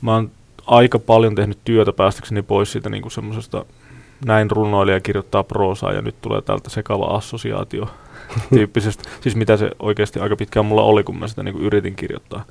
mä 0.00 0.14
oon 0.14 0.30
aika 0.66 0.98
paljon 0.98 1.34
tehnyt 1.34 1.58
työtä 1.64 1.92
päästäkseni 1.92 2.42
pois 2.42 2.72
siitä 2.72 2.90
niin 2.90 3.10
semmoisesta 3.10 3.64
näin 4.24 4.50
runoilija 4.50 5.00
kirjoittaa 5.00 5.42
proosaa 5.42 5.92
ja 5.92 6.02
nyt 6.02 6.14
tulee 6.20 6.42
täältä 6.42 6.70
sekava 6.70 7.04
assosiaatio 7.04 7.88
tyyppisestä. 8.54 9.10
siis 9.20 9.36
mitä 9.36 9.56
se 9.56 9.70
oikeasti 9.78 10.20
aika 10.20 10.36
pitkään 10.36 10.66
mulla 10.66 10.82
oli, 10.82 11.04
kun 11.04 11.18
mä 11.18 11.28
sitä 11.28 11.42
niin 11.42 11.58
yritin 11.58 11.96
kirjoittaa. 11.96 12.44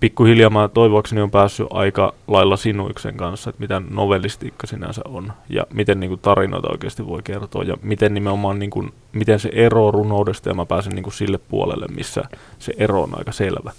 Pikkuhiljaa 0.00 0.50
mä 0.50 0.68
toivoakseni 0.68 1.20
on 1.20 1.30
päässyt 1.30 1.66
aika 1.70 2.14
lailla 2.26 2.56
sinuiksen 2.56 3.16
kanssa, 3.16 3.50
että 3.50 3.60
mitä 3.60 3.82
novellistiikka 3.90 4.66
sinänsä 4.66 5.02
on 5.04 5.32
ja 5.48 5.66
miten 5.74 6.00
niin 6.00 6.08
kuin, 6.08 6.20
tarinoita 6.20 6.68
oikeasti 6.70 7.06
voi 7.06 7.20
kertoa 7.24 7.62
ja 7.62 7.76
miten 7.82 8.14
nimenomaan 8.14 8.58
niin 8.58 8.70
kuin, 8.70 8.92
miten 9.12 9.40
se 9.40 9.50
ero 9.52 9.90
runoudesta 9.90 10.48
ja 10.48 10.54
mä 10.54 10.66
pääsen 10.66 10.92
niin 10.92 11.02
kuin, 11.02 11.14
sille 11.14 11.38
puolelle, 11.38 11.86
missä 11.88 12.24
se 12.58 12.72
ero 12.78 13.02
on 13.02 13.18
aika 13.18 13.32
selvä. 13.32 13.72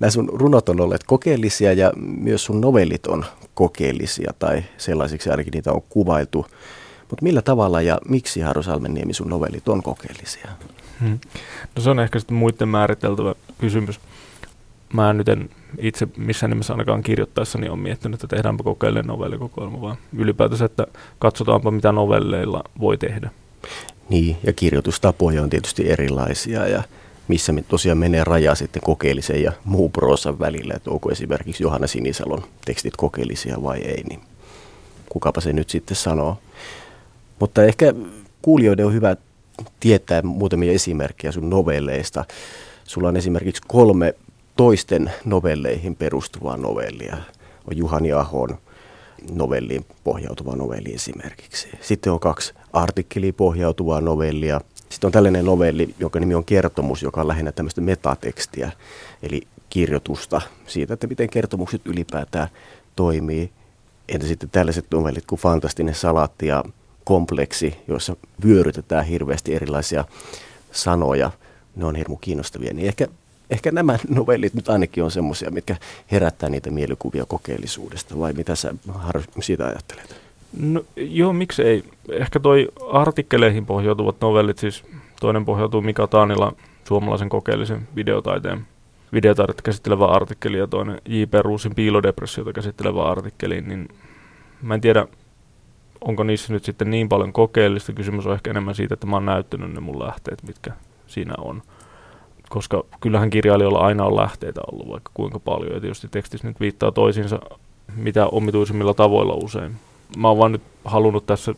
Nämä 0.00 0.10
sun 0.10 0.28
runot 0.32 0.68
on 0.68 0.80
olleet 0.80 1.04
kokeellisia 1.04 1.72
ja 1.72 1.92
myös 1.96 2.44
sun 2.44 2.60
novellit 2.60 3.06
on 3.06 3.24
kokeellisia 3.54 4.32
tai 4.38 4.64
sellaisiksi 4.78 5.30
ainakin 5.30 5.50
niitä 5.50 5.72
on 5.72 5.82
kuvailtu. 5.88 6.46
Mutta 7.10 7.22
millä 7.22 7.42
tavalla 7.42 7.82
ja 7.82 7.98
miksi 8.08 8.40
Haro 8.40 8.62
Salmenniemi 8.62 9.14
sun 9.14 9.28
novellit 9.28 9.68
on 9.68 9.82
kokeellisia? 9.82 10.48
Hmm. 11.00 11.18
No 11.76 11.82
se 11.82 11.90
on 11.90 12.00
ehkä 12.00 12.18
sitten 12.18 12.36
muiden 12.36 12.68
määriteltävä 12.68 13.34
kysymys. 13.58 14.00
Mä 14.92 15.12
nyt 15.12 15.28
en 15.28 15.50
itse 15.78 16.08
missään 16.16 16.50
nimessä 16.50 16.72
ainakaan 16.72 17.02
kirjoittaessani 17.02 17.68
on 17.68 17.78
miettinyt, 17.78 18.24
että 18.24 18.36
tehdäänpä 18.36 18.64
kokeellinen 18.64 19.06
novellikokoelma, 19.06 19.80
vaan 19.80 19.96
ylipäätänsä, 20.16 20.64
että 20.64 20.86
katsotaanpa 21.18 21.70
mitä 21.70 21.92
novelleilla 21.92 22.64
voi 22.80 22.98
tehdä. 22.98 23.30
Niin, 24.08 24.36
ja 24.42 24.52
kirjoitustapoja 24.52 25.42
on 25.42 25.50
tietysti 25.50 25.90
erilaisia 25.90 26.68
ja 26.68 26.82
missä 27.28 27.52
me 27.52 27.64
tosiaan 27.68 27.98
menee 27.98 28.24
raja 28.24 28.54
sitten 28.54 28.82
kokeellisen 28.82 29.42
ja 29.42 29.52
muun 29.64 29.92
proosan 29.92 30.38
välillä, 30.38 30.74
että 30.74 30.90
onko 30.90 31.10
esimerkiksi 31.10 31.62
Johanna 31.62 31.86
Sinisalon 31.86 32.44
tekstit 32.64 32.96
kokeellisia 32.96 33.62
vai 33.62 33.78
ei, 33.78 34.02
niin 34.02 34.20
kukapa 35.08 35.40
se 35.40 35.52
nyt 35.52 35.70
sitten 35.70 35.96
sanoo. 35.96 36.38
Mutta 37.40 37.64
ehkä 37.64 37.94
kuulijoiden 38.42 38.86
on 38.86 38.94
hyvä 38.94 39.16
tietää 39.80 40.22
muutamia 40.22 40.72
esimerkkejä 40.72 41.32
sun 41.32 41.50
novelleista. 41.50 42.24
Sulla 42.84 43.08
on 43.08 43.16
esimerkiksi 43.16 43.62
kolme 43.66 44.14
toisten 44.56 45.12
novelleihin 45.24 45.96
perustuvaa 45.96 46.56
novellia. 46.56 47.16
On 47.70 47.76
Juhani 47.76 48.12
Ahon 48.12 48.58
novelliin 49.30 49.86
pohjautuva 50.04 50.56
novelli 50.56 50.94
esimerkiksi. 50.94 51.68
Sitten 51.80 52.12
on 52.12 52.20
kaksi 52.20 52.54
artikkeliin 52.72 53.34
pohjautuvaa 53.34 54.00
novellia– 54.00 54.60
sitten 54.94 55.08
on 55.08 55.12
tällainen 55.12 55.44
novelli, 55.44 55.94
jonka 55.98 56.20
nimi 56.20 56.34
on 56.34 56.44
Kertomus, 56.44 57.02
joka 57.02 57.20
on 57.20 57.28
lähinnä 57.28 57.52
tämmöistä 57.52 57.80
metatekstiä, 57.80 58.72
eli 59.22 59.42
kirjoitusta 59.70 60.40
siitä, 60.66 60.94
että 60.94 61.06
miten 61.06 61.30
kertomukset 61.30 61.82
ylipäätään 61.84 62.48
toimii. 62.96 63.50
Entä 64.08 64.26
sitten 64.26 64.50
tällaiset 64.50 64.86
novellit 64.90 65.26
kuin 65.26 65.40
Fantastinen 65.40 65.94
salatti 65.94 66.46
ja 66.46 66.64
Kompleksi, 67.04 67.76
joissa 67.88 68.16
vyörytetään 68.44 69.04
hirveästi 69.04 69.54
erilaisia 69.54 70.04
sanoja. 70.72 71.30
Ne 71.76 71.84
on 71.84 71.96
hirmu 71.96 72.16
kiinnostavia. 72.16 72.74
Niin 72.74 72.88
ehkä, 72.88 73.06
ehkä 73.50 73.72
nämä 73.72 73.98
novellit 74.08 74.54
nyt 74.54 74.68
ainakin 74.68 75.04
on 75.04 75.10
semmoisia, 75.10 75.50
mitkä 75.50 75.76
herättää 76.12 76.48
niitä 76.48 76.70
mielikuvia 76.70 77.24
kokeellisuudesta. 77.26 78.18
Vai 78.18 78.32
mitä 78.32 78.54
sä 78.54 78.74
siitä 79.40 79.66
ajattelet? 79.66 80.23
No, 80.58 80.82
joo, 80.96 81.32
miksei. 81.32 81.84
Ehkä 82.08 82.40
toi 82.40 82.68
artikkeleihin 82.92 83.66
pohjautuvat 83.66 84.16
novellit, 84.20 84.58
siis 84.58 84.84
toinen 85.20 85.44
pohjautuu 85.44 85.82
Mika 85.82 86.06
Taanila 86.06 86.52
suomalaisen 86.84 87.28
kokeellisen 87.28 87.88
videotaiteen 87.96 88.66
videotaidetta 89.12 89.62
käsittelevä 89.62 90.06
artikkeli 90.06 90.58
ja 90.58 90.66
toinen 90.66 91.00
J.P. 91.08 91.34
Ruusin 91.40 91.74
piilodepressiota 91.74 92.52
käsittelevä 92.52 93.02
artikkeli, 93.02 93.60
niin 93.60 93.88
mä 94.62 94.74
en 94.74 94.80
tiedä, 94.80 95.06
onko 96.00 96.22
niissä 96.22 96.52
nyt 96.52 96.64
sitten 96.64 96.90
niin 96.90 97.08
paljon 97.08 97.32
kokeellista. 97.32 97.92
Kysymys 97.92 98.26
on 98.26 98.34
ehkä 98.34 98.50
enemmän 98.50 98.74
siitä, 98.74 98.94
että 98.94 99.06
mä 99.06 99.16
oon 99.16 99.26
näyttänyt 99.26 99.72
ne 99.72 99.80
mun 99.80 99.98
lähteet, 99.98 100.42
mitkä 100.42 100.72
siinä 101.06 101.34
on. 101.38 101.62
Koska 102.48 102.84
kyllähän 103.00 103.30
kirjailijoilla 103.30 103.78
aina 103.78 104.04
on 104.04 104.16
lähteitä 104.16 104.60
ollut 104.72 104.88
vaikka 104.88 105.10
kuinka 105.14 105.38
paljon, 105.38 105.74
ja 105.74 105.80
tietysti 105.80 106.08
tekstissä 106.10 106.48
nyt 106.48 106.60
viittaa 106.60 106.92
toisiinsa 106.92 107.40
mitä 107.96 108.26
omituisimmilla 108.26 108.94
tavoilla 108.94 109.34
usein 109.34 109.76
mä 110.16 110.28
oon 110.28 110.38
vaan 110.38 110.52
nyt 110.52 110.62
halunnut 110.84 111.26
tässä 111.26 111.54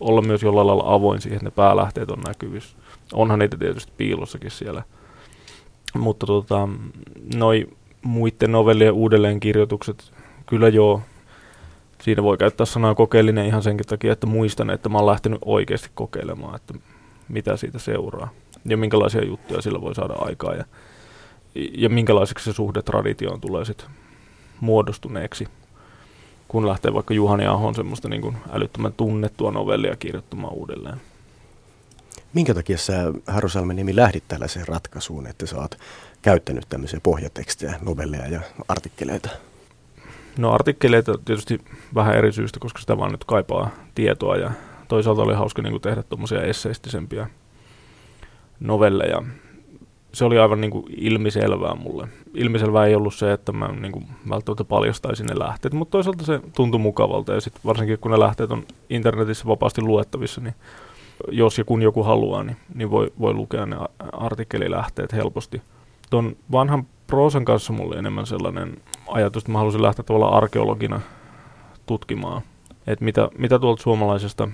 olla 0.00 0.22
myös 0.22 0.42
jollain 0.42 0.66
lailla 0.66 0.94
avoin 0.94 1.20
siihen, 1.20 1.36
että 1.36 1.46
ne 1.46 1.50
päälähteet 1.50 2.10
on 2.10 2.20
näkyvissä. 2.26 2.76
Onhan 3.12 3.38
niitä 3.38 3.56
tietysti 3.56 3.92
piilossakin 3.96 4.50
siellä. 4.50 4.82
Mutta 5.94 6.26
tota, 6.26 6.68
noi 7.34 7.66
muiden 8.02 8.52
novellien 8.52 8.92
uudelleenkirjoitukset, 8.92 10.12
kyllä 10.46 10.68
joo, 10.68 11.02
siinä 12.02 12.22
voi 12.22 12.36
käyttää 12.36 12.66
sanaa 12.66 12.94
kokeellinen 12.94 13.46
ihan 13.46 13.62
senkin 13.62 13.86
takia, 13.86 14.12
että 14.12 14.26
muistan, 14.26 14.70
että 14.70 14.88
mä 14.88 14.98
oon 14.98 15.06
lähtenyt 15.06 15.38
oikeasti 15.44 15.90
kokeilemaan, 15.94 16.56
että 16.56 16.74
mitä 17.28 17.56
siitä 17.56 17.78
seuraa 17.78 18.28
ja 18.64 18.76
minkälaisia 18.76 19.24
juttuja 19.24 19.62
sillä 19.62 19.80
voi 19.80 19.94
saada 19.94 20.14
aikaa 20.18 20.54
ja, 20.54 20.64
ja 21.54 21.88
minkälaiseksi 21.88 22.44
se 22.44 22.52
suhde 22.52 22.82
traditioon 22.82 23.40
tulee 23.40 23.64
sitten 23.64 23.86
muodostuneeksi 24.60 25.48
kun 26.54 26.68
lähtee 26.68 26.94
vaikka 26.94 27.14
Juhani 27.14 27.46
Ahon 27.46 27.74
semmoista 27.74 28.08
niin 28.08 28.22
kuin 28.22 28.36
älyttömän 28.52 28.92
tunnettua 28.92 29.50
novellia 29.50 29.96
kirjoittamaan 29.96 30.52
uudelleen. 30.52 31.00
Minkä 32.34 32.54
takia 32.54 32.78
sä, 32.78 33.12
Harro 33.26 33.48
Salmenimi, 33.48 33.96
lähdit 33.96 34.24
tällaiseen 34.28 34.68
ratkaisuun, 34.68 35.26
että 35.26 35.46
sä 35.46 35.56
oot 35.56 35.78
käyttänyt 36.22 36.66
tämmöisiä 36.68 37.00
pohjatekstejä, 37.02 37.74
novelleja 37.82 38.28
ja 38.28 38.40
artikkeleita? 38.68 39.28
No 40.38 40.52
artikkeleita 40.52 41.18
tietysti 41.24 41.60
vähän 41.94 42.16
eri 42.16 42.32
syystä, 42.32 42.60
koska 42.60 42.80
sitä 42.80 42.98
vaan 42.98 43.12
nyt 43.12 43.24
kaipaa 43.24 43.70
tietoa 43.94 44.36
ja 44.36 44.50
toisaalta 44.88 45.22
oli 45.22 45.34
hauska 45.34 45.62
niin 45.62 45.72
kuin 45.72 45.82
tehdä 45.82 46.02
tuommoisia 46.02 46.42
esseistisempiä 46.42 47.26
novelleja 48.60 49.22
se 50.14 50.24
oli 50.24 50.38
aivan 50.38 50.60
niin 50.60 50.70
kuin 50.70 50.84
ilmiselvää 50.96 51.74
mulle. 51.74 52.08
Ilmiselvää 52.34 52.86
ei 52.86 52.94
ollut 52.94 53.14
se, 53.14 53.32
että 53.32 53.52
mä 53.52 53.68
niin 53.68 53.92
kuin 53.92 54.06
välttämättä 54.28 54.64
paljastaisin 54.64 55.26
ne 55.26 55.38
lähteet, 55.38 55.74
mutta 55.74 55.92
toisaalta 55.92 56.24
se 56.24 56.40
tuntui 56.56 56.80
mukavalta 56.80 57.32
ja 57.32 57.40
sitten 57.40 57.62
varsinkin 57.64 57.98
kun 57.98 58.10
ne 58.10 58.18
lähteet 58.18 58.50
on 58.50 58.64
internetissä 58.90 59.46
vapaasti 59.46 59.82
luettavissa, 59.82 60.40
niin 60.40 60.54
jos 61.30 61.58
ja 61.58 61.64
kun 61.64 61.82
joku 61.82 62.02
haluaa, 62.02 62.42
niin, 62.42 62.56
niin 62.74 62.90
voi, 62.90 63.12
voi 63.20 63.34
lukea 63.34 63.66
ne 63.66 63.76
artikkelilähteet 64.12 65.12
helposti. 65.12 65.62
Tuon 66.10 66.36
vanhan 66.52 66.86
proosan 67.06 67.44
kanssa 67.44 67.72
mulle 67.72 67.96
enemmän 67.96 68.26
sellainen 68.26 68.76
ajatus, 69.08 69.42
että 69.42 69.52
mä 69.52 69.58
halusin 69.58 69.82
lähteä 69.82 70.04
tavallaan 70.04 70.34
arkeologina 70.34 71.00
tutkimaan, 71.86 72.42
että 72.86 73.04
mitä, 73.04 73.28
mitä 73.38 73.58
tuolta 73.58 73.82
suomalaisesta 73.82 74.48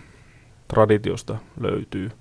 traditiosta 0.68 1.38
löytyy– 1.60 2.10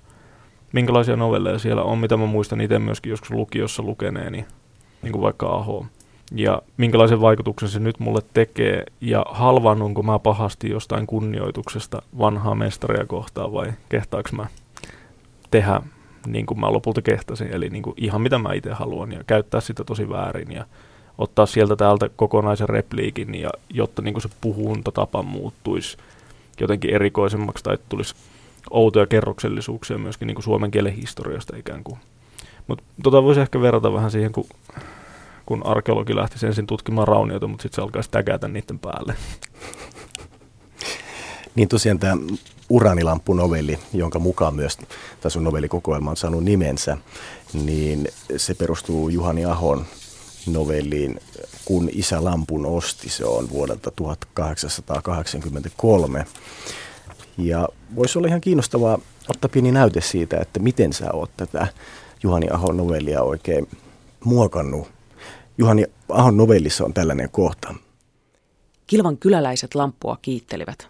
minkälaisia 0.72 1.16
novelleja 1.16 1.58
siellä 1.58 1.82
on, 1.82 1.98
mitä 1.98 2.16
mä 2.16 2.26
muistan 2.26 2.60
itse 2.60 2.78
myöskin 2.78 3.10
joskus 3.10 3.30
lukiossa 3.30 3.82
lukeneeni, 3.82 4.44
niin 5.02 5.12
kuin 5.12 5.22
vaikka 5.22 5.46
Aho. 5.46 5.86
Ja 6.34 6.62
minkälaisen 6.76 7.20
vaikutuksen 7.20 7.68
se 7.68 7.78
nyt 7.78 8.00
mulle 8.00 8.20
tekee, 8.34 8.84
ja 9.00 9.26
halvannunko 9.28 10.02
mä 10.02 10.18
pahasti 10.18 10.70
jostain 10.70 11.06
kunnioituksesta 11.06 12.02
vanhaa 12.18 12.54
mestaria 12.54 13.06
kohtaan, 13.06 13.52
vai 13.52 13.72
kehtaaks 13.88 14.32
mä 14.32 14.46
tehdä 15.50 15.80
niin 16.26 16.46
kuin 16.46 16.60
mä 16.60 16.72
lopulta 16.72 17.02
kehtasin, 17.02 17.48
eli 17.52 17.68
niin 17.68 17.82
kuin 17.82 17.94
ihan 17.96 18.20
mitä 18.20 18.38
mä 18.38 18.52
itse 18.52 18.72
haluan, 18.72 19.12
ja 19.12 19.24
käyttää 19.26 19.60
sitä 19.60 19.84
tosi 19.84 20.08
väärin, 20.08 20.52
ja 20.52 20.64
ottaa 21.18 21.46
sieltä 21.46 21.76
täältä 21.76 22.08
kokonaisen 22.16 22.68
repliikin, 22.68 23.34
ja 23.34 23.50
jotta 23.70 24.02
niin 24.02 24.14
kuin 24.14 24.22
se 24.22 24.28
puhuntatapa 24.40 25.22
muuttuisi 25.22 25.96
jotenkin 26.60 26.94
erikoisemmaksi, 26.94 27.64
tai 27.64 27.78
tulisi 27.88 28.14
outoja 28.70 29.06
kerroksellisuuksia 29.06 29.98
myöskin 29.98 30.26
niin 30.26 30.34
kuin 30.34 30.44
suomen 30.44 30.70
kielen 30.70 30.94
historiasta 30.94 31.56
ikään 31.56 31.84
kuin. 31.84 31.98
Mutta 32.66 32.84
tota 33.02 33.22
voisi 33.22 33.40
ehkä 33.40 33.60
verrata 33.60 33.92
vähän 33.92 34.10
siihen, 34.10 34.32
kun, 34.32 34.46
kun 35.46 35.66
arkeologi 35.66 36.16
lähti 36.16 36.46
ensin 36.46 36.66
tutkimaan 36.66 37.08
raunioita, 37.08 37.46
mutta 37.46 37.62
sitten 37.62 37.76
se 37.76 37.82
alkaisi 37.82 38.10
tägätä 38.10 38.48
niiden 38.48 38.78
päälle. 38.78 39.14
Niin 41.54 41.68
tosiaan 41.68 41.98
tämä 41.98 42.16
Uranilampu-novelli, 42.70 43.78
jonka 43.92 44.18
mukaan 44.18 44.54
myös 44.54 44.78
tässä 45.20 45.38
on 45.38 45.44
novellikokoelma 45.44 46.10
on 46.10 46.16
saanut 46.16 46.44
nimensä, 46.44 46.96
niin 47.52 48.08
se 48.36 48.54
perustuu 48.54 49.08
Juhani 49.08 49.44
Ahon 49.44 49.86
novelliin 50.46 51.20
Kun 51.64 51.88
isä 51.92 52.24
lampun 52.24 52.66
osti, 52.66 53.10
se 53.10 53.24
on 53.24 53.50
vuodelta 53.50 53.90
1883. 53.90 56.26
Ja 57.40 57.68
voisi 57.96 58.18
olla 58.18 58.28
ihan 58.28 58.40
kiinnostavaa 58.40 58.98
ottaa 59.28 59.48
pieni 59.48 59.72
näyte 59.72 60.00
siitä, 60.00 60.36
että 60.36 60.60
miten 60.60 60.92
sä 60.92 61.12
oot 61.12 61.30
tätä 61.36 61.66
Juhani 62.22 62.46
Ahon 62.50 62.76
novellia 62.76 63.22
oikein 63.22 63.68
muokannut. 64.24 64.88
Juhani 65.58 65.86
Ahon 66.08 66.36
novellissa 66.36 66.84
on 66.84 66.94
tällainen 66.94 67.30
kohta. 67.30 67.74
Kilvan 68.86 69.18
kyläläiset 69.18 69.74
lamppua 69.74 70.18
kiittelivät. 70.22 70.88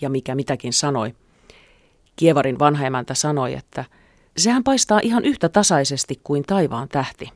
Ja 0.00 0.10
mikä 0.10 0.34
mitäkin 0.34 0.72
sanoi. 0.72 1.14
Kievarin 2.16 2.58
vanha 2.58 2.86
emäntä 2.86 3.14
sanoi, 3.14 3.54
että 3.54 3.84
sehän 4.36 4.64
paistaa 4.64 5.00
ihan 5.02 5.24
yhtä 5.24 5.48
tasaisesti 5.48 6.20
kuin 6.24 6.42
taivaan 6.42 6.88
tähti. 6.88 7.28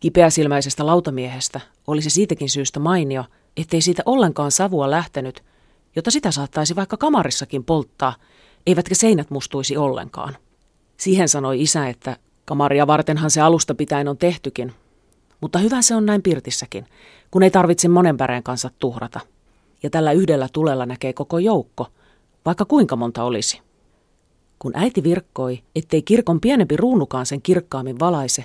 Kipeäsilmäisestä 0.00 0.86
lautamiehestä 0.86 1.60
oli 1.86 2.02
se 2.02 2.10
siitäkin 2.10 2.50
syystä 2.50 2.80
mainio, 2.80 3.24
ettei 3.56 3.80
siitä 3.80 4.02
ollenkaan 4.06 4.50
savua 4.50 4.90
lähtenyt, 4.90 5.44
jota 5.98 6.10
sitä 6.10 6.30
saattaisi 6.30 6.76
vaikka 6.76 6.96
kamarissakin 6.96 7.64
polttaa, 7.64 8.14
eivätkä 8.66 8.94
seinät 8.94 9.30
mustuisi 9.30 9.76
ollenkaan. 9.76 10.36
Siihen 10.96 11.28
sanoi 11.28 11.62
isä, 11.62 11.88
että 11.88 12.16
kamaria 12.44 12.86
vartenhan 12.86 13.30
se 13.30 13.40
alusta 13.40 13.74
pitäen 13.74 14.08
on 14.08 14.18
tehtykin, 14.18 14.72
mutta 15.40 15.58
hyvä 15.58 15.82
se 15.82 15.94
on 15.94 16.06
näin 16.06 16.22
pirtissäkin, 16.22 16.86
kun 17.30 17.42
ei 17.42 17.50
tarvitse 17.50 17.88
monen 17.88 18.16
päreen 18.16 18.42
kanssa 18.42 18.70
tuhrata. 18.78 19.20
Ja 19.82 19.90
tällä 19.90 20.12
yhdellä 20.12 20.48
tulella 20.52 20.86
näkee 20.86 21.12
koko 21.12 21.38
joukko, 21.38 21.86
vaikka 22.44 22.64
kuinka 22.64 22.96
monta 22.96 23.24
olisi. 23.24 23.60
Kun 24.58 24.72
äiti 24.74 25.02
virkkoi, 25.02 25.62
ettei 25.76 26.02
kirkon 26.02 26.40
pienempi 26.40 26.76
ruunukaan 26.76 27.26
sen 27.26 27.42
kirkkaammin 27.42 27.98
valaise, 27.98 28.44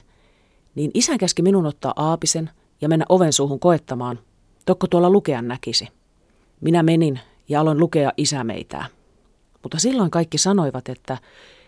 niin 0.76 0.92
isä 0.94 1.18
käski 1.18 1.42
minun 1.42 1.66
ottaa 1.66 1.94
aapisen 1.96 2.50
ja 2.82 2.90
mennä 2.90 3.06
oven 3.10 3.34
suuhun 3.34 3.60
koettamaan, 3.60 4.20
tokko 4.66 4.88
tuolla 4.88 5.10
lukean 5.10 5.48
näkisi. 5.48 5.88
Minä 6.62 6.84
menin 6.84 7.20
ja 7.50 7.62
aloin 7.62 7.80
lukea 7.80 8.12
isämeitää. 8.18 8.86
Mutta 9.64 9.80
silloin 9.80 10.12
kaikki 10.12 10.38
sanoivat, 10.38 10.90
että 10.90 11.18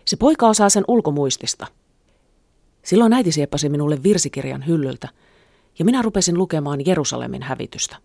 se 0.04 0.16
poika 0.16 0.48
osaa 0.48 0.68
sen 0.68 0.84
ulkomuistista. 0.88 1.66
Silloin 2.82 3.12
äiti 3.12 3.32
sieppasi 3.32 3.68
minulle 3.68 4.02
virsikirjan 4.02 4.66
hyllyltä, 4.66 5.08
ja 5.78 5.84
minä 5.84 6.02
rupesin 6.02 6.38
lukemaan 6.38 6.86
Jerusalemin 6.86 7.42
hävitystä. 7.42 7.96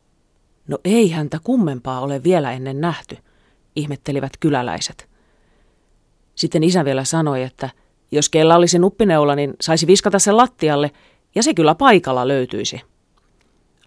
No 0.67 0.77
ei 0.83 1.09
häntä 1.09 1.39
kummempaa 1.43 2.01
ole 2.01 2.23
vielä 2.23 2.51
ennen 2.51 2.81
nähty, 2.81 3.17
ihmettelivät 3.75 4.31
kyläläiset. 4.39 5.09
Sitten 6.35 6.63
isä 6.63 6.85
vielä 6.85 7.03
sanoi, 7.03 7.43
että 7.43 7.69
jos 8.11 8.29
kella 8.29 8.55
olisi 8.55 8.79
nuppineula, 8.79 9.35
niin 9.35 9.53
saisi 9.61 9.87
viskata 9.87 10.19
sen 10.19 10.37
lattialle, 10.37 10.91
ja 11.35 11.43
se 11.43 11.53
kyllä 11.53 11.75
paikalla 11.75 12.27
löytyisi. 12.27 12.81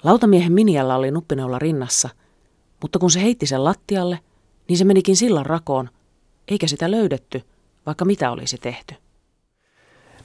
Lautamiehen 0.03 0.53
minialla 0.53 0.97
oli 0.97 1.11
nuppineula 1.11 1.59
rinnassa, 1.59 2.09
mutta 2.85 2.99
kun 2.99 3.11
se 3.11 3.23
heitti 3.23 3.47
sen 3.47 3.65
lattialle, 3.65 4.19
niin 4.69 4.79
se 4.79 4.85
menikin 4.85 5.17
sillan 5.17 5.47
rakoon, 5.47 5.91
eikä 6.49 6.67
sitä 6.67 6.91
löydetty, 6.91 7.43
vaikka 7.87 8.05
mitä 8.05 8.31
olisi 8.31 8.59
tehty. 8.59 8.95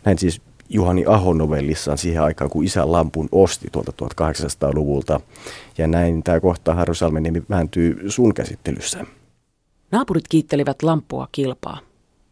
Näin 0.05 0.17
siis 0.17 0.41
Juhani 0.69 1.05
Aho 1.05 1.33
novellissaan 1.33 1.97
siihen 1.97 2.23
aikaan, 2.23 2.49
kun 2.49 2.63
isä 2.63 2.91
lampun 2.91 3.29
osti 3.31 3.67
tuolta 3.71 3.93
1800-luvulta. 4.03 5.19
Ja 5.77 5.87
näin 5.87 6.23
tämä 6.23 6.39
kohta 6.39 6.73
Harro 6.73 6.93
Salmeniemi 6.93 7.43
vääntyy 7.49 8.09
sun 8.11 8.33
käsittelyssä. 8.33 9.05
Naapurit 9.91 10.27
kiittelivät 10.27 10.83
lampua 10.83 11.27
kilpaa. 11.31 11.79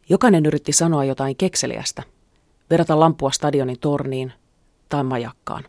Jokainen 0.09 0.45
yritti 0.45 0.71
sanoa 0.73 1.03
jotain 1.03 1.35
kekseliästä, 1.35 2.03
verrata 2.69 2.99
lampua 2.99 3.31
stadionin 3.31 3.79
torniin 3.79 4.33
tai 4.89 5.03
majakkaan. 5.03 5.63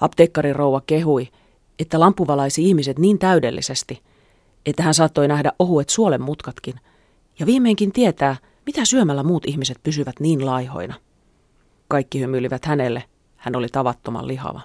Apteekkarin 0.00 0.56
rouva 0.56 0.82
kehui, 0.86 1.28
että 1.78 2.00
lampu 2.00 2.26
valaisi 2.26 2.64
ihmiset 2.64 2.98
niin 2.98 3.18
täydellisesti, 3.18 4.02
että 4.66 4.82
hän 4.82 4.94
saattoi 4.94 5.28
nähdä 5.28 5.52
ohuet 5.58 5.88
suolen 5.88 6.22
mutkatkin 6.22 6.74
ja 7.38 7.46
viimeinkin 7.46 7.92
tietää, 7.92 8.36
mitä 8.66 8.84
syömällä 8.84 9.22
muut 9.22 9.46
ihmiset 9.46 9.78
pysyvät 9.82 10.20
niin 10.20 10.46
laihoina. 10.46 10.94
Kaikki 11.88 12.20
hymyilivät 12.20 12.64
hänelle, 12.64 13.04
hän 13.36 13.56
oli 13.56 13.68
tavattoman 13.68 14.28
lihava. 14.28 14.60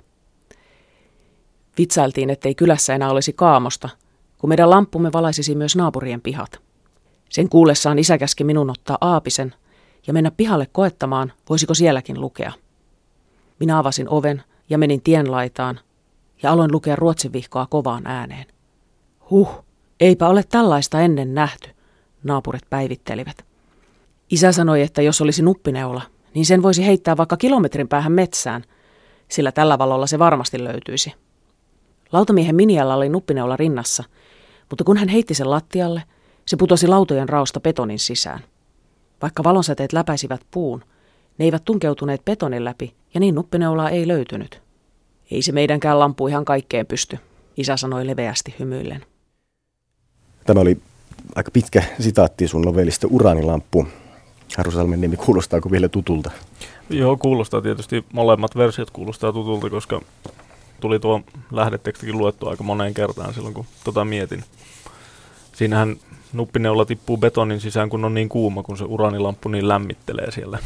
Vitsailtiin, 1.78 2.30
ettei 2.30 2.56
kylässä 2.56 2.96
enää 2.96 3.10
olisi 3.10 3.34
kaamosta, 3.34 3.90
kun 4.38 4.50
meidän 4.50 4.70
lampumme 4.70 5.12
valaisisi 5.14 5.56
myös 5.56 5.76
naapurien 5.76 6.22
pihat. 6.22 6.62
Sen 7.30 7.50
kuullessaan 7.50 8.00
isä 8.00 8.18
käski 8.18 8.44
minun 8.44 8.70
ottaa 8.70 8.98
aapisen 9.02 9.56
ja 10.08 10.14
mennä 10.14 10.32
pihalle 10.32 10.68
koettamaan, 10.72 11.34
voisiko 11.50 11.74
sielläkin 11.74 12.22
lukea. 12.22 12.52
Minä 13.60 13.80
avasin 13.80 14.10
oven 14.10 14.44
ja 14.70 14.78
menin 14.78 15.02
tien 15.02 15.32
laitaan 15.32 15.80
ja 16.44 16.52
aloin 16.52 16.72
lukea 16.72 16.96
ruotsin 16.96 17.34
vihkoa 17.34 17.68
kovaan 17.70 18.08
ääneen. 18.08 18.46
Huh, 19.30 19.64
eipä 20.00 20.28
ole 20.28 20.44
tällaista 20.44 21.02
ennen 21.02 21.34
nähty, 21.34 21.70
naapurit 22.24 22.70
päivittelivät. 22.70 23.46
Isä 24.30 24.52
sanoi, 24.52 24.82
että 24.82 25.02
jos 25.02 25.22
olisi 25.22 25.42
nuppineula, 25.42 26.02
niin 26.34 26.46
sen 26.46 26.64
voisi 26.64 26.86
heittää 26.86 27.18
vaikka 27.18 27.38
kilometrin 27.38 27.88
päähän 27.88 28.12
metsään, 28.12 28.64
sillä 29.28 29.52
tällä 29.52 29.78
valolla 29.78 30.08
se 30.08 30.20
varmasti 30.20 30.64
löytyisi. 30.64 31.14
Lautamiehen 32.12 32.56
minialla 32.56 32.96
oli 32.96 33.10
nuppineula 33.10 33.58
rinnassa, 33.58 34.04
mutta 34.70 34.84
kun 34.84 34.98
hän 34.98 35.10
heitti 35.10 35.34
sen 35.34 35.50
lattialle, 35.50 36.04
se 36.46 36.58
putosi 36.58 36.88
lautojen 36.88 37.30
raosta 37.30 37.60
betonin 37.60 38.00
sisään. 38.00 38.40
Vaikka 39.22 39.44
valonsäteet 39.44 39.94
läpäisivät 39.94 40.42
puun, 40.52 40.84
ne 41.38 41.46
eivät 41.46 41.66
tunkeutuneet 41.66 42.26
betonin 42.26 42.66
läpi 42.66 42.96
ja 43.14 43.20
niin 43.20 43.36
nuppineulaa 43.36 43.90
ei 43.90 44.08
löytynyt. 44.08 44.63
Ei 45.32 45.42
se 45.42 45.52
meidänkään 45.52 46.00
lampu 46.00 46.28
ihan 46.28 46.46
kaikkeen 46.46 46.86
pysty, 46.86 47.20
isä 47.58 47.78
sanoi 47.78 48.08
leveästi 48.08 48.56
hymyillen. 48.60 49.06
Tämä 50.46 50.62
oli 50.62 50.78
aika 51.36 51.52
pitkä 51.52 51.84
sitaatti 52.00 52.48
sun 52.48 52.62
novellista 52.62 53.08
Uranilamppu. 53.12 53.88
Harusalmen 54.58 55.02
nimi, 55.02 55.18
kuulostaako 55.18 55.72
vielä 55.72 55.90
tutulta? 55.90 56.32
Joo, 56.90 57.18
kuulostaa 57.18 57.62
tietysti. 57.62 58.06
Molemmat 58.14 58.56
versiot 58.56 58.92
kuulostaa 58.92 59.34
tutulta, 59.34 59.70
koska 59.70 60.02
tuli 60.80 61.00
tuo 61.00 61.22
lähdetekstikin 61.52 62.18
luettu 62.18 62.48
aika 62.48 62.64
moneen 62.64 62.94
kertaan 62.94 63.34
silloin, 63.34 63.54
kun 63.54 63.66
tota 63.84 64.06
mietin. 64.06 64.44
Siinähän 65.54 65.96
nuppineula 66.34 66.86
tippuu 66.86 67.18
betonin 67.18 67.60
sisään, 67.60 67.90
kun 67.90 68.06
on 68.06 68.14
niin 68.14 68.30
kuuma, 68.30 68.64
kun 68.64 68.78
se 68.78 68.84
uranilamppu 68.84 69.50
niin 69.50 69.68
lämmittelee 69.68 70.32
siellä 70.32 70.60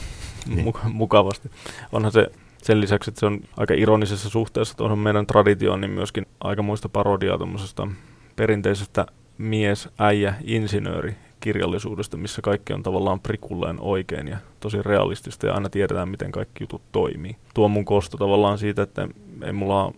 niin. 0.48 0.74
mukavasti. 0.94 1.52
Onhan 1.92 2.12
se 2.12 2.28
sen 2.64 2.82
lisäksi, 2.82 3.10
että 3.10 3.20
se 3.20 3.26
on 3.26 3.40
aika 3.58 3.74
ironisessa 3.74 4.30
suhteessa 4.30 4.78
tuohon 4.78 5.00
meidän 5.00 5.28
traditioon, 5.28 5.82
niin 5.82 5.92
myöskin 5.92 6.26
aika 6.40 6.62
muista 6.62 6.90
parodiaa 6.90 7.38
tuommoisesta 7.38 7.88
perinteisestä 8.36 9.06
mies, 9.38 9.90
äijä, 9.98 10.34
insinööri 10.44 11.16
kirjallisuudesta, 11.40 12.18
missä 12.18 12.42
kaikki 12.42 12.74
on 12.74 12.84
tavallaan 12.84 13.20
prikulleen 13.20 13.78
oikein 13.80 14.28
ja 14.28 14.38
tosi 14.60 14.82
realistista 14.82 15.48
ja 15.48 15.54
aina 15.54 15.70
tiedetään, 15.70 16.10
miten 16.10 16.32
kaikki 16.32 16.64
jutut 16.64 16.82
toimii. 16.92 17.36
Tuo 17.54 17.68
mun 17.68 17.86
kosto 17.86 18.18
tavallaan 18.18 18.58
siitä, 18.58 18.82
että 18.82 19.08
ei 19.44 19.54
mulla 19.54 19.86
ole 19.86 19.94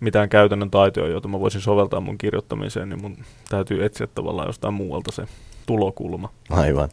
mitään 0.00 0.28
käytännön 0.28 0.70
taitoja, 0.70 1.08
joita 1.08 1.28
mä 1.28 1.40
voisin 1.40 1.60
soveltaa 1.60 2.00
mun 2.00 2.18
kirjoittamiseen, 2.18 2.88
niin 2.88 3.02
mun 3.02 3.16
täytyy 3.48 3.84
etsiä 3.84 4.06
tavallaan 4.06 4.48
jostain 4.48 4.74
muualta 4.74 5.12
se 5.12 5.24
tulokulma. 5.66 6.28
Aivan. 6.50 6.88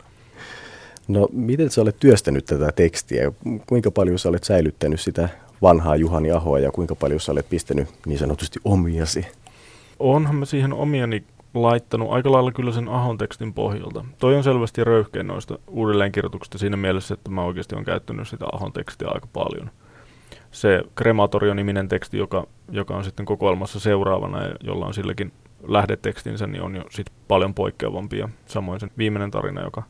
No 1.08 1.28
miten 1.32 1.70
sä 1.70 1.82
olet 1.82 1.96
työstänyt 2.00 2.46
tätä 2.46 2.72
tekstiä? 2.76 3.32
Kuinka 3.68 3.92
paljon 3.92 4.20
sä 4.20 4.30
olet 4.30 4.44
säilyttänyt 4.44 5.00
sitä 5.00 5.30
vanhaa 5.62 5.96
Juhani 5.96 6.32
Ahoa 6.32 6.60
ja 6.60 6.72
kuinka 6.72 6.96
paljon 6.96 7.20
sä 7.20 7.32
olet 7.32 7.50
pistänyt 7.50 7.88
niin 8.06 8.20
sanotusti 8.20 8.60
omiasi? 8.66 9.26
Onhan 10.00 10.36
mä 10.36 10.46
siihen 10.46 10.74
omiani 10.74 11.24
laittanut 11.54 12.12
aika 12.12 12.32
lailla 12.32 12.52
kyllä 12.52 12.72
sen 12.72 12.88
Ahon 12.88 13.18
tekstin 13.18 13.54
pohjalta. 13.54 14.06
Toi 14.18 14.36
on 14.36 14.44
selvästi 14.44 14.84
röyhkeä 14.84 15.24
noista 15.24 15.60
uudelleenkirjoituksista 15.68 16.58
siinä 16.58 16.78
mielessä, 16.78 17.14
että 17.14 17.32
mä 17.32 17.44
oikeasti 17.44 17.76
olen 17.76 17.86
käyttänyt 17.86 18.28
sitä 18.28 18.46
Ahon 18.52 18.74
tekstiä 18.74 19.08
aika 19.08 19.28
paljon. 19.34 19.72
Se 20.52 20.84
Krematorio-niminen 20.96 21.88
teksti, 21.88 22.18
joka, 22.18 22.48
joka 22.72 22.96
on 22.96 23.04
sitten 23.04 23.26
kokoelmassa 23.26 23.80
seuraavana 23.80 24.44
ja 24.44 24.56
jolla 24.64 24.86
on 24.86 24.94
silläkin 24.94 25.32
lähdetekstinsä, 25.68 26.48
niin 26.48 26.62
on 26.62 26.76
jo 26.76 26.84
sit 26.90 27.08
paljon 27.28 27.54
poikkeavampi. 27.54 28.18
Ja 28.18 28.30
samoin 28.46 28.80
sen 28.80 28.92
viimeinen 28.98 29.32
tarina, 29.32 29.62
joka 29.62 29.84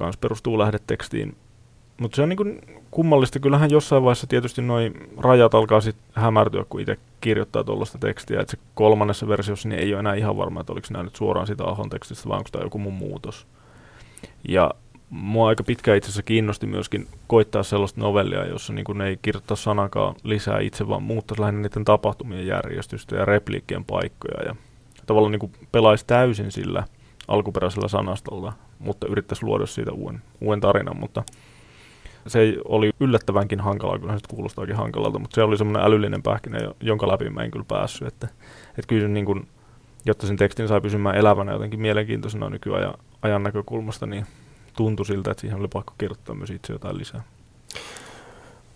kans 0.00 0.16
perustuu 0.16 0.58
lähdetekstiin. 0.58 1.36
Mutta 2.00 2.16
se 2.16 2.22
on 2.22 2.28
niin 2.28 2.62
kummallista. 2.90 3.40
Kyllähän 3.40 3.70
jossain 3.70 4.02
vaiheessa 4.02 4.26
tietysti 4.26 4.62
noin 4.62 4.94
rajat 5.18 5.54
alkaa 5.54 5.80
sitten 5.80 6.04
hämärtyä, 6.14 6.64
kun 6.68 6.80
itse 6.80 6.98
kirjoittaa 7.20 7.64
tuollaista 7.64 7.98
tekstiä. 7.98 8.40
Että 8.40 8.50
se 8.50 8.62
kolmannessa 8.74 9.28
versiossa 9.28 9.68
niin 9.68 9.78
ei 9.78 9.94
ole 9.94 10.00
enää 10.00 10.14
ihan 10.14 10.36
varma, 10.36 10.60
että 10.60 10.72
oliko 10.72 10.86
nämä 10.90 11.04
nyt 11.04 11.16
suoraan 11.16 11.46
sitä 11.46 11.64
Ahon 11.64 11.90
tekstistä 11.90 12.28
vai 12.28 12.38
onko 12.38 12.48
tämä 12.52 12.64
joku 12.64 12.78
mun 12.78 12.94
muutos. 12.94 13.46
Ja 14.48 14.70
mua 15.10 15.48
aika 15.48 15.62
pitkään 15.62 15.96
itse 15.96 16.06
asiassa 16.06 16.22
kiinnosti 16.22 16.66
myöskin 16.66 17.06
koittaa 17.26 17.62
sellaista 17.62 18.00
novellia, 18.00 18.46
jossa 18.46 18.72
niin 18.72 19.00
ei 19.00 19.18
kirjoittaa 19.22 19.56
sanakaan 19.56 20.14
lisää 20.22 20.60
itse, 20.60 20.88
vaan 20.88 21.02
muuttaisi 21.02 21.40
lähinnä 21.40 21.62
niiden 21.62 21.84
tapahtumien 21.84 22.46
järjestystä 22.46 23.16
ja 23.16 23.24
repliikkien 23.24 23.84
paikkoja. 23.84 24.46
Ja 24.46 24.56
tavallaan 25.06 25.32
niin 25.32 25.52
pelaisi 25.72 26.06
täysin 26.06 26.52
sillä 26.52 26.84
alkuperäisellä 27.28 27.88
sanastolla, 27.88 28.52
mutta 28.80 29.06
yrittäisi 29.06 29.44
luoda 29.44 29.66
siitä 29.66 29.92
uuden, 29.92 30.22
uuden 30.40 30.60
tarinan, 30.60 30.96
mutta 31.00 31.22
se 32.26 32.56
oli 32.64 32.90
yllättävänkin 33.00 33.60
hankalaa, 33.60 33.98
kyllä 33.98 34.12
se 34.12 34.20
kuulostaakin 34.28 34.76
hankalalta, 34.76 35.18
mutta 35.18 35.34
se 35.34 35.42
oli 35.42 35.58
semmoinen 35.58 35.82
älyllinen 35.82 36.22
pähkinä, 36.22 36.58
jonka 36.80 37.08
läpi 37.08 37.30
mä 37.30 37.42
en 37.42 37.50
kyllä 37.50 37.64
päässyt, 37.68 38.08
että, 38.08 38.28
että 38.68 38.86
kyllä 38.86 39.08
niin 39.08 39.26
kuin, 39.26 39.48
jotta 40.04 40.26
sen 40.26 40.36
tekstin 40.36 40.68
sai 40.68 40.80
pysymään 40.80 41.16
elävänä 41.16 41.52
jotenkin 41.52 41.80
mielenkiintoisena 41.80 42.50
nykyajan 42.50 42.94
ajan 43.22 43.42
näkökulmasta, 43.42 44.06
niin 44.06 44.26
tuntui 44.76 45.06
siltä, 45.06 45.30
että 45.30 45.40
siihen 45.40 45.58
oli 45.58 45.68
pakko 45.68 45.94
kirjoittaa 45.98 46.34
myös 46.34 46.50
itse 46.50 46.72
jotain 46.72 46.98
lisää. 46.98 47.22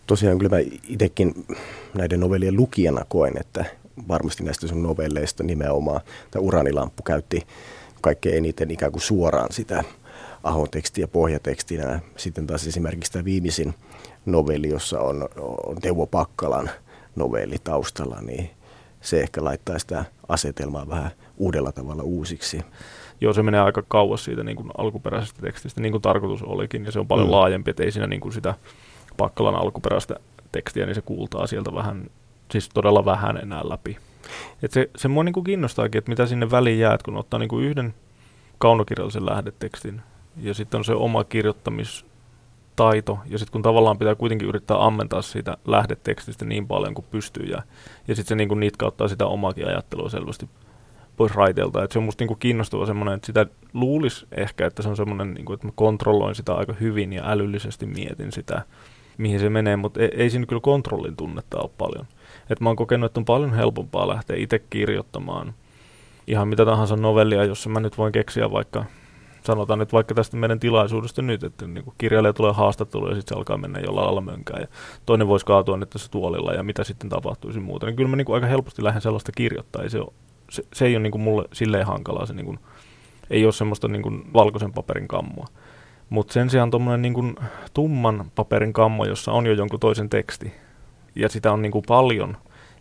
Tosiaan 0.07 0.39
kyllä 0.39 0.57
mä 0.57 0.63
itsekin 0.89 1.47
näiden 1.95 2.21
novellien 2.21 2.57
lukijana 2.57 3.05
koen, 3.09 3.33
että 3.41 3.65
varmasti 4.09 4.45
näistä 4.45 4.67
sun 4.67 4.83
novelleista 4.83 5.43
nimenomaan 5.43 6.01
tämä 6.31 6.43
Uranilamppu 6.43 7.03
käytti 7.03 7.47
kaikkein 8.05 8.37
eniten 8.37 8.71
ikään 8.71 8.93
kuin 8.93 9.03
suoraan 9.03 9.53
sitä 9.53 9.85
Ahon 10.43 10.71
tekstiä 10.71 11.09
pohjatekstinä. 11.09 12.01
Sitten 12.17 12.47
taas 12.47 12.67
esimerkiksi 12.67 13.13
tämä 13.13 13.25
viimeisin 13.25 13.75
novelli, 14.27 14.69
jossa 14.69 15.01
on, 15.01 15.29
on 15.67 15.77
Teuvo 15.81 16.07
Pakkalan 16.07 16.71
novelli 17.17 17.57
taustalla, 17.65 18.21
niin 18.21 18.51
se 19.01 19.21
ehkä 19.21 19.45
laittaa 19.45 19.79
sitä 19.79 20.05
asetelmaa 20.29 20.89
vähän 20.89 21.11
uudella 21.37 21.73
tavalla 21.73 22.03
uusiksi. 22.03 22.61
Joo, 23.21 23.33
se 23.33 23.43
menee 23.43 23.61
aika 23.61 23.83
kauas 23.89 24.25
siitä 24.25 24.45
niin 24.45 24.57
kuin 24.57 24.71
alkuperäisestä 24.79 25.43
tekstistä, 25.43 25.81
niin 25.81 25.93
kuin 25.93 26.03
tarkoitus 26.03 26.43
olikin, 26.43 26.85
ja 26.85 26.93
se 26.93 26.99
on 26.99 27.09
paljon 27.09 27.29
mm. 27.29 27.33
laajempi, 27.33 27.71
että 27.71 27.83
ei 27.83 27.93
siinä 27.93 28.07
niin 28.07 28.21
kuin 28.21 28.33
sitä 28.33 28.55
Pakkalan 29.17 29.55
alkuperäistä 29.55 30.15
tekstiä, 30.53 30.87
niin 30.87 30.95
se 30.95 31.01
kuultaa 31.01 31.47
sieltä 31.47 31.75
vähän, 31.75 32.11
siis 32.51 32.69
todella 32.69 33.05
vähän 33.05 33.37
enää 33.37 33.69
läpi. 33.69 33.97
Et 34.63 34.73
se, 34.73 34.91
se 34.97 35.09
mua 35.09 35.25
niin 35.25 35.33
kuin 35.33 35.45
kiinnostaakin, 35.45 35.99
että 35.99 36.09
mitä 36.11 36.27
sinne 36.27 36.51
väliin 36.51 36.79
jää, 36.79 36.99
kun 37.05 37.17
ottaa 37.17 37.39
niin 37.39 37.49
kuin 37.49 37.65
yhden 37.65 37.95
kaunokirjallisen 38.59 39.27
lähdetekstin, 39.27 40.03
ja 40.37 40.55
sitten 40.55 40.79
on 40.79 40.85
se 40.85 40.93
oma 40.93 41.25
kirjoittamistaito, 41.25 43.19
ja 43.27 43.39
sitten 43.39 43.53
kun 43.53 43.63
tavallaan 43.63 43.99
pitää 43.99 44.15
kuitenkin 44.15 44.49
yrittää 44.49 44.85
ammentaa 44.87 45.23
siitä 45.23 45.57
lähdetekstistä 45.65 46.45
niin 46.45 46.67
paljon 46.67 46.95
kuin 46.95 47.07
pystyy, 47.11 47.47
ja, 47.47 47.63
ja 48.09 48.15
sitten 48.15 48.29
se 48.29 48.35
niin 48.35 48.49
kuin 48.49 48.61
nitkauttaa 48.61 49.09
sitä 49.09 49.27
omaakin 49.27 49.69
ajattelua 49.69 50.09
selvästi 50.09 50.49
pois 51.17 51.35
raiteelta. 51.35 51.85
Et 51.85 51.93
se 51.93 51.99
on 51.99 52.05
musta 52.05 52.23
niinku 52.23 52.35
kiinnostava 52.35 52.87
semmoinen, 52.87 53.15
että 53.15 53.27
sitä 53.27 53.47
luulisi 53.73 54.27
ehkä, 54.33 54.67
että 54.67 54.83
se 54.83 54.89
on 54.89 54.97
semmoinen, 54.97 55.35
niinku, 55.35 55.53
että 55.53 55.67
mä 55.67 55.73
kontrolloin 55.75 56.35
sitä 56.35 56.55
aika 56.55 56.73
hyvin 56.73 57.13
ja 57.13 57.31
älyllisesti 57.31 57.87
mietin 57.87 58.33
sitä, 58.33 58.63
mihin 59.19 59.41
se 59.41 59.51
menee, 59.51 59.77
mutta 59.77 60.01
ei, 60.01 60.11
ei 60.17 60.31
siinä 60.31 60.47
kyllä 60.47 60.61
kontrollin 60.61 61.17
tunnetta 61.17 61.59
ole 61.61 61.71
paljon. 61.79 62.07
Et 62.51 62.61
mä 62.61 62.69
oon 62.69 62.77
kokenut, 62.77 63.07
että 63.07 63.21
on 63.21 63.25
paljon 63.25 63.55
helpompaa 63.55 64.09
lähteä 64.09 64.37
itse 64.37 64.59
kirjoittamaan 64.59 65.55
ihan 66.27 66.49
mitä 66.49 66.65
tahansa 66.65 66.97
novellia, 66.97 67.45
jossa 67.45 67.71
mä 67.71 67.81
nyt 67.81 67.99
voin 67.99 68.13
keksiä 68.13 68.51
vaikka, 68.51 68.85
sanotaan 69.45 69.79
nyt 69.79 69.93
vaikka 69.93 70.15
tästä 70.15 70.37
meidän 70.37 70.61
tilaisuudesta 70.61 71.23
nyt, 71.23 71.45
että 71.45 71.67
niin 71.67 71.85
kuin 71.85 71.95
kirjailija 71.99 72.33
tulee 72.33 72.53
haastattelu 72.53 73.09
ja 73.09 73.15
sitten 73.15 73.35
se 73.35 73.39
alkaa 73.39 73.57
mennä 73.57 73.81
jollain 73.81 74.07
lailla 74.07 74.21
mönkään 74.21 74.61
ja 74.61 74.69
toinen 75.07 75.29
voisi 75.29 75.47
kaatua 75.47 75.77
nyt 75.77 75.91
tässä 75.91 76.11
tuolilla 76.11 76.53
ja 76.53 76.63
mitä 76.63 76.85
sitten 76.85 77.09
tapahtuisi 77.09 77.61
muuta. 77.61 77.87
Niin 77.87 77.97
kyllä 77.97 78.11
mä 78.11 78.17
niin 78.17 78.25
kuin 78.25 78.35
aika 78.35 78.47
helposti 78.47 78.85
lähden 78.85 79.03
sellaista 79.03 79.33
kirjoittaa, 79.33 79.83
ei 79.83 79.91
se, 79.91 79.99
se, 80.51 80.63
se 80.73 80.87
ei 80.87 80.97
ole 80.97 81.03
niin 81.03 81.13
kuin 81.13 81.23
mulle 81.23 81.45
silleen 81.53 81.87
hankalaa, 81.87 82.27
se 82.27 82.35
niin 82.35 82.47
kuin, 82.47 82.59
ei 83.31 83.45
ole 83.45 83.53
semmoista 83.53 83.89
niin 83.89 84.03
kuin 84.03 84.33
valkoisen 84.35 84.73
paperin 84.73 85.09
kammua. 85.09 85.47
Mutta 86.15 86.33
sen 86.33 86.51
sijaan 86.51 86.71
tuommoinen 86.71 87.03
niin 87.03 87.37
tumman 87.75 88.31
paperin 88.35 88.73
kammo, 88.73 89.05
jossa 89.05 89.33
on 89.33 89.47
jo 89.47 89.53
jonkun 89.53 89.81
toisen 89.81 90.11
teksti, 90.11 90.53
ja 91.15 91.29
sitä 91.29 91.53
on 91.53 91.63
niin 91.63 91.73
kuin 91.73 91.85
paljon, 91.89 92.37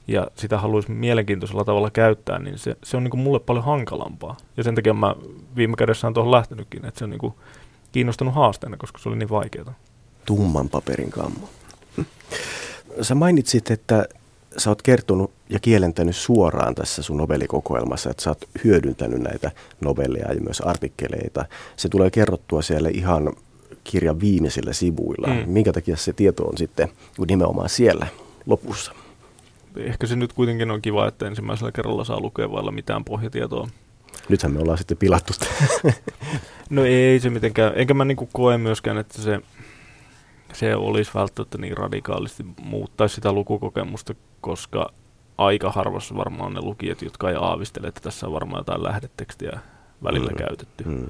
ja 0.07 0.27
sitä 0.35 0.57
haluaisi 0.57 0.91
mielenkiintoisella 0.91 1.63
tavalla 1.63 1.89
käyttää, 1.89 2.39
niin 2.39 2.57
se, 2.57 2.75
se 2.83 2.97
on 2.97 3.03
niin 3.03 3.11
kuin 3.11 3.21
mulle 3.21 3.39
paljon 3.39 3.65
hankalampaa. 3.65 4.37
Ja 4.57 4.63
sen 4.63 4.75
takia 4.75 4.93
mä 4.93 5.15
viime 5.55 5.75
kädessä 5.75 6.07
on 6.07 6.13
tuohon 6.13 6.31
lähtenytkin, 6.31 6.85
että 6.85 6.97
se 6.97 7.03
on 7.03 7.09
niin 7.09 7.19
kuin 7.19 7.33
kiinnostanut 7.91 8.35
haasteena, 8.35 8.77
koska 8.77 8.97
se 8.97 9.09
oli 9.09 9.17
niin 9.17 9.29
vaikeaa. 9.29 9.73
Tumman 10.25 10.69
paperin 10.69 11.09
kammo. 11.09 11.49
Sä 13.01 13.15
mainitsit, 13.15 13.71
että 13.71 14.05
sä 14.57 14.69
oot 14.69 14.81
kertonut 14.81 15.31
ja 15.49 15.59
kielentänyt 15.59 16.15
suoraan 16.15 16.75
tässä 16.75 17.01
sun 17.01 17.17
novellikokoelmassa, 17.17 18.09
että 18.09 18.23
sä 18.23 18.29
oot 18.29 18.49
hyödyntänyt 18.63 19.19
näitä 19.19 19.51
novelleja 19.81 20.33
ja 20.33 20.41
myös 20.41 20.61
artikkeleita. 20.61 21.45
Se 21.75 21.89
tulee 21.89 22.11
kerrottua 22.11 22.61
siellä 22.61 22.89
ihan 22.89 23.33
kirjan 23.83 24.19
viimeisillä 24.19 24.73
sivuilla. 24.73 25.27
Mm. 25.27 25.43
Minkä 25.45 25.73
takia 25.73 25.97
se 25.97 26.13
tieto 26.13 26.43
on 26.43 26.57
sitten 26.57 26.89
nimenomaan 27.27 27.69
siellä 27.69 28.07
lopussa? 28.45 28.93
Ehkä 29.75 30.07
se 30.07 30.15
nyt 30.15 30.33
kuitenkin 30.33 30.71
on 30.71 30.81
kiva, 30.81 31.07
että 31.07 31.27
ensimmäisellä 31.27 31.71
kerralla 31.71 32.03
saa 32.03 32.19
lukea 32.19 32.51
vailla 32.51 32.71
mitään 32.71 33.03
pohjatietoa. 33.03 33.67
Nythän 34.29 34.51
me 34.51 34.59
ollaan 34.59 34.77
sitten 34.77 34.97
pilattu 34.97 35.33
No 36.69 36.85
ei 36.85 37.19
se 37.19 37.29
mitenkään, 37.29 37.73
enkä 37.75 37.93
mä 37.93 38.05
niinku 38.05 38.29
koe 38.33 38.57
myöskään, 38.57 38.97
että 38.97 39.21
se, 39.21 39.39
se 40.53 40.75
olisi 40.75 41.11
välttämättä 41.15 41.57
niin 41.57 41.77
radikaalisti 41.77 42.45
muuttaisi 42.61 43.15
sitä 43.15 43.31
lukukokemusta, 43.31 44.13
koska 44.41 44.89
aika 45.37 45.71
harvassa 45.71 46.15
varmaan 46.15 46.53
ne 46.53 46.61
lukijat, 46.61 47.01
jotka 47.01 47.29
ei 47.29 47.35
aavistele, 47.39 47.87
että 47.87 48.01
tässä 48.01 48.27
on 48.27 48.33
varmaan 48.33 48.59
jotain 48.59 48.83
lähdetekstiä 48.83 49.59
välillä 50.03 50.31
mm. 50.31 50.37
käytetty. 50.37 50.83
Mm. 50.83 51.05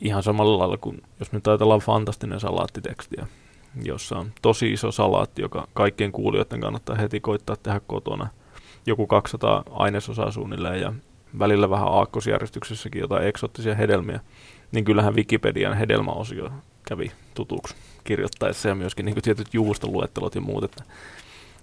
Ihan 0.00 0.22
samalla 0.22 0.58
lailla 0.58 0.76
kuin, 0.76 1.02
jos 1.20 1.32
me 1.32 1.40
ajatellaan 1.46 1.80
fantastinen 1.80 2.40
salaattitekstiä, 2.40 3.26
jossa 3.82 4.18
on 4.18 4.32
tosi 4.42 4.72
iso 4.72 4.92
salaatti, 4.92 5.42
joka 5.42 5.68
kaikkien 5.74 6.12
kuulijoiden 6.12 6.60
kannattaa 6.60 6.96
heti 6.96 7.20
koittaa 7.20 7.56
tehdä 7.56 7.80
kotona. 7.86 8.28
Joku 8.86 9.06
200 9.06 9.62
ainesosaa 9.70 10.30
suunnilleen 10.30 10.80
ja 10.80 10.92
välillä 11.38 11.70
vähän 11.70 11.88
aakkosjärjestyksessäkin 11.88 13.00
jotain 13.00 13.26
eksottisia 13.26 13.74
hedelmiä, 13.74 14.20
niin 14.72 14.84
kyllähän 14.84 15.16
Wikipedian 15.16 15.76
hedelmäosio 15.76 16.50
kävi 16.88 17.12
tutuksi 17.34 17.74
kirjoittaessa 18.06 18.68
ja 18.68 18.74
myöskin 18.74 19.06
niin 19.06 19.22
tietyt 19.22 19.54
juustoluettelot 19.54 20.34
ja 20.34 20.40
muut. 20.40 20.64
Että 20.64 20.84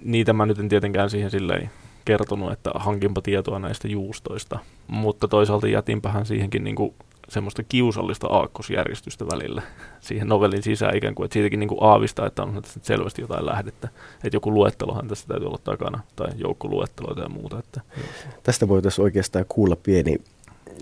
niitä 0.03 0.33
mä 0.33 0.45
nyt 0.45 0.59
en 0.59 0.69
tietenkään 0.69 1.09
siihen 1.09 1.31
silleen 1.31 1.69
kertonut, 2.05 2.51
että 2.51 2.71
hankinpa 2.75 3.21
tietoa 3.21 3.59
näistä 3.59 3.87
juustoista, 3.87 4.59
mutta 4.87 5.27
toisaalta 5.27 5.67
jätinpähän 5.67 6.25
siihenkin 6.25 6.63
niin 6.63 6.75
kuin 6.75 6.93
semmoista 7.29 7.63
kiusallista 7.63 8.27
aakkosjärjestystä 8.27 9.25
välillä 9.27 9.61
siihen 9.99 10.27
novellin 10.27 10.63
sisään 10.63 10.97
ikään 10.97 11.15
kuin, 11.15 11.25
että 11.25 11.33
siitäkin 11.33 11.59
niin 11.59 11.67
kuin 11.67 11.83
aavistaa, 11.83 12.27
että 12.27 12.43
on 12.43 12.61
tässä 12.61 12.79
selvästi 12.83 13.21
jotain 13.21 13.45
lähdettä. 13.45 13.89
Että 14.23 14.35
joku 14.35 14.53
luettelohan 14.53 15.07
tässä 15.07 15.27
täytyy 15.27 15.47
olla 15.47 15.59
takana, 15.63 15.99
tai 16.15 16.27
joukko 16.35 16.67
luetteloita 16.67 17.21
ja 17.21 17.29
muuta. 17.29 17.59
Että. 17.59 17.81
Tästä 18.43 18.67
voitaisiin 18.67 19.03
oikeastaan 19.03 19.45
kuulla 19.49 19.75
pieni 19.75 20.15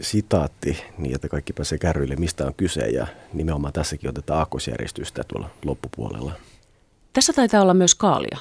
sitaatti, 0.01 0.83
niin 0.97 1.15
että 1.15 1.29
kaikki 1.29 1.53
pääsee 1.53 1.77
kärryille, 1.77 2.15
mistä 2.15 2.45
on 2.45 2.53
kyse, 2.53 2.81
ja 2.81 3.07
nimenomaan 3.33 3.73
tässäkin 3.73 4.09
otetaan 4.09 4.39
aakkosjärjestystä 4.39 5.23
tuolla 5.27 5.49
loppupuolella. 5.65 6.31
Tässä 7.13 7.33
taitaa 7.33 7.61
olla 7.61 7.73
myös 7.73 7.95
kaalia. 7.95 8.37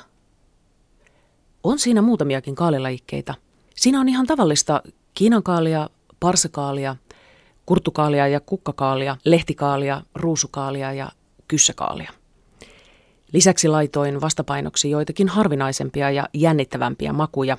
On 1.64 1.78
siinä 1.78 2.02
muutamiakin 2.02 2.54
kaalilajikkeita. 2.54 3.34
Siinä 3.76 4.00
on 4.00 4.08
ihan 4.08 4.26
tavallista 4.26 4.82
kiinankaalia, 5.14 5.90
parsakaalia– 6.20 6.96
kurtukaalia 7.70 8.28
ja 8.28 8.40
kukkakaalia, 8.40 9.16
lehtikaalia, 9.24 10.02
ruusukaalia 10.14 10.92
ja 10.92 11.10
kyssäkaalia. 11.48 12.12
Lisäksi 13.32 13.68
laitoin 13.68 14.20
vastapainoksi 14.20 14.90
joitakin 14.90 15.28
harvinaisempia 15.28 16.10
ja 16.10 16.28
jännittävämpiä 16.34 17.12
makuja. 17.12 17.58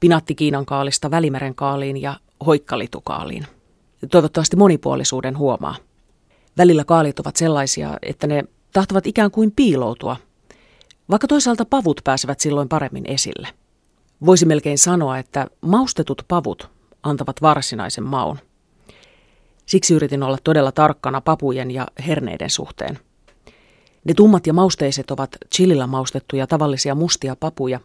Pinatti 0.00 0.34
Kiinan 0.34 0.66
kaalista 0.66 1.10
Välimeren 1.10 1.54
kaaliin 1.54 2.02
ja 2.02 2.16
hoikkalitukaaliin. 2.46 3.46
Toivottavasti 4.10 4.56
monipuolisuuden 4.56 5.38
huomaa. 5.38 5.76
Välillä 6.58 6.84
kaalit 6.84 7.20
ovat 7.20 7.36
sellaisia, 7.36 7.96
että 8.02 8.26
ne 8.26 8.44
tahtovat 8.72 9.06
ikään 9.06 9.30
kuin 9.30 9.52
piiloutua, 9.56 10.16
vaikka 11.10 11.26
toisaalta 11.26 11.64
pavut 11.64 12.00
pääsevät 12.04 12.40
silloin 12.40 12.68
paremmin 12.68 13.06
esille. 13.06 13.48
Voisi 14.26 14.46
melkein 14.46 14.78
sanoa, 14.78 15.18
että 15.18 15.46
maustetut 15.60 16.22
pavut 16.28 16.70
antavat 17.02 17.42
varsinaisen 17.42 18.04
maun. 18.04 18.38
Siksi 19.66 19.94
yritin 19.94 20.22
olla 20.22 20.38
todella 20.44 20.72
tarkkana 20.72 21.20
papujen 21.20 21.70
ja 21.70 21.86
herneiden 22.06 22.50
suhteen. 22.50 22.98
Ne 24.04 24.14
tummat 24.14 24.46
ja 24.46 24.52
mausteiset 24.52 25.10
ovat 25.10 25.36
chilillä 25.54 25.86
maustettuja 25.86 26.46
tavallisia 26.46 26.94
mustia 26.94 27.36
papuja, 27.36 27.80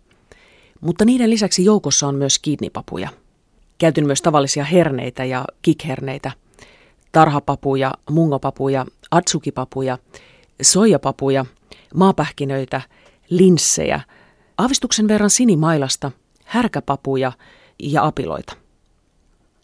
mutta 0.82 1.06
niiden 1.06 1.30
lisäksi 1.30 1.66
joukossa 1.66 2.08
on 2.08 2.16
myös 2.16 2.40
kidnipapuja. 2.40 3.10
Käytin 3.84 4.08
myös 4.08 4.22
tavallisia 4.22 4.64
herneitä 4.64 5.26
ja 5.26 5.46
kikherneitä, 5.62 6.32
tarhapapuja, 7.12 7.92
mungopapuja, 8.10 8.86
atsukipapuja, 9.12 9.98
soijapapuja, 10.62 11.46
maapähkinöitä, 11.96 12.82
linssejä, 13.30 14.02
aavistuksen 14.58 15.08
verran 15.08 15.30
sinimailasta, 15.30 16.12
härkäpapuja 16.46 17.32
ja 17.80 18.06
apiloita. 18.06 18.54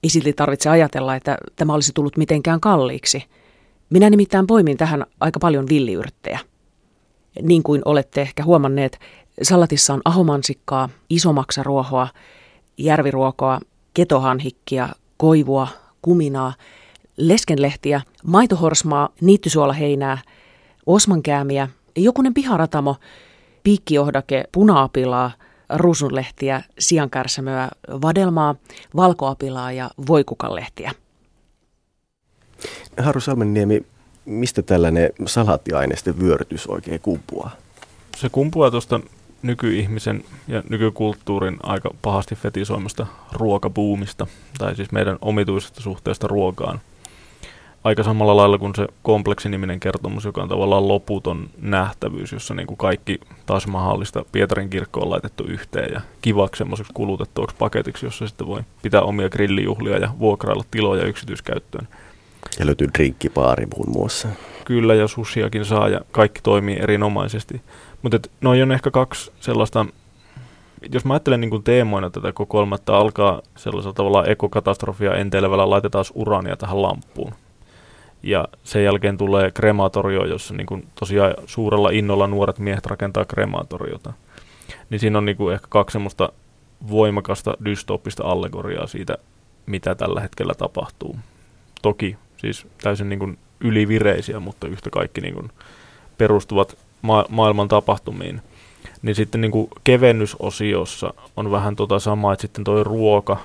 Ei 0.04 0.10
silti 0.10 0.34
tarvitse 0.34 0.70
ajatella, 0.70 1.16
että 1.16 1.38
tämä 1.56 1.74
olisi 1.74 1.94
tullut 1.94 2.18
mitenkään 2.18 2.60
kalliiksi. 2.60 3.24
Minä 3.90 4.10
nimittäin 4.10 4.48
poimin 4.48 4.78
tähän 4.78 5.06
aika 5.20 5.40
paljon 5.40 5.66
villiyrttejä. 5.70 6.40
Niin 7.42 7.64
kuin 7.64 7.82
olette 7.86 8.22
ehkä 8.22 8.44
huomanneet, 8.44 9.00
salatissa 9.42 9.94
on 9.94 10.02
ahomansikkaa, 10.06 10.90
isomaksaruohoa, 11.10 12.08
järviruokoa, 12.78 13.60
ketohanhikkia, 13.94 14.90
koivua, 15.18 15.68
kuminaa, 16.02 16.54
leskenlehtiä, 17.18 18.02
maitohorsmaa, 18.24 19.10
niittysuolaheinää, 19.22 20.18
osmankäämiä, 20.86 21.68
jokunen 21.96 22.34
piharatamo, 22.34 22.96
piikkiohdake, 23.64 24.44
punaapilaa– 24.52 25.32
ruusunlehtiä, 25.70 26.62
siankärsämöä, 26.80 27.70
vadelmaa, 27.88 28.56
valkoapilaa 28.96 29.72
ja 29.72 29.90
voikukalehtiä. 30.08 30.92
Haru 32.98 33.20
Salmenniemi, 33.20 33.86
mistä 34.26 34.62
tällainen 34.62 35.10
salaattiaineisten 35.26 36.20
vyörytys 36.20 36.68
oikein 36.68 37.00
kumpuaa? 37.00 37.52
Se 38.18 38.30
kumpuaa 38.30 38.72
tuosta 38.72 39.00
nykyihmisen 39.42 40.24
ja 40.48 40.64
nykykulttuurin 40.70 41.58
aika 41.64 41.90
pahasti 42.02 42.36
fetisoimasta 42.36 43.08
ruokabuumista, 43.32 44.28
tai 44.58 44.76
siis 44.76 44.92
meidän 44.92 45.18
omituisesta 45.22 45.82
suhteesta 45.82 46.28
ruokaan. 46.28 46.80
aika 47.84 48.04
samalla 48.04 48.38
lailla 48.38 48.58
kuin 48.58 48.76
se 48.76 48.88
kompleksiniminen 49.04 49.80
kertomus, 49.80 50.26
joka 50.26 50.42
on 50.42 50.50
tavallaan 50.50 50.88
loputon 50.88 51.50
nähtävyys, 51.62 52.32
jossa 52.32 52.54
niin 52.54 52.68
kuin 52.68 52.78
kaikki 52.78 53.20
taas 53.46 53.68
mahdollista 53.68 54.26
Pietarin 54.32 54.70
kirkko 54.70 55.00
on 55.00 55.10
laitettu 55.10 55.44
yhteen 55.44 55.94
ja 55.94 56.02
kivaksi 56.22 56.58
semmoiseksi 56.58 56.94
kulutettavaksi 56.94 57.56
paketiksi, 57.60 58.06
jossa 58.06 58.28
sitten 58.28 58.48
voi 58.48 58.62
pitää 58.82 59.02
omia 59.02 59.30
grillijuhlia 59.30 59.98
ja 59.98 60.10
vuokrailla 60.20 60.64
tiloja 60.72 61.06
yksityiskäyttöön. 61.06 61.88
Ja 62.60 62.66
löytyy 62.66 62.88
drinkkipaari 62.98 63.66
muun 63.76 63.92
muassa. 63.92 64.28
Kyllä, 64.66 64.96
ja 64.96 65.08
susiakin 65.08 65.66
saa 65.66 65.90
ja 65.90 66.02
kaikki 66.12 66.40
toimii 66.44 66.78
erinomaisesti. 66.80 67.62
Mutta 68.02 68.20
noin 68.42 68.64
on 68.64 68.72
ehkä 68.72 68.92
kaksi 68.92 69.32
sellaista 69.40 69.86
jos 70.94 71.06
mä 71.06 71.14
ajattelen 71.14 71.42
niin 71.42 71.64
teemoina 71.64 72.10
tätä 72.10 72.32
kokoelmaa, 72.32 72.76
että 72.76 72.96
alkaa 72.96 73.42
sellaisella 73.58 73.94
tavalla 73.94 74.26
ekokatastrofia 74.26 75.16
enteilevällä 75.16 75.70
laitetaan 75.70 76.06
urania 76.14 76.58
tähän 76.58 76.82
lampuun. 76.82 77.34
Ja 78.24 78.48
sen 78.64 78.84
jälkeen 78.84 79.18
tulee 79.18 79.52
krematorio, 79.52 80.26
jossa 80.26 80.54
niin 80.54 80.68
kuin 80.68 80.88
tosiaan 81.00 81.34
suurella 81.46 81.90
innolla 81.90 82.28
nuoret 82.28 82.60
miehet 82.60 82.86
rakentaa 82.86 83.26
krematoriota. 83.26 84.14
Niin 84.90 85.00
siinä 85.00 85.18
on 85.18 85.26
niin 85.26 85.38
kuin 85.38 85.54
ehkä 85.54 85.68
kaksi 85.70 85.94
semmoista 85.94 86.30
voimakasta 86.90 87.58
dystopista 87.66 88.24
allegoriaa 88.24 88.88
siitä, 88.88 89.18
mitä 89.66 89.96
tällä 89.96 90.22
hetkellä 90.22 90.54
tapahtuu. 90.54 91.16
Toki 91.82 92.18
siis 92.38 92.68
täysin 92.82 93.10
niin 93.10 93.20
kuin 93.20 93.38
ylivireisiä, 93.60 94.40
mutta 94.40 94.68
yhtä 94.68 94.90
kaikki 94.90 95.22
niin 95.22 95.34
kuin 95.34 95.52
perustuvat 96.18 96.78
ma- 97.02 97.26
maailman 97.30 97.68
tapahtumiin. 97.68 98.42
Niin 99.02 99.16
sitten 99.16 99.42
niin 99.42 99.52
kuin 99.52 99.68
kevennysosiossa 99.84 101.14
on 101.38 101.52
vähän 101.52 101.76
tota 101.76 102.00
samaa, 102.00 102.34
että 102.34 102.42
sitten 102.42 102.64
toi 102.64 102.84
ruoka 102.84 103.38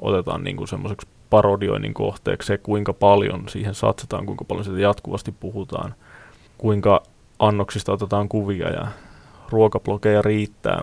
otetaan 0.00 0.44
niin 0.44 0.56
kuin 0.56 0.68
semmoiseksi 0.68 1.08
parodioinnin 1.30 1.94
kohteeksi 1.94 2.46
se, 2.46 2.58
kuinka 2.58 2.92
paljon 2.92 3.48
siihen 3.48 3.74
satsataan, 3.74 4.26
kuinka 4.26 4.44
paljon 4.44 4.64
siitä 4.64 4.80
jatkuvasti 4.80 5.32
puhutaan, 5.32 5.94
kuinka 6.58 7.02
annoksista 7.38 7.92
otetaan 7.92 8.28
kuvia 8.28 8.70
ja 8.70 8.86
ruokablogeja 9.50 10.22
riittää 10.22 10.80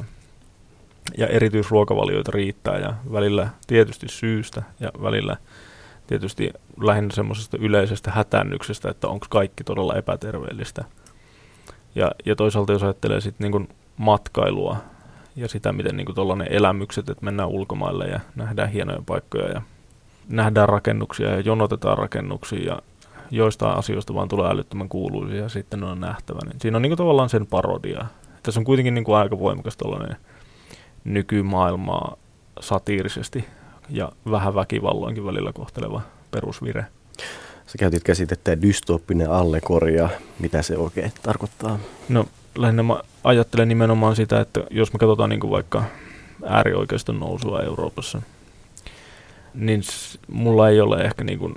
ja 1.18 1.28
erityisruokavalioita 1.28 2.32
riittää 2.32 2.78
ja 2.78 2.94
välillä 3.12 3.50
tietysti 3.68 4.08
syystä 4.10 4.64
ja 4.80 4.92
välillä 5.02 5.38
tietysti 6.08 6.54
lähinnä 6.82 7.14
semmoisesta 7.14 7.58
yleisestä 7.58 8.12
hätännyksestä, 8.12 8.90
että 8.90 9.08
onko 9.08 9.26
kaikki 9.30 9.64
todella 9.64 9.96
epäterveellistä. 9.96 10.86
Ja, 11.96 12.12
ja 12.26 12.36
toisaalta 12.36 12.74
jos 12.74 12.84
ajattelee 12.84 13.22
sitten 13.22 13.52
niin 13.52 13.70
matkailua 13.98 14.78
ja 15.36 15.48
sitä, 15.48 15.72
miten 15.72 15.98
niin 15.98 16.16
tuollainen 16.16 16.52
elämykset, 16.52 17.10
että 17.10 17.26
mennään 17.26 17.50
ulkomaille 17.50 18.06
ja 18.06 18.20
nähdään 18.36 18.70
hienoja 18.70 19.02
paikkoja 19.06 19.50
ja 19.50 19.62
nähdään 20.30 20.70
rakennuksia 20.70 21.30
ja 21.30 21.40
jonotetaan 21.40 21.98
rakennuksia 21.98 22.74
ja 22.74 22.82
joistain 23.32 23.78
asioista 23.78 24.14
vaan 24.14 24.28
tulee 24.28 24.52
älyttömän 24.52 24.90
kuuluisia 24.90 25.42
ja 25.42 25.50
sitten 25.50 25.80
ne 25.80 25.86
on 25.86 26.00
nähtävä. 26.00 26.40
Niin 26.46 26.60
siinä 26.60 26.78
on 26.78 26.82
niin 26.82 26.98
tavallaan 26.98 27.30
sen 27.30 27.48
parodia. 27.48 28.06
Tässä 28.44 28.60
on 28.60 28.66
kuitenkin 28.66 28.94
niin 28.94 29.16
aika 29.16 29.40
voimakas 29.40 29.78
tällainen 29.78 30.16
nykymaailmaa 31.04 32.18
satiirisesti 32.60 33.46
ja 33.90 34.12
vähän 34.32 34.56
väkivalloinkin 34.56 35.26
välillä 35.26 35.54
kohteleva 35.54 36.02
perusvire. 36.32 36.86
Sä 37.72 37.78
käytit 37.80 38.04
käsitettä 38.04 38.62
dystooppinen 38.62 39.32
allegoria. 39.32 40.10
Mitä 40.40 40.62
se 40.62 40.78
oikein 40.78 41.12
tarkoittaa? 41.24 41.80
No 42.10 42.26
lähinnä 42.58 42.84
mä 42.84 43.02
ajattelen 43.24 43.68
nimenomaan 43.68 44.16
sitä, 44.16 44.40
että 44.40 44.64
jos 44.70 44.94
me 44.94 45.00
katsotaan 45.00 45.30
niin 45.30 45.52
vaikka 45.52 45.84
äärioikeiston 46.46 47.20
nousua 47.20 47.62
Euroopassa– 47.62 48.22
niin 49.54 49.82
mulla 50.28 50.70
ei 50.70 50.82
ole 50.82 51.02
ehkä 51.02 51.24
niin 51.24 51.40
kuin 51.40 51.56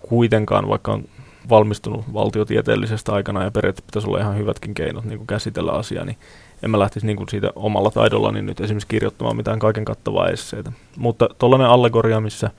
kuitenkaan, 0.00 0.68
vaikka 0.68 0.92
on 0.92 1.04
valmistunut 1.48 2.12
valtiotieteellisestä 2.12 3.12
aikana 3.12 3.44
ja 3.44 3.50
periaatteessa 3.50 3.86
pitäisi 3.86 4.08
olla 4.08 4.20
ihan 4.20 4.38
hyvätkin 4.38 4.74
keinot 4.74 5.04
niin 5.04 5.18
kuin 5.18 5.26
käsitellä 5.26 5.72
asiaa, 5.72 6.04
niin 6.04 6.16
en 6.62 6.70
mä 6.70 6.78
lähtisi 6.78 7.06
niin 7.06 7.16
kuin 7.16 7.28
siitä 7.28 7.52
omalla 7.56 7.90
taidollani 7.90 8.42
nyt 8.42 8.60
esimerkiksi 8.60 8.88
kirjoittamaan 8.88 9.36
mitään 9.36 9.58
kaiken 9.58 9.84
kattavaa 9.84 10.28
esseitä. 10.28 10.72
Mutta 10.96 11.28
tuollainen 11.38 11.68
allegoria, 11.68 12.20
missä 12.20 12.50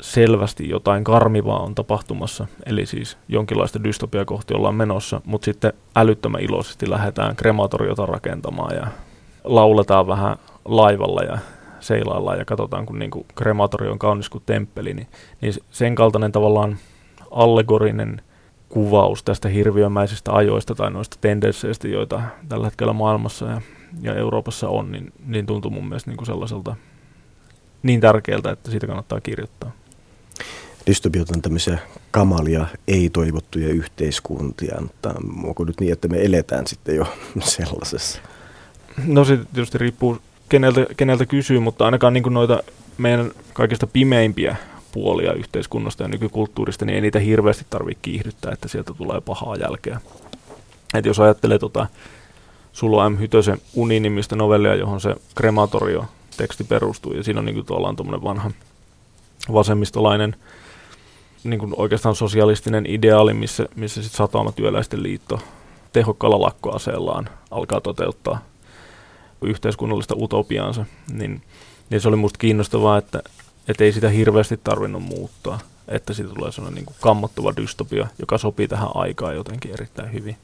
selvästi 0.00 0.68
jotain 0.68 1.04
karmivaa 1.04 1.58
on 1.58 1.74
tapahtumassa, 1.74 2.46
eli 2.66 2.86
siis 2.86 3.18
jonkinlaista 3.28 3.84
dystopia 3.84 4.24
kohti 4.24 4.54
ollaan 4.54 4.74
menossa, 4.74 5.20
mutta 5.24 5.44
sitten 5.44 5.72
älyttömän 5.96 6.40
iloisesti 6.40 6.90
lähdetään 6.90 7.36
krematoriota 7.36 8.06
rakentamaan 8.06 8.76
ja 8.76 8.86
lauletaan 9.44 10.06
vähän 10.06 10.36
laivalla 10.64 11.22
ja 11.22 11.38
seilaillaan 11.80 12.38
ja 12.38 12.44
katsotaan, 12.44 12.86
kun 12.86 12.98
niin 12.98 13.10
krematori 13.34 13.88
on 13.88 13.98
kaunis 13.98 14.28
kuin 14.28 14.42
temppeli, 14.46 14.94
niin, 14.94 15.06
niin 15.40 15.54
sen 15.70 15.94
kaltainen 15.94 16.32
tavallaan 16.32 16.76
allegorinen 17.30 18.22
kuvaus 18.68 19.22
tästä 19.22 19.48
hirviömäisistä 19.48 20.32
ajoista 20.32 20.74
tai 20.74 20.90
noista 20.90 21.16
tendensseistä, 21.20 21.88
joita 21.88 22.22
tällä 22.48 22.66
hetkellä 22.66 22.92
maailmassa 22.92 23.46
ja, 23.46 23.60
ja 24.00 24.14
Euroopassa 24.14 24.68
on, 24.68 24.92
niin, 24.92 25.12
niin 25.26 25.46
tuntuu 25.46 25.70
mun 25.70 25.88
mielestä 25.88 26.10
niin 26.10 26.16
kuin 26.16 26.26
sellaiselta 26.26 26.76
niin 27.82 28.00
tärkeältä, 28.00 28.50
että 28.50 28.70
siitä 28.70 28.86
kannattaa 28.86 29.20
kirjoittaa. 29.20 29.70
On 31.34 31.42
tämmöisiä 31.42 31.78
kamalia, 32.10 32.66
ei-toivottuja 32.88 33.68
yhteiskuntia, 33.68 34.76
mutta 34.80 35.14
onko 35.44 35.64
nyt 35.64 35.80
niin, 35.80 35.92
että 35.92 36.08
me 36.08 36.24
eletään 36.24 36.66
sitten 36.66 36.96
jo 36.96 37.06
sellaisessa? 37.40 38.20
No 39.06 39.24
se 39.24 39.36
tietysti 39.36 39.78
riippuu 39.78 40.18
keneltä, 40.48 40.86
keneltä 40.96 41.26
kysyy, 41.26 41.60
mutta 41.60 41.84
ainakaan 41.84 42.12
niin 42.12 42.24
noita 42.30 42.62
meidän 42.98 43.30
kaikista 43.52 43.86
pimeimpiä 43.86 44.56
puolia 44.92 45.32
yhteiskunnasta 45.32 46.02
ja 46.02 46.08
nykykulttuurista, 46.08 46.84
niin 46.84 46.94
ei 46.94 47.00
niitä 47.00 47.18
hirveästi 47.18 47.66
tarvitse 47.70 48.02
kiihdyttää, 48.02 48.52
että 48.52 48.68
sieltä 48.68 48.94
tulee 48.94 49.20
pahaa 49.20 49.56
jälkeä. 49.56 50.00
Et 50.94 51.06
jos 51.06 51.20
ajattelee 51.20 51.58
tota 51.58 51.86
Sulo 52.72 53.10
M. 53.10 53.18
Hytösen 53.18 53.58
Uninimistä 53.74 54.36
novellia, 54.36 54.74
johon 54.74 55.00
se 55.00 55.14
krematorio 55.34 56.04
teksti 56.36 56.64
perustuu, 56.64 57.12
ja 57.12 57.22
siinä 57.22 57.38
on 57.38 57.46
niin 57.46 57.54
kuin 57.54 57.66
tuollainen 57.66 58.22
vanha 58.22 58.50
vasemmistolainen 59.52 60.36
niin 61.50 61.60
kuin 61.60 61.74
oikeastaan 61.76 62.14
sosialistinen 62.14 62.86
ideaali, 62.86 63.34
missä, 63.34 63.68
missä 63.76 64.02
sitten 64.02 64.16
satamatyöläisten 64.16 65.02
liitto 65.02 65.40
tehokkaalla 65.92 66.40
lakkoaseellaan 66.40 67.28
alkaa 67.50 67.80
toteuttaa 67.80 68.38
yhteiskunnallista 69.42 70.14
utopiaansa, 70.18 70.84
niin, 71.12 71.42
niin 71.90 72.00
se 72.00 72.08
oli 72.08 72.16
musta 72.16 72.38
kiinnostavaa, 72.38 72.98
että, 72.98 73.22
että 73.68 73.84
ei 73.84 73.92
sitä 73.92 74.08
hirveästi 74.08 74.60
tarvinnut 74.64 75.02
muuttaa, 75.02 75.58
että 75.88 76.12
siitä 76.14 76.34
tulee 76.34 76.52
sellainen 76.52 76.74
niin 76.74 76.86
kuin 76.86 76.96
kammottava 77.00 77.52
dystopia, 77.56 78.06
joka 78.18 78.38
sopii 78.38 78.68
tähän 78.68 78.88
aikaan 78.94 79.36
jotenkin 79.36 79.72
erittäin 79.72 80.12
hyvin. 80.12 80.36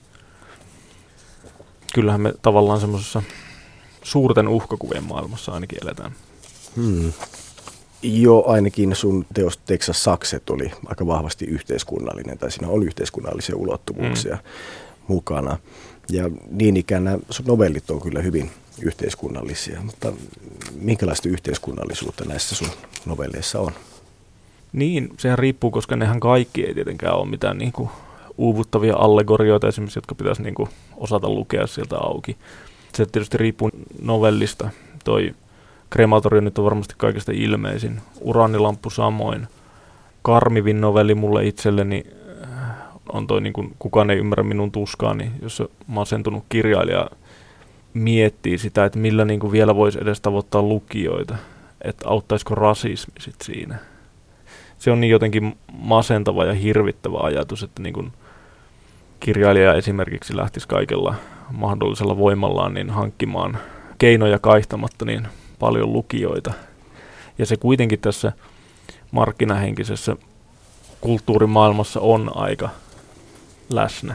Kyllähän 1.95 2.21
me 2.21 2.35
tavallaan 2.43 2.81
semmoisessa 2.81 3.23
suurten 4.03 4.49
uhkakuvien 4.49 5.05
maailmassa 5.05 5.53
ainakin 5.53 5.79
eletään. 5.83 6.13
Hmm. 6.77 7.13
Joo, 8.03 8.51
ainakin 8.51 8.97
sun 8.97 9.27
teos 9.35 9.59
Texas 9.59 10.05
Sakset 10.05 10.51
oli 10.51 10.71
aika 10.87 11.07
vahvasti 11.07 11.45
yhteiskunnallinen, 11.45 12.39
tai 12.39 12.51
siinä 12.51 12.69
oli 12.69 12.85
yhteiskunnallisia 12.85 13.57
ulottuvuuksia 13.57 14.37
hmm. 14.37 14.45
mukana. 15.09 15.59
Ja 16.09 16.31
niin 16.51 16.77
ikään 16.77 17.05
nämä 17.05 17.19
novellit 17.47 17.91
on 17.91 18.01
kyllä 18.01 18.23
hyvin 18.23 18.51
yhteiskunnallisia, 18.83 19.81
mutta 19.83 20.13
minkälaista 20.75 21.29
yhteiskunnallisuutta 21.29 22.25
näissä 22.25 22.55
sun 22.55 22.69
novelleissa 23.07 23.61
on? 23.61 23.73
Niin, 24.73 25.09
sehän 25.19 25.39
riippuu, 25.39 25.71
koska 25.71 25.97
nehän 25.97 26.21
kaikki 26.21 26.65
ei 26.65 26.75
tietenkään 26.75 27.17
ole 27.17 27.29
mitään 27.29 27.59
niin 27.59 27.73
kuin 27.73 27.89
uuvuttavia 28.39 28.97
allegorioita 28.97 29.69
esimerkiksi, 29.69 29.99
jotka 29.99 30.15
pitäisi 30.15 30.43
niin 30.43 30.55
kuin 30.55 30.69
osata 30.97 31.29
lukea 31.29 31.67
sieltä 31.67 31.97
auki. 31.99 32.37
Se 32.95 33.07
tietysti 33.07 33.39
riippuu 33.39 33.71
novellista. 34.03 34.71
Toi 35.05 35.35
krematorio 35.93 36.41
nyt 36.41 36.59
on 36.59 36.65
varmasti 36.65 36.95
kaikista 36.99 37.33
ilmeisin. 37.35 38.01
Uranilamppu 38.21 38.91
samoin. 38.91 39.49
Karmivin 40.23 40.81
novelli 40.81 41.15
mulle 41.15 41.47
itselleni 41.47 42.05
äh, 42.43 42.61
on 43.13 43.27
toi 43.27 43.41
niin 43.41 43.53
kuin, 43.53 43.75
Kukaan 43.79 44.11
ei 44.11 44.19
ymmärrä 44.19 44.45
minun 44.45 44.73
tuskaani, 44.73 45.31
jossa 45.43 45.69
masentunut 45.87 46.45
kirjailija 46.49 47.11
miettii 47.95 48.59
sitä, 48.59 48.85
että 48.85 48.99
millä 48.99 49.25
niin 49.25 49.41
kuin 49.41 49.53
vielä 49.53 49.77
voisi 49.77 49.99
edes 50.03 50.21
tavoittaa 50.21 50.63
lukijoita, 50.63 51.37
että 51.83 52.09
auttaisiko 52.09 52.55
rasismi 52.55 53.15
sit 53.21 53.37
siinä. 53.43 53.79
Se 54.79 54.91
on 54.91 55.01
niin 55.01 55.11
jotenkin 55.11 55.57
masentava 55.73 56.45
ja 56.45 56.55
hirvittävä 56.55 57.19
ajatus, 57.23 57.63
että 57.63 57.83
niin 57.83 57.95
kuin 57.95 58.13
kirjailija 59.21 59.75
esimerkiksi 59.75 60.37
lähtisi 60.37 60.69
kaikella 60.69 61.15
mahdollisella 61.51 62.19
voimallaan 62.19 62.75
niin 62.75 62.91
hankkimaan 62.91 63.59
keinoja 63.99 64.39
kaihtamatta 64.39 65.05
niin 65.05 65.29
paljon 65.63 65.93
lukijoita. 65.93 66.53
Ja 67.39 67.47
se 67.47 67.57
kuitenkin 67.57 67.99
tässä 67.99 68.33
markkinahenkisessä 69.11 70.17
kulttuurimaailmassa 71.01 72.01
on 72.01 72.31
aika 72.35 72.69
läsnä. 73.71 74.15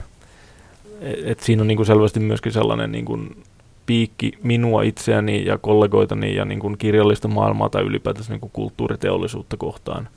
Et, 1.26 1.40
siinä 1.40 1.62
on 1.62 1.68
niin 1.68 1.76
kuin 1.76 1.88
selvästi 1.88 2.20
myöskin 2.20 2.52
sellainen 2.52 2.92
niin 2.92 3.06
kuin 3.06 3.44
piikki 3.86 4.32
minua 4.44 4.82
itseäni 4.82 5.46
ja 5.46 5.58
kollegoitani 5.58 6.36
ja 6.36 6.46
niin 6.46 6.60
kuin 6.60 6.78
kirjallista 6.78 7.28
maailmaa 7.28 7.70
tai 7.70 7.84
ylipäätänsä 7.84 8.34
niin 8.34 8.42
kuin 8.42 8.52
kulttuuriteollisuutta 8.54 9.58
kohtaan. 9.58 10.10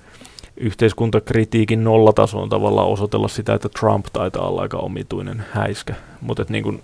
yhteiskuntakritiikin 0.56 1.84
nollatasoon 1.84 2.48
tavallaan 2.48 2.88
osoitella 2.88 3.28
sitä, 3.28 3.54
että 3.54 3.68
Trump 3.68 4.06
taitaa 4.12 4.48
olla 4.48 4.62
aika 4.62 4.78
omituinen 4.78 5.44
häiskä. 5.52 5.94
Mutta 6.20 6.44
niin 6.48 6.82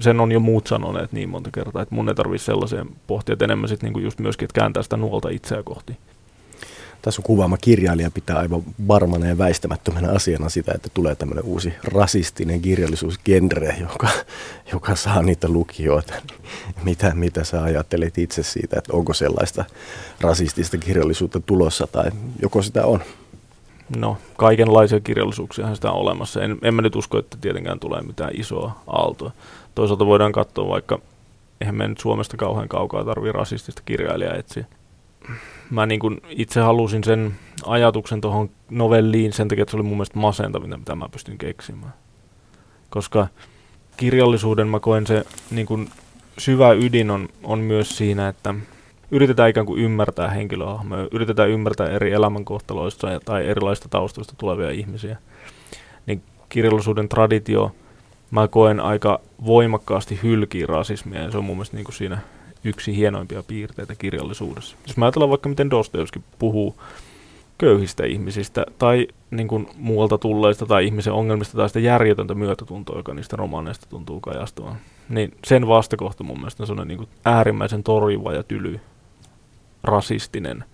sen 0.00 0.20
on 0.20 0.32
jo 0.32 0.40
muut 0.40 0.66
sanoneet 0.66 1.12
niin 1.12 1.28
monta 1.28 1.50
kertaa, 1.50 1.82
että 1.82 1.94
mun 1.94 2.08
ei 2.08 2.14
tarvitse 2.14 2.44
sellaiseen 2.44 2.88
pohtia, 3.06 3.32
että 3.32 3.44
enemmän 3.44 3.68
sitten 3.68 3.92
niin 3.92 4.04
just 4.04 4.18
myöskin, 4.18 4.44
että 4.46 4.60
kääntää 4.60 4.82
sitä 4.82 4.96
nuolta 4.96 5.28
itseä 5.28 5.62
kohti. 5.62 5.96
Tässä 7.02 7.20
on 7.20 7.24
kuvaama 7.24 7.56
kirjailija 7.56 8.10
pitää 8.10 8.38
aivan 8.38 8.62
varmana 8.88 9.26
ja 9.26 9.38
väistämättömänä 9.38 10.10
asiana 10.10 10.48
sitä, 10.48 10.72
että 10.74 10.88
tulee 10.94 11.14
tämmöinen 11.14 11.44
uusi 11.44 11.72
rasistinen 11.84 12.60
kirjallisuusgenre, 12.60 13.76
joka, 13.80 14.08
joka 14.72 14.96
saa 14.96 15.22
niitä 15.22 15.48
lukijoita. 15.48 16.14
Mitä, 16.84 17.14
mitä 17.14 17.44
sä 17.44 17.62
ajattelet 17.62 18.18
itse 18.18 18.42
siitä, 18.42 18.78
että 18.78 18.92
onko 18.92 19.14
sellaista 19.14 19.64
rasistista 20.20 20.78
kirjallisuutta 20.78 21.40
tulossa 21.40 21.86
tai 21.86 22.10
joko 22.42 22.62
sitä 22.62 22.86
on? 22.86 23.02
No, 23.96 24.16
kaikenlaisia 24.36 25.00
kirjallisuuksia 25.00 25.74
sitä 25.74 25.90
on 25.90 26.00
olemassa. 26.00 26.42
En, 26.42 26.58
en 26.62 26.74
mä 26.74 26.82
nyt 26.82 26.96
usko, 26.96 27.18
että 27.18 27.36
tietenkään 27.40 27.80
tulee 27.80 28.02
mitään 28.02 28.30
isoa 28.34 28.82
aaltoa. 28.86 29.32
Toisaalta 29.74 30.06
voidaan 30.06 30.32
katsoa 30.32 30.68
vaikka, 30.68 30.98
eihän 31.60 31.74
me 31.74 31.88
nyt 31.88 31.98
Suomesta 32.00 32.36
kauhean 32.36 32.68
kaukaa 32.68 33.04
tarvii 33.04 33.32
rasistista 33.32 33.82
kirjailijaa 33.84 34.34
etsiä 34.34 34.64
mä 35.70 35.86
niin 35.86 36.00
kuin 36.00 36.20
itse 36.28 36.60
halusin 36.60 37.04
sen 37.04 37.34
ajatuksen 37.66 38.20
tuohon 38.20 38.50
novelliin 38.70 39.32
sen 39.32 39.48
takia, 39.48 39.62
että 39.62 39.70
se 39.70 39.76
oli 39.76 39.84
mun 39.84 39.96
mielestä 39.96 40.18
masentavinta, 40.18 40.76
mitä 40.76 40.94
mä 40.94 41.08
pystyn 41.08 41.38
keksimään. 41.38 41.92
Koska 42.90 43.26
kirjallisuuden 43.96 44.68
mä 44.68 44.80
koen 44.80 45.06
se 45.06 45.24
niin 45.50 45.66
kuin 45.66 45.90
syvä 46.38 46.72
ydin 46.72 47.10
on, 47.10 47.28
on 47.42 47.58
myös 47.58 47.96
siinä, 47.96 48.28
että 48.28 48.54
yritetään 49.10 49.50
ikään 49.50 49.66
kuin 49.66 49.82
ymmärtää 49.82 50.30
henkilöhahmoja, 50.30 51.08
yritetään 51.12 51.50
ymmärtää 51.50 51.88
eri 51.88 52.12
elämänkohtaloista 52.12 53.20
tai 53.24 53.46
erilaista 53.46 53.88
taustoista 53.88 54.34
tulevia 54.38 54.70
ihmisiä. 54.70 55.16
Niin 56.06 56.22
kirjallisuuden 56.48 57.08
traditio, 57.08 57.74
mä 58.32 58.48
koen 58.48 58.80
aika 58.80 59.20
voimakkaasti 59.46 60.20
hylkiä 60.22 60.66
rasismia 60.66 61.22
ja 61.22 61.30
se 61.30 61.38
on 61.38 61.44
mun 61.44 61.56
mielestä 61.56 61.76
niin 61.76 61.84
kuin 61.84 61.94
siinä 61.94 62.18
yksi 62.64 62.96
hienoimpia 62.96 63.42
piirteitä 63.42 63.94
kirjallisuudessa. 63.94 64.76
Jos 64.86 64.96
mä 64.96 65.04
ajatellaan 65.04 65.30
vaikka 65.30 65.48
miten 65.48 65.70
Dostoevski 65.70 66.20
puhuu 66.38 66.76
köyhistä 67.58 68.06
ihmisistä 68.06 68.66
tai 68.78 69.08
niin 69.30 69.48
kuin 69.48 69.68
muualta 69.76 70.18
tulleista 70.18 70.66
tai 70.66 70.86
ihmisen 70.86 71.12
ongelmista 71.12 71.56
tai 71.56 71.68
sitä 71.68 71.80
järjetöntä 71.80 72.34
myötätuntoa, 72.34 72.96
joka 72.96 73.14
niistä 73.14 73.36
romaaneista 73.36 73.86
tuntuu 73.90 74.20
kajastuvan, 74.20 74.76
niin 75.08 75.36
sen 75.44 75.68
vastakohta 75.68 76.24
mun 76.24 76.38
mielestä 76.38 76.62
on 76.62 76.66
sellainen 76.66 76.88
niin 76.88 77.08
kuin 77.08 77.18
äärimmäisen 77.24 77.82
torjuva 77.82 78.32
ja 78.32 78.42
tyly 78.42 78.80
rasistinen 79.82 80.64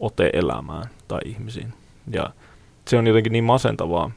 ote 0.00 0.30
elämään 0.32 0.84
tai 1.08 1.20
ihmisiin. 1.24 1.72
Ja 2.10 2.30
se 2.88 2.98
on 2.98 3.06
jotenkin 3.06 3.32
niin 3.32 3.44
masentavaa 3.44 4.10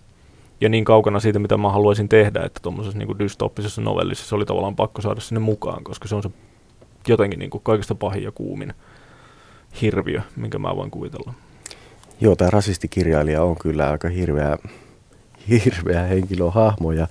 ja 0.62 0.70
niin 0.70 0.86
kaukana 0.86 1.20
siitä, 1.20 1.40
mitä 1.40 1.58
mä 1.58 1.72
haluaisin 1.72 2.10
tehdä, 2.10 2.44
että 2.46 2.60
tuommoisessa 2.64 3.00
niin 3.00 3.20
dystoppisessa 3.20 3.82
novellissa 3.82 4.26
se 4.26 4.36
oli 4.36 4.46
tavallaan 4.46 4.76
pakko 4.76 5.02
saada 5.02 5.22
sinne 5.22 5.40
mukaan, 5.40 5.84
koska 5.84 6.08
se 6.08 6.16
on 6.16 6.24
se 6.24 6.30
jotenkin 7.08 7.40
niin 7.40 7.50
kuin 7.50 7.64
kaikista 7.64 7.96
pahin 7.96 8.24
ja 8.24 8.32
kuumin 8.32 8.74
hirviö, 9.82 10.22
minkä 10.36 10.60
mä 10.60 10.76
voin 10.76 10.92
kuvitella. 10.92 11.34
Joo, 12.22 12.36
tämä 12.36 12.50
rasistikirjailija 12.50 13.44
on 13.44 13.56
kyllä 13.58 13.92
aika 13.92 14.10
hirveä, 14.10 14.58
hirveä 15.50 16.04
henkilöhahmo 16.04 16.92
ja 16.92 17.08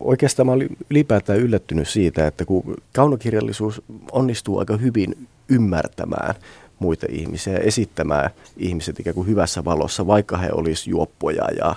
oikeastaan 0.00 0.46
mä 0.46 0.52
olin 0.52 0.76
ylipäätään 0.90 1.38
yllättynyt 1.38 1.88
siitä, 1.88 2.26
että 2.26 2.44
kun 2.44 2.76
kaunokirjallisuus 2.92 3.82
onnistuu 4.12 4.58
aika 4.58 4.76
hyvin 4.76 5.28
ymmärtämään 5.48 6.34
muita 6.78 7.06
ihmisiä 7.10 7.52
ja 7.52 7.58
esittämään 7.58 8.30
ihmiset 8.56 9.00
ikään 9.00 9.14
kuin 9.14 9.28
hyvässä 9.28 9.64
valossa, 9.64 10.06
vaikka 10.06 10.36
he 10.36 10.48
olisivat 10.52 10.90
juoppoja 10.90 11.44
ja 11.58 11.74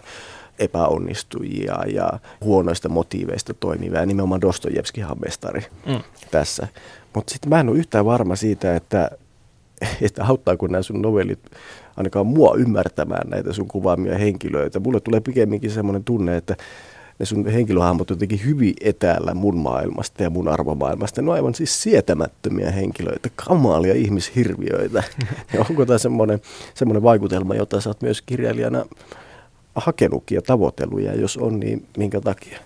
epäonnistujia 0.60 1.84
ja 1.94 2.10
huonoista 2.42 2.90
motiiveista 2.90 3.54
toimivia. 3.54 4.06
Nimenomaan 4.06 4.42
Dostojevskihan 4.42 5.18
mestari 5.26 5.62
mm. 5.86 6.00
tässä. 6.32 6.68
Mutta 7.14 7.34
sitten 7.34 7.50
mä 7.50 7.60
en 7.60 7.70
ole 7.70 7.78
yhtään 7.78 8.06
varma 8.06 8.36
siitä, 8.36 8.76
että, 8.76 9.12
että 10.02 10.26
auttaako 10.26 10.68
nämä 10.68 10.82
sun 10.82 11.02
novellit 11.02 11.40
ainakaan 11.98 12.28
mua 12.28 12.56
ymmärtämään 12.58 13.30
näitä 13.30 13.54
sun 13.54 13.68
kuvaamia 13.68 14.18
henkilöitä. 14.18 14.80
Mulle 14.80 15.00
tulee 15.00 15.20
pikemminkin 15.20 15.72
semmoinen 15.72 16.04
tunne, 16.04 16.38
että 16.38 16.56
ne 17.20 17.26
sun 17.26 17.48
henkilöhahmot 17.48 18.10
jotenkin 18.10 18.46
hyvin 18.46 18.74
etäällä 18.82 19.34
mun 19.34 19.58
maailmasta 19.58 20.24
ja 20.24 20.30
mun 20.30 20.48
arvomaailmasta. 20.48 21.22
Ne 21.22 21.30
on 21.30 21.36
aivan 21.36 21.56
siis 21.56 21.84
sietämättömiä 21.84 22.72
henkilöitä, 22.72 23.30
kamalia 23.36 23.94
ihmishirviöitä. 23.94 25.04
Ja 25.54 25.60
onko 25.70 25.86
tämä 25.86 25.98
semmoinen, 25.98 26.42
semmoinen 26.74 27.04
vaikutelma, 27.04 27.56
jota 27.56 27.82
sä 27.82 27.90
oot 27.90 28.02
myös 28.02 28.22
kirjailijana 28.22 28.86
hakenutkin 29.76 30.36
ja 30.36 30.42
tavoitellut, 30.42 31.02
ja 31.02 31.16
jos 31.16 31.38
on, 31.38 31.60
niin 31.60 31.86
minkä 31.98 32.22
takia? 32.22 32.60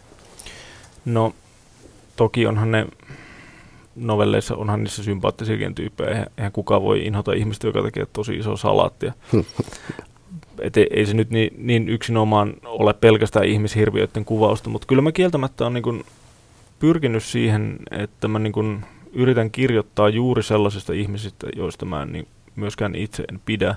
No, 1.06 1.34
toki 2.15 2.45
onhan 2.45 2.72
ne 2.72 2.88
novelleissa 3.95 4.56
onhan 4.56 4.84
niissä 4.84 5.04
sympaattisiakin 5.04 5.76
tyyppejä. 5.76 6.10
Eihän, 6.10 6.28
eihän 6.38 6.52
kukaan 6.52 6.82
voi 6.82 7.06
inhota 7.06 7.34
ihmistä, 7.34 7.67
joka 7.67 7.84
tekee 7.84 8.08
tosi 8.13 8.38
iso 8.38 8.58
salaattia. 8.58 9.13
Et 10.62 10.78
ei, 10.78 10.88
ei 10.91 11.06
se 11.06 11.13
nyt 11.13 11.30
niin, 11.30 11.54
niin 11.58 11.89
yksinomaan 11.89 12.54
ole 12.65 12.93
pelkästään 12.93 13.45
ihmishirviöiden 13.45 14.26
kuvausta, 14.26 14.69
mutta 14.69 14.88
kyllä 14.88 15.02
mä 15.02 15.12
kieltämättä 15.12 15.65
on 15.65 15.74
niin 15.74 16.06
pyrkinyt 16.80 17.24
siihen, 17.24 17.80
että 17.91 18.28
mä 18.28 18.39
niin 18.39 18.86
yritän 19.13 19.52
kirjoittaa 19.52 20.10
juuri 20.10 20.43
sellaisista 20.43 20.93
ihmisistä, 20.93 21.48
joista 21.56 21.86
mä 21.86 22.04
en 22.04 22.12
niin 22.12 22.28
myöskään 22.56 22.95
itse 22.95 23.24
en 23.32 23.41
pidä, 23.45 23.76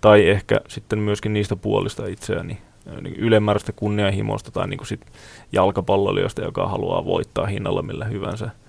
tai 0.00 0.28
ehkä 0.28 0.60
sitten 0.68 0.98
myöskin 0.98 1.32
niistä 1.32 1.56
puolista 1.56 2.06
itseäni, 2.06 2.58
niin 3.00 3.14
ylemmääräistä 3.16 3.72
kunnianhimosta 3.72 4.50
tai 4.50 4.68
niin 4.68 4.86
sit 4.86 5.06
jalkapalloilijoista, 5.52 6.42
joka 6.42 6.68
haluaa 6.68 7.04
voittaa 7.04 7.46
hinnalla 7.46 7.82
millä 7.82 8.04
hyvänsä– 8.04 8.50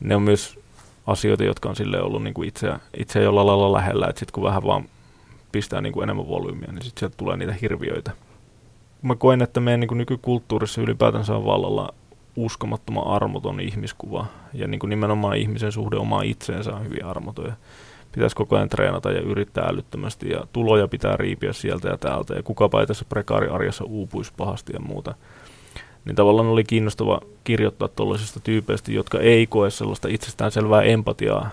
ne 0.00 0.16
on 0.16 0.22
myös 0.22 0.58
asioita, 1.06 1.44
jotka 1.44 1.68
on 1.68 1.76
sille 1.76 2.02
ollut 2.02 2.22
niin 2.22 2.34
kuin 2.34 2.48
itse, 2.48 2.72
itse 2.96 3.22
jollain 3.22 3.46
lailla 3.46 3.72
lähellä, 3.72 4.06
että 4.06 4.18
sitten 4.18 4.32
kun 4.32 4.44
vähän 4.44 4.62
vaan 4.62 4.84
pistää 5.52 5.80
niin 5.80 5.92
kuin 5.92 6.02
enemmän 6.02 6.28
volyymiä, 6.28 6.72
niin 6.72 6.82
sitten 6.82 7.00
sieltä 7.00 7.16
tulee 7.16 7.36
niitä 7.36 7.54
hirviöitä. 7.62 8.10
Mä 9.02 9.14
koen, 9.14 9.42
että 9.42 9.60
meidän 9.60 9.80
niin 9.80 9.88
kuin 9.88 9.98
nykykulttuurissa 9.98 10.80
ylipäätänsä 10.80 11.36
on 11.36 11.44
vallalla 11.44 11.94
uskomattoman 12.36 13.06
armoton 13.06 13.60
ihmiskuva, 13.60 14.26
ja 14.54 14.68
niin 14.68 14.78
kuin 14.78 14.90
nimenomaan 14.90 15.36
ihmisen 15.36 15.72
suhde 15.72 15.96
omaan 15.96 16.26
itseensä 16.26 16.74
on 16.74 16.84
hyvin 16.84 17.04
armoton, 17.04 17.52
pitäisi 18.16 18.36
koko 18.36 18.56
ajan 18.56 18.68
treenata 18.68 19.10
ja 19.10 19.20
yrittää 19.20 19.64
älyttömästi, 19.64 20.28
ja 20.30 20.46
tuloja 20.52 20.88
pitää 20.88 21.16
riipiä 21.16 21.52
sieltä 21.52 21.88
ja 21.88 21.98
täältä, 21.98 22.34
ja 22.34 22.42
kukapa 22.42 22.80
ei 22.80 22.86
tässä 22.86 23.04
prekaariarjessa 23.08 23.84
uupuisi 23.84 24.32
pahasti 24.36 24.72
ja 24.72 24.80
muuta 24.80 25.14
niin 26.06 26.16
tavallaan 26.16 26.48
oli 26.48 26.64
kiinnostava 26.64 27.20
kirjoittaa 27.44 27.88
tuollaisista 27.88 28.40
tyypeistä, 28.40 28.92
jotka 28.92 29.18
ei 29.18 29.46
koe 29.46 29.70
sellaista 29.70 30.08
itsestäänselvää 30.08 30.82
empatiaa 30.82 31.50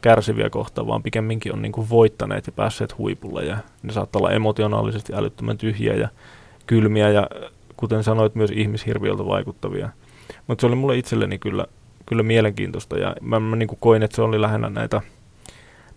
kärsiviä 0.00 0.50
kohtaan, 0.50 0.86
vaan 0.86 1.02
pikemminkin 1.02 1.52
on 1.52 1.62
niin 1.62 1.72
kuin 1.72 1.88
voittaneet 1.90 2.46
ja 2.46 2.52
päässeet 2.52 2.98
huipulle 2.98 3.44
ja 3.44 3.58
ne 3.82 3.92
saattaa 3.92 4.20
olla 4.20 4.30
emotionaalisesti 4.30 5.14
älyttömän 5.14 5.58
tyhjiä 5.58 5.94
ja 5.94 6.08
kylmiä 6.66 7.08
ja 7.08 7.26
kuten 7.76 8.04
sanoit 8.04 8.34
myös 8.34 8.50
ihmishirviöltä 8.50 9.26
vaikuttavia. 9.26 9.88
Mutta 10.46 10.60
se 10.60 10.66
oli 10.66 10.76
mulle 10.76 10.96
itselleni 10.96 11.38
kyllä, 11.38 11.66
kyllä 12.06 12.22
mielenkiintoista 12.22 12.98
ja 12.98 13.16
mä, 13.20 13.40
mä 13.40 13.56
niin 13.56 13.68
kuin 13.68 13.78
koin, 13.80 14.02
että 14.02 14.16
se 14.16 14.22
oli 14.22 14.40
lähinnä 14.40 14.68
näitä 14.70 15.00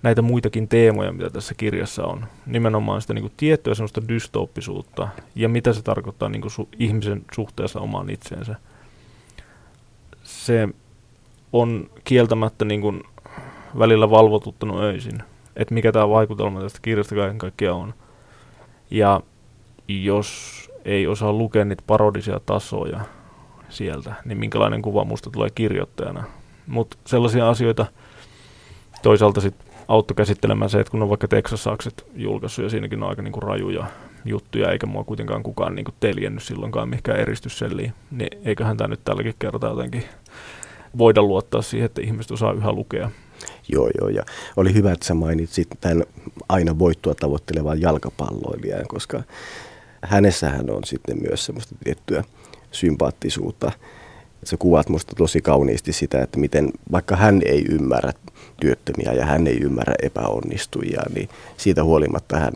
näitä 0.06 0.22
muitakin 0.22 0.68
teemoja, 0.68 1.12
mitä 1.12 1.30
tässä 1.30 1.56
kirjassa 1.56 2.04
on. 2.04 2.26
Nimenomaan 2.46 3.02
sitä 3.02 3.14
niin 3.14 3.24
kuin 3.24 3.34
tiettyä 3.38 3.76
sellaista 3.76 4.08
dystooppisuutta 4.08 5.08
ja 5.36 5.50
mitä 5.50 5.74
se 5.74 5.82
tarkoittaa 5.82 6.30
niin 6.30 6.42
kuin 6.42 6.52
su- 6.52 6.76
ihmisen 6.80 7.22
suhteessa 7.34 7.80
omaan 7.80 8.10
itseensä. 8.10 8.56
Se 10.24 10.70
on 11.54 11.90
kieltämättä 12.04 12.66
niin 12.66 12.82
kuin 12.82 13.04
välillä 13.80 14.10
valvotuttanut 14.10 14.82
öisin, 14.82 15.24
että 15.56 15.74
mikä 15.74 15.92
tämä 15.92 16.10
vaikutelma 16.10 16.62
tästä 16.62 16.80
kirjasta 16.82 17.16
kaiken 17.16 17.38
kaikkiaan 17.38 17.78
on. 17.78 17.94
Ja 18.92 19.22
jos 19.88 20.62
ei 20.86 21.08
osaa 21.08 21.34
lukea 21.34 21.66
niitä 21.66 21.84
parodisia 21.88 22.40
tasoja 22.46 23.00
sieltä, 23.70 24.14
niin 24.26 24.38
minkälainen 24.38 24.82
kuva 24.82 25.04
musta 25.04 25.30
tulee 25.30 25.50
kirjoittajana. 25.56 26.24
Mutta 26.68 26.98
sellaisia 27.06 27.50
asioita 27.50 27.86
toisaalta 29.02 29.42
sitten 29.42 29.75
auttoi 29.88 30.16
käsittelemään 30.16 30.70
se, 30.70 30.80
että 30.80 30.92
kun 30.92 31.02
on 31.02 31.10
vaikka 31.10 31.28
Texas 31.28 31.64
Sakset 31.64 32.06
julkaissut 32.16 32.64
ja 32.64 32.70
siinäkin 32.70 33.04
on 33.04 33.10
aika 33.10 33.22
niin 33.22 33.32
kuin 33.32 33.44
rajuja 33.44 33.86
juttuja, 34.26 34.72
eikä 34.72 34.88
mua 34.88 35.04
kuitenkaan 35.04 35.44
kukaan 35.44 35.76
niin 35.76 35.86
kuin 35.86 35.96
teljennyt 36.00 36.44
silloinkaan 36.44 36.90
mihinkään 36.90 37.20
eristysselliin, 37.20 37.94
niin 38.12 38.42
eiköhän 38.46 38.78
tämä 38.78 38.88
nyt 38.88 39.04
tälläkin 39.06 39.34
kertaa 39.40 39.70
jotenkin 39.70 40.04
voida 40.98 41.22
luottaa 41.22 41.62
siihen, 41.62 41.86
että 41.86 42.02
ihmiset 42.02 42.32
osaa 42.32 42.54
yhä 42.54 42.72
lukea. 42.72 43.12
Joo, 43.68 43.90
joo, 44.02 44.10
ja 44.10 44.24
oli 44.58 44.74
hyvä, 44.74 44.92
että 44.92 45.06
sä 45.06 45.14
mainitsit 45.14 45.68
tämän 45.82 46.04
aina 46.50 46.80
voittua 46.80 47.16
tavoittelevan 47.16 47.82
jalkapalloilijan, 47.82 48.88
koska 48.88 49.24
hänessähän 50.02 50.70
on 50.70 50.84
sitten 50.84 51.18
myös 51.30 51.46
semmoista 51.46 51.76
tiettyä 51.84 52.24
sympaattisuutta 52.72 53.72
Se 54.44 54.58
kuvat 54.58 54.90
musta 54.90 55.16
tosi 55.16 55.42
kauniisti 55.42 55.94
sitä, 55.94 56.22
että 56.22 56.40
miten 56.40 56.72
vaikka 56.92 57.16
hän 57.16 57.42
ei 57.46 57.66
ymmärrä 57.70 58.14
työttömiä 58.62 59.14
ja 59.14 59.26
hän 59.26 59.48
ei 59.48 59.58
ymmärrä 59.62 59.94
epäonnistujia, 60.04 61.02
niin 61.16 61.30
siitä 61.58 61.84
huolimatta 61.84 62.40
hän 62.40 62.54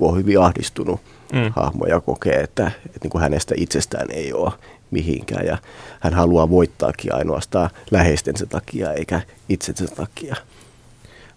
on 0.00 0.16
hyvin 0.16 0.40
ahdistunut 0.40 1.00
mm. 1.32 1.52
hahmo 1.56 1.86
ja 1.86 2.00
kokee, 2.00 2.40
että, 2.40 2.66
että 2.86 2.98
niin 3.02 3.10
kuin 3.10 3.22
hänestä 3.22 3.54
itsestään 3.56 4.10
ei 4.10 4.32
ole 4.32 4.52
mihinkään 4.90 5.46
ja 5.46 5.58
hän 6.00 6.14
haluaa 6.14 6.50
voittaakin 6.50 7.14
ainoastaan 7.14 7.70
läheistensä 7.90 8.46
takia 8.46 8.92
eikä 8.92 9.20
itsensä 9.48 9.86
takia. 9.96 10.36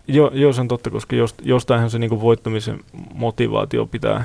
Joo, 0.08 0.31
joo, 0.34 0.53
se 0.53 0.62
on 0.62 0.67
totta, 0.67 0.89
koska 0.89 1.15
jost, 1.15 1.36
jostainhan 1.41 1.89
se 1.89 1.99
niin 1.99 2.21
voittamisen 2.21 2.79
motivaatio 3.13 3.86
pitää, 3.86 4.23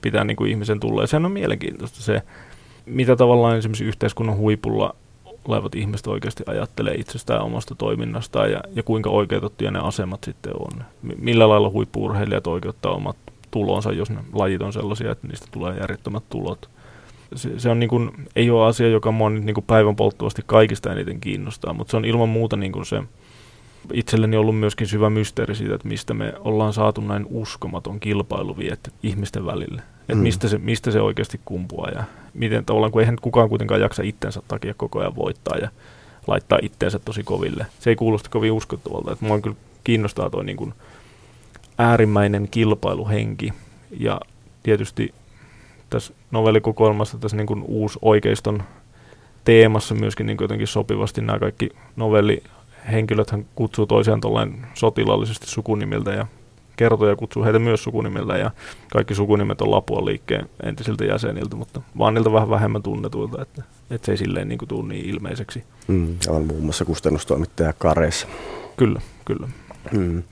pitää 0.00 0.24
niin 0.24 0.36
kuin 0.36 0.50
ihmisen 0.50 0.80
tulla. 0.80 1.02
Ja 1.02 1.06
sehän 1.06 1.26
on 1.26 1.32
mielenkiintoista 1.32 2.02
se, 2.02 2.22
mitä 2.86 3.16
tavallaan 3.16 3.56
esimerkiksi 3.56 3.84
yhteiskunnan 3.84 4.36
huipulla 4.36 4.94
olevat 5.48 5.74
ihmiset 5.74 6.06
oikeasti 6.06 6.42
ajattelee 6.46 6.94
itsestään 6.94 7.42
omasta 7.42 7.74
toiminnastaan 7.74 8.50
ja, 8.50 8.60
ja 8.74 8.82
kuinka 8.82 9.10
oikeutettuja 9.10 9.70
ne 9.70 9.78
asemat 9.78 10.24
sitten 10.24 10.52
on. 10.58 10.84
Millä 11.18 11.48
lailla 11.48 11.70
huippuurheilijat 11.70 12.46
oikeuttaa 12.46 12.92
omat 12.92 13.16
tulonsa, 13.50 13.92
jos 13.92 14.10
ne 14.10 14.20
lajit 14.32 14.62
on 14.62 14.72
sellaisia, 14.72 15.12
että 15.12 15.28
niistä 15.28 15.46
tulee 15.50 15.76
järjettömät 15.76 16.24
tulot. 16.30 16.68
Se, 17.34 17.58
se 17.58 17.70
on 17.70 17.80
niin 17.80 17.90
kuin, 17.90 18.10
ei 18.36 18.50
ole 18.50 18.66
asia, 18.66 18.88
joka 18.88 19.12
mua 19.12 19.30
nyt 19.30 19.44
niin 19.44 19.54
kuin 19.54 19.64
päivän 19.66 19.96
polttuvasti 19.96 20.42
kaikista 20.46 20.92
eniten 20.92 21.20
kiinnostaa, 21.20 21.72
mutta 21.72 21.90
se 21.90 21.96
on 21.96 22.04
ilman 22.04 22.28
muuta 22.28 22.56
niin 22.56 22.72
kuin 22.72 22.86
se, 22.86 23.02
itselleni 23.92 24.36
ollut 24.36 24.58
myöskin 24.58 24.86
syvä 24.86 25.10
mysteeri 25.10 25.54
siitä, 25.54 25.74
että 25.74 25.88
mistä 25.88 26.14
me 26.14 26.34
ollaan 26.40 26.72
saatu 26.72 27.00
näin 27.00 27.26
uskomaton 27.30 28.00
kilpailuviet 28.00 28.94
ihmisten 29.02 29.46
välille. 29.46 29.82
Että 30.00 30.14
mm. 30.14 30.20
mistä, 30.20 30.48
se, 30.48 30.58
mistä 30.58 30.90
se 30.90 31.00
oikeasti 31.00 31.40
kumpuaa 31.44 31.90
ja 31.90 32.04
miten 32.34 32.64
tavallaan, 32.64 32.92
kun 32.92 33.00
eihän 33.00 33.16
kukaan 33.22 33.48
kuitenkaan 33.48 33.80
jaksa 33.80 34.02
itsensä 34.02 34.42
takia 34.48 34.74
koko 34.74 35.00
ajan 35.00 35.16
voittaa 35.16 35.58
ja 35.58 35.68
laittaa 36.26 36.58
itteensä 36.62 36.98
tosi 36.98 37.22
koville. 37.22 37.66
Se 37.78 37.90
ei 37.90 37.96
kuulosta 37.96 38.30
kovin 38.30 38.52
uskottavalta. 38.52 39.12
Että 39.12 39.24
mua 39.24 39.40
kyllä 39.40 39.56
kiinnostaa 39.84 40.30
toi 40.30 40.44
niin 40.44 40.56
kuin 40.56 40.74
äärimmäinen 41.78 42.48
kilpailuhenki 42.50 43.52
ja 43.98 44.20
tietysti 44.62 45.14
tässä 45.90 46.14
novellikokoelmassa 46.30 47.18
tässä 47.18 47.36
niin 47.36 47.46
kuin 47.46 47.62
uusi 47.62 47.98
oikeiston 48.02 48.62
teemassa 49.44 49.94
myöskin 49.94 50.26
niin 50.26 50.38
jotenkin 50.40 50.66
sopivasti 50.66 51.20
nämä 51.20 51.38
kaikki 51.38 51.70
novelli 51.96 52.42
henkilöthän 52.92 53.46
kutsuu 53.54 53.86
toisiaan 53.86 54.20
tuollain 54.20 54.66
sotilallisesti 54.74 55.46
sukunimiltä 55.46 56.10
ja 56.10 56.26
kertoja 56.76 57.16
kutsuu 57.16 57.44
heitä 57.44 57.58
myös 57.58 57.82
sukunimiltä 57.82 58.36
ja 58.36 58.50
kaikki 58.92 59.14
sukunimet 59.14 59.60
on 59.60 59.70
Lapua 59.70 60.04
liikkeen 60.04 60.48
entisiltä 60.62 61.04
jäseniltä, 61.04 61.56
mutta 61.56 61.80
vaan 61.98 62.14
niiltä 62.14 62.32
vähän 62.32 62.50
vähemmän 62.50 62.82
tunnetuilta, 62.82 63.42
että, 63.42 63.62
että 63.90 64.06
se 64.06 64.12
ei 64.12 64.18
silleen 64.18 64.48
niin 64.48 64.58
kuin 64.58 64.68
tule 64.68 64.88
niin 64.88 65.06
ilmeiseksi. 65.06 65.64
Mm, 65.88 66.16
on 66.28 66.46
muun 66.46 66.62
muassa 66.62 66.84
kustannustoimittaja 66.84 67.72
Kareessa. 67.72 68.26
Kyllä, 68.76 69.00
kyllä. 69.24 69.48
Mm. 69.92 70.22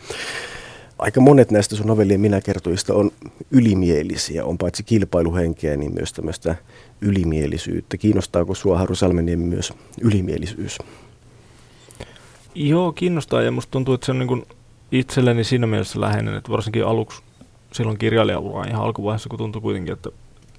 Aika 0.98 1.20
monet 1.20 1.50
näistä 1.50 1.76
sun 1.76 1.86
novellien 1.86 2.20
minäkertojista 2.20 2.94
on 2.94 3.10
ylimielisiä, 3.50 4.44
on 4.44 4.58
paitsi 4.58 4.82
kilpailuhenkeä, 4.82 5.76
niin 5.76 5.94
myös 5.94 6.12
tämmöistä 6.12 6.54
ylimielisyyttä. 7.00 7.96
Kiinnostaako 7.96 8.54
sua 8.54 8.78
Haru 8.78 8.94
Salmeniemi 8.94 9.44
myös 9.44 9.72
ylimielisyys? 10.00 10.78
Joo, 12.54 12.92
kiinnostaa 12.92 13.42
ja 13.42 13.50
musta 13.50 13.70
tuntuu, 13.70 13.94
että 13.94 14.06
se 14.06 14.12
on 14.12 14.18
niin 14.18 14.28
kuin 14.28 14.46
itselleni 14.92 15.44
siinä 15.44 15.66
mielessä 15.66 16.00
läheinen, 16.00 16.34
että 16.34 16.52
varsinkin 16.52 16.86
aluksi 16.86 17.22
silloin 17.72 17.98
kirjailijaluaan 17.98 18.68
ihan 18.68 18.82
alkuvaiheessa, 18.82 19.28
kun 19.28 19.38
tuntui 19.38 19.62
kuitenkin, 19.62 19.92
että 19.92 20.10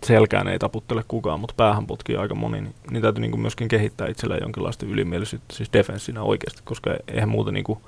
selkään 0.04 0.48
ei 0.48 0.60
taputtele 0.60 1.04
kukaan, 1.08 1.40
mutta 1.40 1.56
päähän 1.58 1.88
potkii 1.88 2.16
aika 2.16 2.36
moni, 2.36 2.62
niin, 2.62 2.76
niin 2.92 3.02
täytyy 3.02 3.22
niin 3.22 3.32
kuin 3.32 3.42
myöskin 3.42 3.68
kehittää 3.68 4.08
itselleen 4.08 4.42
jonkinlaista 4.42 4.86
ylimielisyyttä, 4.86 5.56
siis 5.56 5.74
defenssinä 5.74 6.22
oikeasti, 6.22 6.62
koska 6.66 6.96
eihän 7.08 7.30
muuta 7.30 7.52
niin 7.52 7.64
kuin 7.64 7.80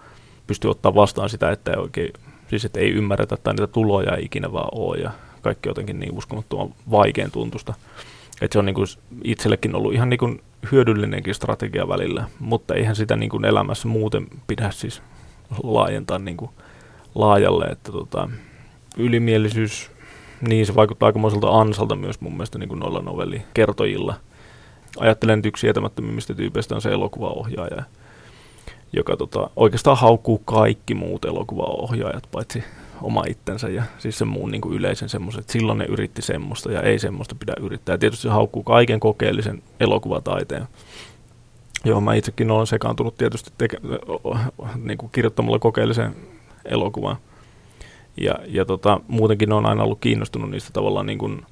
pysty 0.47 0.67
ottaa 0.67 0.95
vastaan 0.95 1.29
sitä, 1.29 1.51
että 1.51 1.71
ei 1.71 1.77
oikein, 1.77 2.13
siis 2.47 2.65
että 2.65 2.79
ei 2.79 2.91
ymmärretä 2.91 3.37
tai 3.37 3.53
niitä 3.53 3.67
tuloja 3.67 4.15
ei 4.15 4.25
ikinä 4.25 4.51
vaan 4.51 4.69
ole 4.71 4.97
ja 4.97 5.11
kaikki 5.41 5.69
jotenkin 5.69 5.99
niin 5.99 6.17
uskomattoman 6.17 6.73
vaikean 6.91 7.31
tuntusta. 7.31 7.73
Että 8.41 8.53
se 8.53 8.59
on 8.59 8.65
niin 8.65 8.75
kuin 8.75 8.87
itsellekin 9.23 9.75
ollut 9.75 9.93
ihan 9.93 10.09
niin 10.09 10.17
kuin 10.17 10.41
hyödyllinenkin 10.71 11.35
strategia 11.35 11.87
välillä, 11.87 12.29
mutta 12.39 12.73
eihän 12.73 12.95
sitä 12.95 13.15
niin 13.15 13.29
kuin 13.29 13.45
elämässä 13.45 13.87
muuten 13.87 14.27
pidä 14.47 14.71
siis 14.71 15.01
laajentaa 15.63 16.19
niin 16.19 16.37
kuin 16.37 16.51
laajalle, 17.15 17.65
että 17.65 17.91
tota, 17.91 18.29
ylimielisyys, 18.97 19.91
niin 20.41 20.65
se 20.65 20.75
vaikuttaa 20.75 21.07
aikamoiselta 21.07 21.59
ansalta 21.59 21.95
myös 21.95 22.21
mun 22.21 22.33
mielestä 22.33 22.59
niin 22.59 22.69
kuin 22.69 22.79
noilla 22.79 23.01
novellikertojilla. 23.01 24.15
Ajattelen, 24.99 25.39
että 25.39 25.47
yksi 25.47 25.67
etämättömimmistä 25.67 26.33
tyypeistä 26.33 26.75
on 26.75 26.81
se 26.81 26.91
elokuvaohjaaja, 26.91 27.83
joka 28.93 29.17
tota, 29.17 29.49
oikeastaan 29.55 29.97
haukkuu 29.97 30.37
kaikki 30.37 30.93
muut 30.93 31.25
elokuvaohjaajat, 31.25 32.27
paitsi 32.31 32.63
oma 33.01 33.23
itsensä 33.29 33.69
ja 33.69 33.83
siis 33.97 34.17
sen 34.17 34.27
muun 34.27 34.51
niin 34.51 34.61
kuin 34.61 34.75
yleisen 34.75 35.09
semmoisen, 35.09 35.39
että 35.39 35.53
silloin 35.53 35.77
ne 35.77 35.85
yritti 35.85 36.21
semmoista 36.21 36.71
ja 36.71 36.81
ei 36.81 36.99
semmoista 36.99 37.35
pidä 37.35 37.53
yrittää. 37.59 37.93
Ja 37.93 37.97
tietysti 37.97 38.23
se 38.23 38.29
haukkuu 38.29 38.63
kaiken 38.63 38.99
kokeellisen 38.99 39.63
elokuvataiteen. 39.79 40.67
Joo, 41.83 42.01
mä 42.01 42.13
itsekin 42.13 42.51
olen 42.51 42.67
sekaantunut 42.67 43.17
tietysti 43.17 43.51
teke- 43.57 43.81
niin 44.83 44.97
kuin 44.97 45.09
kirjoittamalla 45.11 45.59
kokeellisen 45.59 46.15
elokuvan. 46.65 47.17
Ja, 48.17 48.35
ja 48.47 48.65
tota, 48.65 48.99
muutenkin 49.07 49.51
on 49.53 49.65
aina 49.65 49.83
ollut 49.83 49.99
kiinnostunut 50.01 50.49
niistä 50.49 50.69
tavallaan, 50.73 51.05
niin 51.05 51.17
kuin, 51.17 51.45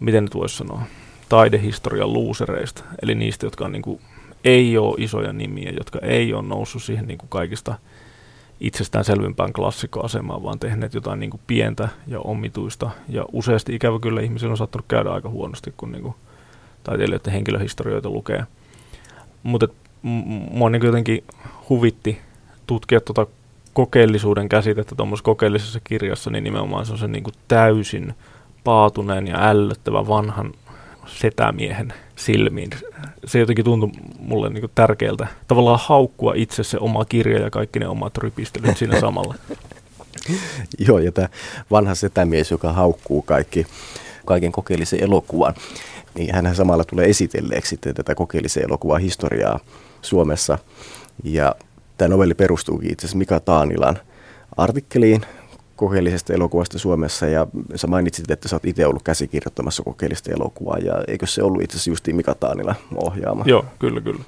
miten 0.00 0.24
nyt 0.24 0.34
voisi 0.34 0.56
sanoa, 0.56 0.82
taidehistorian 1.28 2.12
luusereista. 2.12 2.84
Eli 3.02 3.14
niistä, 3.14 3.46
jotka 3.46 3.64
on, 3.64 3.72
niin 3.72 3.82
kuin, 3.82 4.00
ei 4.44 4.78
ole 4.78 4.94
isoja 4.98 5.32
nimiä, 5.32 5.72
jotka 5.78 5.98
ei 6.02 6.34
ole 6.34 6.48
noussut 6.48 6.82
siihen 6.82 7.06
niin 7.06 7.18
kuin 7.18 7.28
kaikista– 7.28 7.74
itsestään 8.60 9.04
selvimpään 9.04 9.52
klassikkoasemaan, 9.52 10.42
vaan 10.42 10.58
tehneet 10.58 10.94
jotain 10.94 11.20
niin 11.20 11.30
kuin 11.30 11.40
pientä 11.46 11.88
ja 12.06 12.20
omituista. 12.20 12.90
Ja 13.08 13.24
useasti 13.32 13.74
ikävä 13.74 13.98
kyllä 13.98 14.20
ihmisillä 14.20 14.50
on 14.50 14.56
saattanut 14.56 14.86
käydä 14.88 15.10
aika 15.10 15.28
huonosti, 15.28 15.74
kun 15.76 15.92
niin 15.92 16.02
kuin 16.02 16.14
taiteilijoiden 16.84 17.32
henkilöhistorioita 17.32 18.10
lukee. 18.10 18.44
Mutta 19.42 19.68
mua 20.50 20.70
niin 20.70 20.84
jotenkin 20.84 21.24
huvitti 21.68 22.18
tutkia 22.66 23.00
tuota 23.00 23.26
kokeellisuuden 23.72 24.48
käsitettä 24.48 24.94
tuommoisessa 24.94 25.24
kokeellisessa 25.24 25.80
kirjassa, 25.84 26.30
niin 26.30 26.44
nimenomaan 26.44 26.86
se 26.86 26.92
on 26.92 26.98
se 26.98 27.08
niin 27.08 27.24
kuin 27.24 27.34
täysin 27.48 28.14
paatuneen 28.64 29.26
ja 29.26 29.48
ällöttävän 29.48 30.08
vanhan 30.08 30.52
setämiehen 31.06 31.92
silmiin. 32.16 32.70
Se 33.24 33.38
jotenkin 33.38 33.64
tuntui 33.64 33.90
mulle 34.18 34.50
niin 34.50 34.60
kuin 34.60 34.72
tärkeältä 34.74 35.26
tavallaan 35.48 35.80
haukkua 35.82 36.32
itse 36.36 36.64
se 36.64 36.78
oma 36.80 37.04
kirja 37.04 37.40
ja 37.40 37.50
kaikki 37.50 37.78
ne 37.78 37.88
omat 37.88 38.18
rypistelyt 38.18 38.76
siinä 38.76 39.00
samalla. 39.00 39.34
Joo, 40.88 40.98
ja 40.98 41.12
tämä 41.12 41.28
vanha 41.70 41.94
setämies, 41.94 42.50
joka 42.50 42.72
haukkuu 42.72 43.22
kaikki, 43.22 43.66
kaiken 44.24 44.52
kokeellisen 44.52 45.02
elokuvan, 45.02 45.54
niin 46.14 46.34
hän 46.34 46.54
samalla 46.54 46.84
tulee 46.84 47.06
esitelleeksi 47.06 47.68
sitten 47.70 47.94
tätä 47.94 48.14
kokeellisen 48.14 48.64
elokuvan 48.64 49.00
historiaa 49.00 49.60
Suomessa. 50.02 50.58
Ja 51.24 51.54
tämä 51.98 52.08
novelli 52.08 52.34
perustuukin 52.34 52.92
itse 52.92 53.06
asiassa 53.06 53.18
Mika 53.18 53.40
Taanilan 53.40 53.98
artikkeliin 54.56 55.20
kokeellisesta 55.76 56.32
elokuvasta 56.32 56.78
Suomessa 56.78 57.26
ja 57.26 57.46
sä 57.74 57.86
mainitsit, 57.86 58.30
että 58.30 58.48
sä 58.48 58.56
oot 58.56 58.64
itse 58.64 58.86
ollut 58.86 59.02
käsikirjoittamassa 59.02 59.82
kokeellista 59.82 60.32
elokuvaa 60.32 60.78
ja 60.78 60.94
eikö 61.08 61.26
se 61.26 61.42
ollut 61.42 61.62
itse 61.62 61.74
asiassa 61.76 61.90
justiin 61.90 62.16
Mika 62.16 62.34
Taanila 62.34 62.74
ohjaama? 62.96 63.44
Joo, 63.46 63.64
kyllä, 63.78 64.00
kyllä. 64.00 64.24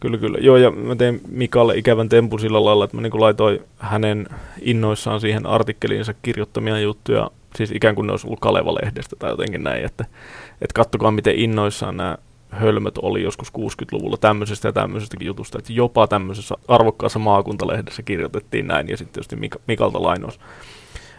Kyllä, 0.00 0.18
kyllä. 0.18 0.38
Joo, 0.40 0.56
ja 0.56 0.70
mä 0.70 0.96
tein 0.96 1.20
Mikalle 1.28 1.76
ikävän 1.76 2.08
tempun 2.08 2.40
sillä 2.40 2.64
lailla, 2.64 2.84
että 2.84 2.96
mä 2.96 3.02
niin 3.02 3.20
laitoin 3.20 3.60
hänen 3.78 4.28
innoissaan 4.60 5.20
siihen 5.20 5.46
artikkeliinsa 5.46 6.14
kirjoittamia 6.22 6.80
juttuja, 6.80 7.30
siis 7.56 7.70
ikään 7.70 7.94
kuin 7.94 8.06
ne 8.06 8.12
olisi 8.12 8.26
ollut 8.26 8.40
Kaleva-lehdestä 8.40 9.16
tai 9.16 9.30
jotenkin 9.30 9.62
näin, 9.62 9.84
että, 9.84 10.04
että 10.52 10.74
kattokaa 10.74 11.10
miten 11.10 11.34
innoissaan 11.34 11.96
nämä 11.96 12.18
hölmöt 12.52 12.98
oli 12.98 13.22
joskus 13.22 13.52
60-luvulla 13.52 14.16
tämmöisestä 14.16 14.68
ja 14.68 14.72
tämmöisestäkin 14.72 15.26
jutusta, 15.26 15.58
että 15.58 15.72
jopa 15.72 16.06
tämmöisessä 16.06 16.54
arvokkaassa 16.68 17.18
maakuntalehdessä 17.18 18.02
kirjoitettiin 18.02 18.66
näin, 18.66 18.88
ja 18.88 18.96
sitten 18.96 19.12
tietysti 19.12 19.36
Mik- 19.36 19.62
Mikalta 19.68 20.02
lainaus. 20.02 20.40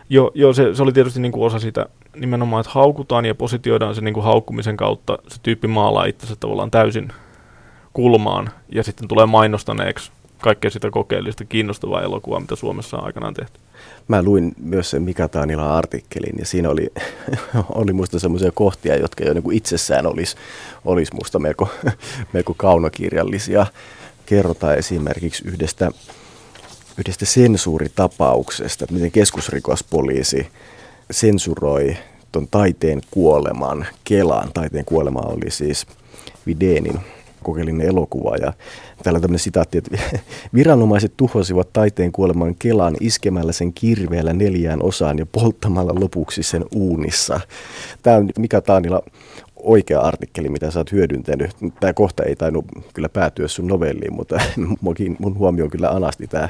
Joo, 0.09 0.31
joo 0.35 0.53
se, 0.53 0.75
se 0.75 0.83
oli 0.83 0.91
tietysti 0.91 1.19
niin 1.19 1.31
kuin 1.31 1.45
osa 1.45 1.59
sitä 1.59 1.85
nimenomaan, 2.15 2.61
että 2.61 2.71
haukutaan 2.73 3.25
ja 3.25 3.35
positioidaan 3.35 3.95
se 3.95 4.01
niin 4.01 4.13
kuin 4.13 4.23
haukkumisen 4.23 4.77
kautta. 4.77 5.17
Se 5.27 5.39
tyyppi 5.43 5.67
maalaa 5.67 6.05
itsensä 6.05 6.35
tavallaan 6.39 6.71
täysin 6.71 7.09
kulmaan 7.93 8.49
ja 8.69 8.83
sitten 8.83 9.07
tulee 9.07 9.25
mainostaneeksi 9.25 10.11
kaikkea 10.41 10.71
sitä 10.71 10.89
kokeellista 10.91 11.45
kiinnostavaa 11.45 12.01
elokuvaa, 12.01 12.39
mitä 12.39 12.55
Suomessa 12.55 12.97
on 12.97 13.05
aikanaan 13.05 13.33
tehty. 13.33 13.59
Mä 14.07 14.23
luin 14.23 14.55
myös 14.57 14.89
sen 14.89 15.01
Mika 15.01 15.27
Taanilan 15.27 15.71
artikkelin 15.71 16.35
ja 16.39 16.45
siinä 16.45 16.69
oli, 16.69 16.91
oli 17.69 17.93
musta 17.93 18.19
semmoisia 18.19 18.51
kohtia, 18.51 18.95
jotka 18.95 19.23
jo 19.23 19.33
niin 19.33 19.43
kuin 19.43 19.57
itsessään 19.57 20.05
olisi, 20.05 20.35
olisi 20.85 21.15
musta 21.15 21.39
melko, 21.39 21.69
melko 22.33 22.53
kaunokirjallisia. 22.53 23.65
Kerrotaan 24.25 24.77
esimerkiksi 24.77 25.43
yhdestä 25.47 25.91
yhdestä 26.97 27.25
sensuuritapauksesta, 27.25 28.85
miten 28.91 29.11
keskusrikospoliisi 29.11 30.47
sensuroi 31.11 31.97
tuon 32.31 32.47
taiteen 32.51 33.01
kuoleman 33.11 33.85
Kelaan. 34.03 34.53
Taiteen 34.53 34.85
kuolema 34.85 35.19
oli 35.19 35.51
siis 35.51 35.85
Videnin 36.45 36.99
kokeellinen 37.43 37.87
elokuva. 37.87 38.35
Ja 38.35 38.53
täällä 39.03 39.17
on 39.17 39.21
tämmöinen 39.21 39.39
sitaatti, 39.39 39.77
että 39.77 39.97
viranomaiset 40.53 41.13
tuhosivat 41.17 41.73
taiteen 41.73 42.11
kuoleman 42.11 42.55
kelan 42.55 42.95
iskemällä 42.99 43.51
sen 43.51 43.73
kirveellä 43.73 44.33
neljään 44.33 44.83
osaan 44.83 45.19
ja 45.19 45.25
polttamalla 45.25 45.99
lopuksi 45.99 46.43
sen 46.43 46.65
uunissa. 46.75 47.39
Tämä 48.03 48.17
on 48.17 48.29
Mika 48.39 48.61
Taanila 48.61 49.01
oikea 49.55 49.99
artikkeli, 49.99 50.49
mitä 50.49 50.71
sä 50.71 50.79
oot 50.79 50.91
hyödyntänyt. 50.91 51.51
Tämä 51.79 51.93
kohta 51.93 52.23
ei 52.23 52.35
tainnut 52.35 52.65
kyllä 52.93 53.09
päätyä 53.09 53.47
sun 53.47 53.67
novelliin, 53.67 54.13
mutta 54.13 54.39
mun 55.19 55.37
huomioon 55.37 55.69
kyllä 55.69 55.89
anasti 55.89 56.27
tämä 56.27 56.49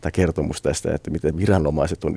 tämä 0.00 0.10
kertomus 0.10 0.62
tästä, 0.62 0.94
että 0.94 1.10
miten 1.10 1.36
viranomaiset 1.36 2.04
on 2.04 2.14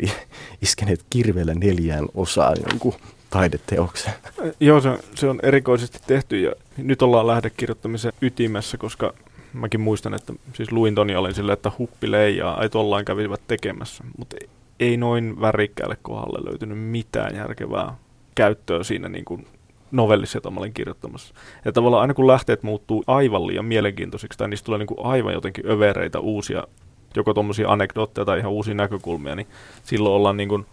iskeneet 0.61 1.05
kirveellä 1.09 1.53
neljään 1.53 2.05
osaan 2.13 2.57
jonkun 2.69 2.93
taideteoksen. 3.29 4.13
Joo, 4.59 4.81
se, 4.81 4.89
se 5.15 5.29
on 5.29 5.39
erikoisesti 5.43 5.99
tehty 6.07 6.41
ja 6.41 6.51
nyt 6.77 7.01
ollaan 7.01 7.27
lähdekirjoittamisen 7.27 8.13
ytimessä, 8.21 8.77
koska 8.77 9.13
mäkin 9.53 9.81
muistan, 9.81 10.13
että 10.13 10.33
siis 10.53 10.71
luin 10.71 10.95
Toni 10.95 11.15
olin 11.15 11.33
silleen, 11.33 11.53
että 11.53 11.71
huppi 11.79 12.11
leijaa, 12.11 12.59
ai 12.59 12.69
tuollain 12.69 13.05
kävivät 13.05 13.41
tekemässä, 13.47 14.03
mutta 14.17 14.35
ei 14.79 14.97
noin 14.97 15.41
värikkäälle 15.41 15.97
kohdalle 16.01 16.49
löytynyt 16.49 16.79
mitään 16.79 17.35
järkevää 17.35 17.95
käyttöä 18.35 18.83
siinä 18.83 19.09
niin 19.09 19.25
kuin 19.25 19.47
novellissa, 19.91 20.37
jota 20.37 20.51
mä 20.51 20.59
olin 20.59 20.73
kirjoittamassa. 20.73 21.33
Ja 21.65 21.71
tavallaan 21.71 22.01
aina 22.01 22.13
kun 22.13 22.27
lähteet 22.27 22.63
muuttuu 22.63 23.03
aivan 23.07 23.47
liian 23.47 23.65
mielenkiintoisiksi 23.65 24.37
tai 24.37 24.49
niistä 24.49 24.65
tulee 24.65 24.79
niin 24.79 24.87
kuin 24.87 25.05
aivan 25.05 25.33
jotenkin 25.33 25.69
övereitä 25.69 26.19
uusia, 26.19 26.63
joko 27.15 27.33
tuommoisia 27.33 27.71
anekdootteja 27.71 28.25
tai 28.25 28.39
ihan 28.39 28.51
uusia 28.51 28.73
näkökulmia, 28.73 29.35
niin 29.35 29.47
silloin 29.83 30.15
ollaan 30.15 30.37
niin 30.37 30.49
kuin 30.49 30.65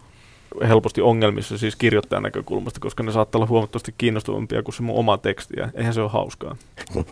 helposti 0.67 1.01
ongelmissa 1.01 1.57
siis 1.57 1.75
kirjoittajan 1.75 2.23
näkökulmasta, 2.23 2.79
koska 2.79 3.03
ne 3.03 3.11
saattaa 3.11 3.39
olla 3.39 3.49
huomattavasti 3.49 3.93
kiinnostavampia 3.97 4.63
kuin 4.63 4.75
se 4.75 4.83
mun 4.83 4.99
oma 4.99 5.17
teksti, 5.17 5.53
ja 5.57 5.69
eihän 5.73 5.93
se 5.93 6.01
ole 6.01 6.09
hauskaa. 6.09 6.55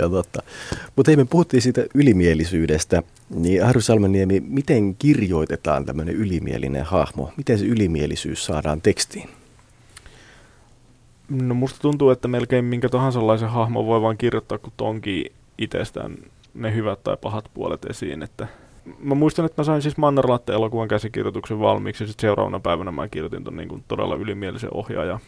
ja 0.00 0.08
totta. 0.08 0.42
Mutta 0.96 1.10
ei 1.10 1.16
me 1.16 1.24
puhuttiin 1.24 1.62
siitä 1.62 1.86
ylimielisyydestä, 1.94 3.02
niin 3.30 3.64
Harry 3.64 3.80
Salmeniemi, 3.80 4.40
miten 4.40 4.96
kirjoitetaan 4.96 5.86
tämmöinen 5.86 6.14
ylimielinen 6.14 6.84
hahmo? 6.84 7.32
Miten 7.36 7.58
se 7.58 7.64
ylimielisyys 7.64 8.44
saadaan 8.44 8.80
tekstiin? 8.80 9.28
No 11.28 11.54
musta 11.54 11.80
tuntuu, 11.80 12.10
että 12.10 12.28
melkein 12.28 12.64
minkä 12.64 12.88
tahansa 12.88 13.20
sellaisen 13.20 13.50
hahmon 13.50 13.86
voi 13.86 14.02
vaan 14.02 14.18
kirjoittaa, 14.18 14.58
kun 14.58 14.72
tonki 14.76 15.32
itsestään 15.58 16.16
ne 16.54 16.74
hyvät 16.74 17.02
tai 17.02 17.16
pahat 17.16 17.50
puolet 17.54 17.84
esiin, 17.84 18.22
että 18.22 18.46
mä 18.98 19.14
muistan, 19.14 19.44
että 19.44 19.62
mä 19.62 19.64
sain 19.64 19.82
siis 19.82 19.96
Mannerlatte 19.96 20.52
elokuvan 20.52 20.88
käsikirjoituksen 20.88 21.60
valmiiksi, 21.60 22.04
ja 22.04 22.08
sitten 22.08 22.22
seuraavana 22.22 22.60
päivänä 22.60 22.90
mä 22.90 23.08
kirjoitin 23.08 23.44
ton 23.44 23.56
niin 23.56 23.84
todella 23.88 24.14
ylimielisen 24.14 24.74
ohjaaja 24.74 25.18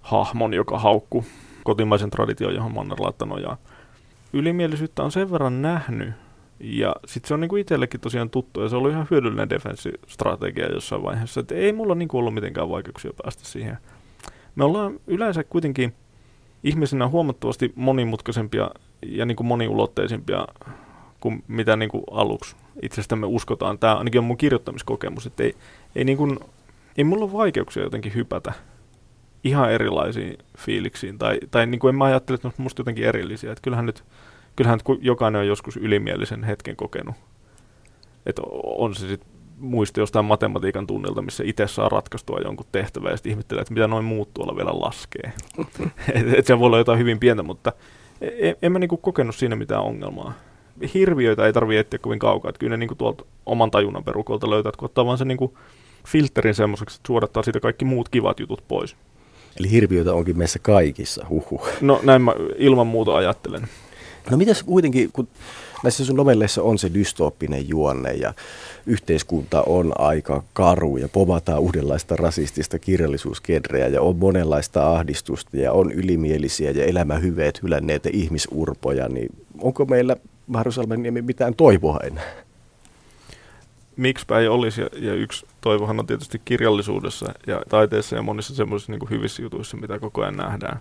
hahmon, 0.00 0.54
joka 0.54 0.78
haukku 0.78 1.24
kotimaisen 1.64 2.10
tradition, 2.10 2.54
johon 2.54 2.74
Mannerlatte 2.74 3.24
nojaa. 3.24 3.56
Ylimielisyyttä 4.32 5.02
on 5.02 5.12
sen 5.12 5.32
verran 5.32 5.62
nähnyt, 5.62 6.12
ja 6.60 6.96
sitten 7.06 7.28
se 7.28 7.34
on 7.34 7.40
niinku 7.40 7.56
itsellekin 7.56 8.00
tosiaan 8.00 8.30
tuttu, 8.30 8.60
ja 8.60 8.68
se 8.68 8.76
ollut 8.76 8.90
ihan 8.90 9.06
hyödyllinen 9.10 9.50
defenssistrategia 9.50 10.72
jossain 10.72 11.02
vaiheessa, 11.02 11.40
että 11.40 11.54
ei 11.54 11.72
mulla 11.72 11.94
niinku 11.94 12.18
ollut 12.18 12.34
mitenkään 12.34 12.68
vaikeuksia 12.68 13.10
päästä 13.22 13.44
siihen. 13.44 13.78
Me 14.54 14.64
ollaan 14.64 15.00
yleensä 15.06 15.44
kuitenkin 15.44 15.94
ihmisenä 16.64 17.08
huomattavasti 17.08 17.72
monimutkaisempia 17.76 18.70
ja 19.06 19.26
niinku 19.26 19.42
moniulotteisimpia 19.42 20.46
kuin 21.20 21.44
mitä 21.48 21.76
niin 21.76 21.90
kuin 21.90 22.04
aluksi 22.10 22.56
itsestämme 22.82 23.26
uskotaan. 23.26 23.78
Tämä 23.78 23.94
ainakin 23.94 24.18
on 24.18 24.24
mun 24.24 24.36
kirjoittamiskokemus, 24.36 25.26
että 25.26 25.42
ei, 25.42 25.54
ei, 25.96 26.04
niin 26.04 26.18
kuin, 26.18 26.38
ei 26.96 27.04
mulla 27.04 27.24
ole 27.24 27.32
vaikeuksia 27.32 27.82
jotenkin 27.82 28.14
hypätä 28.14 28.52
ihan 29.44 29.72
erilaisiin 29.72 30.38
fiiliksiin. 30.58 31.18
Tai, 31.18 31.38
tai 31.50 31.66
niin 31.66 31.78
kuin 31.78 31.88
en 31.88 31.98
mä 31.98 32.04
ajattele, 32.04 32.34
että 32.34 32.48
ne 32.48 32.54
on 32.58 32.62
musta 32.62 32.80
jotenkin 32.80 33.04
erillisiä. 33.04 33.52
Että 33.52 33.62
kyllähän 33.62 33.86
nyt, 33.86 34.04
kyllähän 34.56 34.80
nyt 34.88 34.98
jokainen 35.02 35.40
on 35.40 35.46
joskus 35.46 35.76
ylimielisen 35.76 36.44
hetken 36.44 36.76
kokenut. 36.76 37.14
Että 38.26 38.42
on 38.64 38.94
se 38.94 39.08
sitten 39.08 39.34
muisti 39.58 40.00
jostain 40.00 40.24
matematiikan 40.24 40.86
tunnilta, 40.86 41.22
missä 41.22 41.44
itse 41.46 41.66
saa 41.66 41.88
ratkaistua 41.88 42.38
jonkun 42.44 42.66
tehtävän 42.72 43.10
ja 43.10 43.16
sitten 43.16 43.30
ihmettelee, 43.30 43.62
että 43.62 43.74
mitä 43.74 43.88
noin 43.88 44.04
muut 44.04 44.34
tuolla 44.34 44.56
vielä 44.56 44.80
laskee. 44.80 45.32
että 46.14 46.32
et 46.36 46.46
se 46.46 46.58
voi 46.58 46.66
olla 46.66 46.78
jotain 46.78 46.98
hyvin 46.98 47.18
pientä, 47.18 47.42
mutta 47.42 47.72
en, 48.38 48.56
en 48.62 48.72
mä 48.72 48.78
niinku 48.78 48.96
kokenut 48.96 49.34
siinä 49.34 49.56
mitään 49.56 49.82
ongelmaa 49.82 50.34
hirviöitä 50.94 51.46
ei 51.46 51.52
tarvitse 51.52 51.80
etsiä 51.80 51.98
kovin 51.98 52.18
kaukaa. 52.18 52.48
Että 52.48 52.58
kyllä 52.58 52.70
ne 52.70 52.76
niin 52.76 52.88
kuin 52.88 52.98
tuolta 52.98 53.24
oman 53.46 53.70
tajunnan 53.70 54.04
perukolta 54.04 54.50
löytää, 54.50 54.68
että 54.68 54.78
kun 54.78 54.86
ottaa 54.86 55.06
vaan 55.06 55.18
sen 55.18 55.28
niin 55.28 55.38
kuin 55.38 55.54
filterin 56.06 56.54
semmoiseksi, 56.54 56.96
että 56.96 57.06
suodattaa 57.06 57.42
siitä 57.42 57.60
kaikki 57.60 57.84
muut 57.84 58.08
kivat 58.08 58.40
jutut 58.40 58.64
pois. 58.68 58.96
Eli 59.60 59.70
hirviöitä 59.70 60.14
onkin 60.14 60.38
meissä 60.38 60.58
kaikissa, 60.58 61.26
huhu. 61.28 61.66
No 61.80 62.00
näin 62.02 62.22
mä 62.22 62.34
ilman 62.56 62.86
muuta 62.86 63.16
ajattelen. 63.16 63.68
No 64.30 64.36
mitäs 64.36 64.62
kuitenkin, 64.62 65.10
kun 65.12 65.28
näissä 65.84 66.04
sun 66.04 66.16
novelleissa 66.16 66.62
on 66.62 66.78
se 66.78 66.94
dystooppinen 66.94 67.68
juonne 67.68 68.12
ja 68.12 68.34
yhteiskunta 68.86 69.62
on 69.62 69.92
aika 69.98 70.42
karu 70.52 70.96
ja 70.96 71.08
povataan 71.08 71.60
uudenlaista 71.60 72.16
rasistista 72.16 72.78
kirjallisuuskedreä 72.78 73.88
ja 73.88 74.02
on 74.02 74.16
monenlaista 74.16 74.92
ahdistusta 74.92 75.56
ja 75.56 75.72
on 75.72 75.92
ylimielisiä 75.92 76.70
ja 76.70 76.84
elämähyveet 76.84 77.62
hylänneitä 77.62 78.08
ihmisurpoja, 78.12 79.08
niin 79.08 79.28
onko 79.58 79.84
meillä 79.84 80.16
Mahrusalmeniemi 80.46 81.22
mitään 81.22 81.54
toivoa 81.54 82.00
enää? 82.02 82.32
Miksipä 83.96 84.38
ei 84.38 84.48
olisi, 84.48 84.80
ja, 84.80 84.88
ja 84.98 85.14
yksi 85.14 85.46
toivohan 85.60 86.00
on 86.00 86.06
tietysti 86.06 86.40
kirjallisuudessa 86.44 87.32
ja 87.46 87.62
taiteessa 87.68 88.16
ja 88.16 88.22
monissa 88.22 88.54
semmoisissa 88.54 88.92
niin 88.92 89.10
hyvissä 89.10 89.42
jutuissa, 89.42 89.76
mitä 89.76 89.98
koko 89.98 90.22
ajan 90.22 90.36
nähdään. 90.36 90.80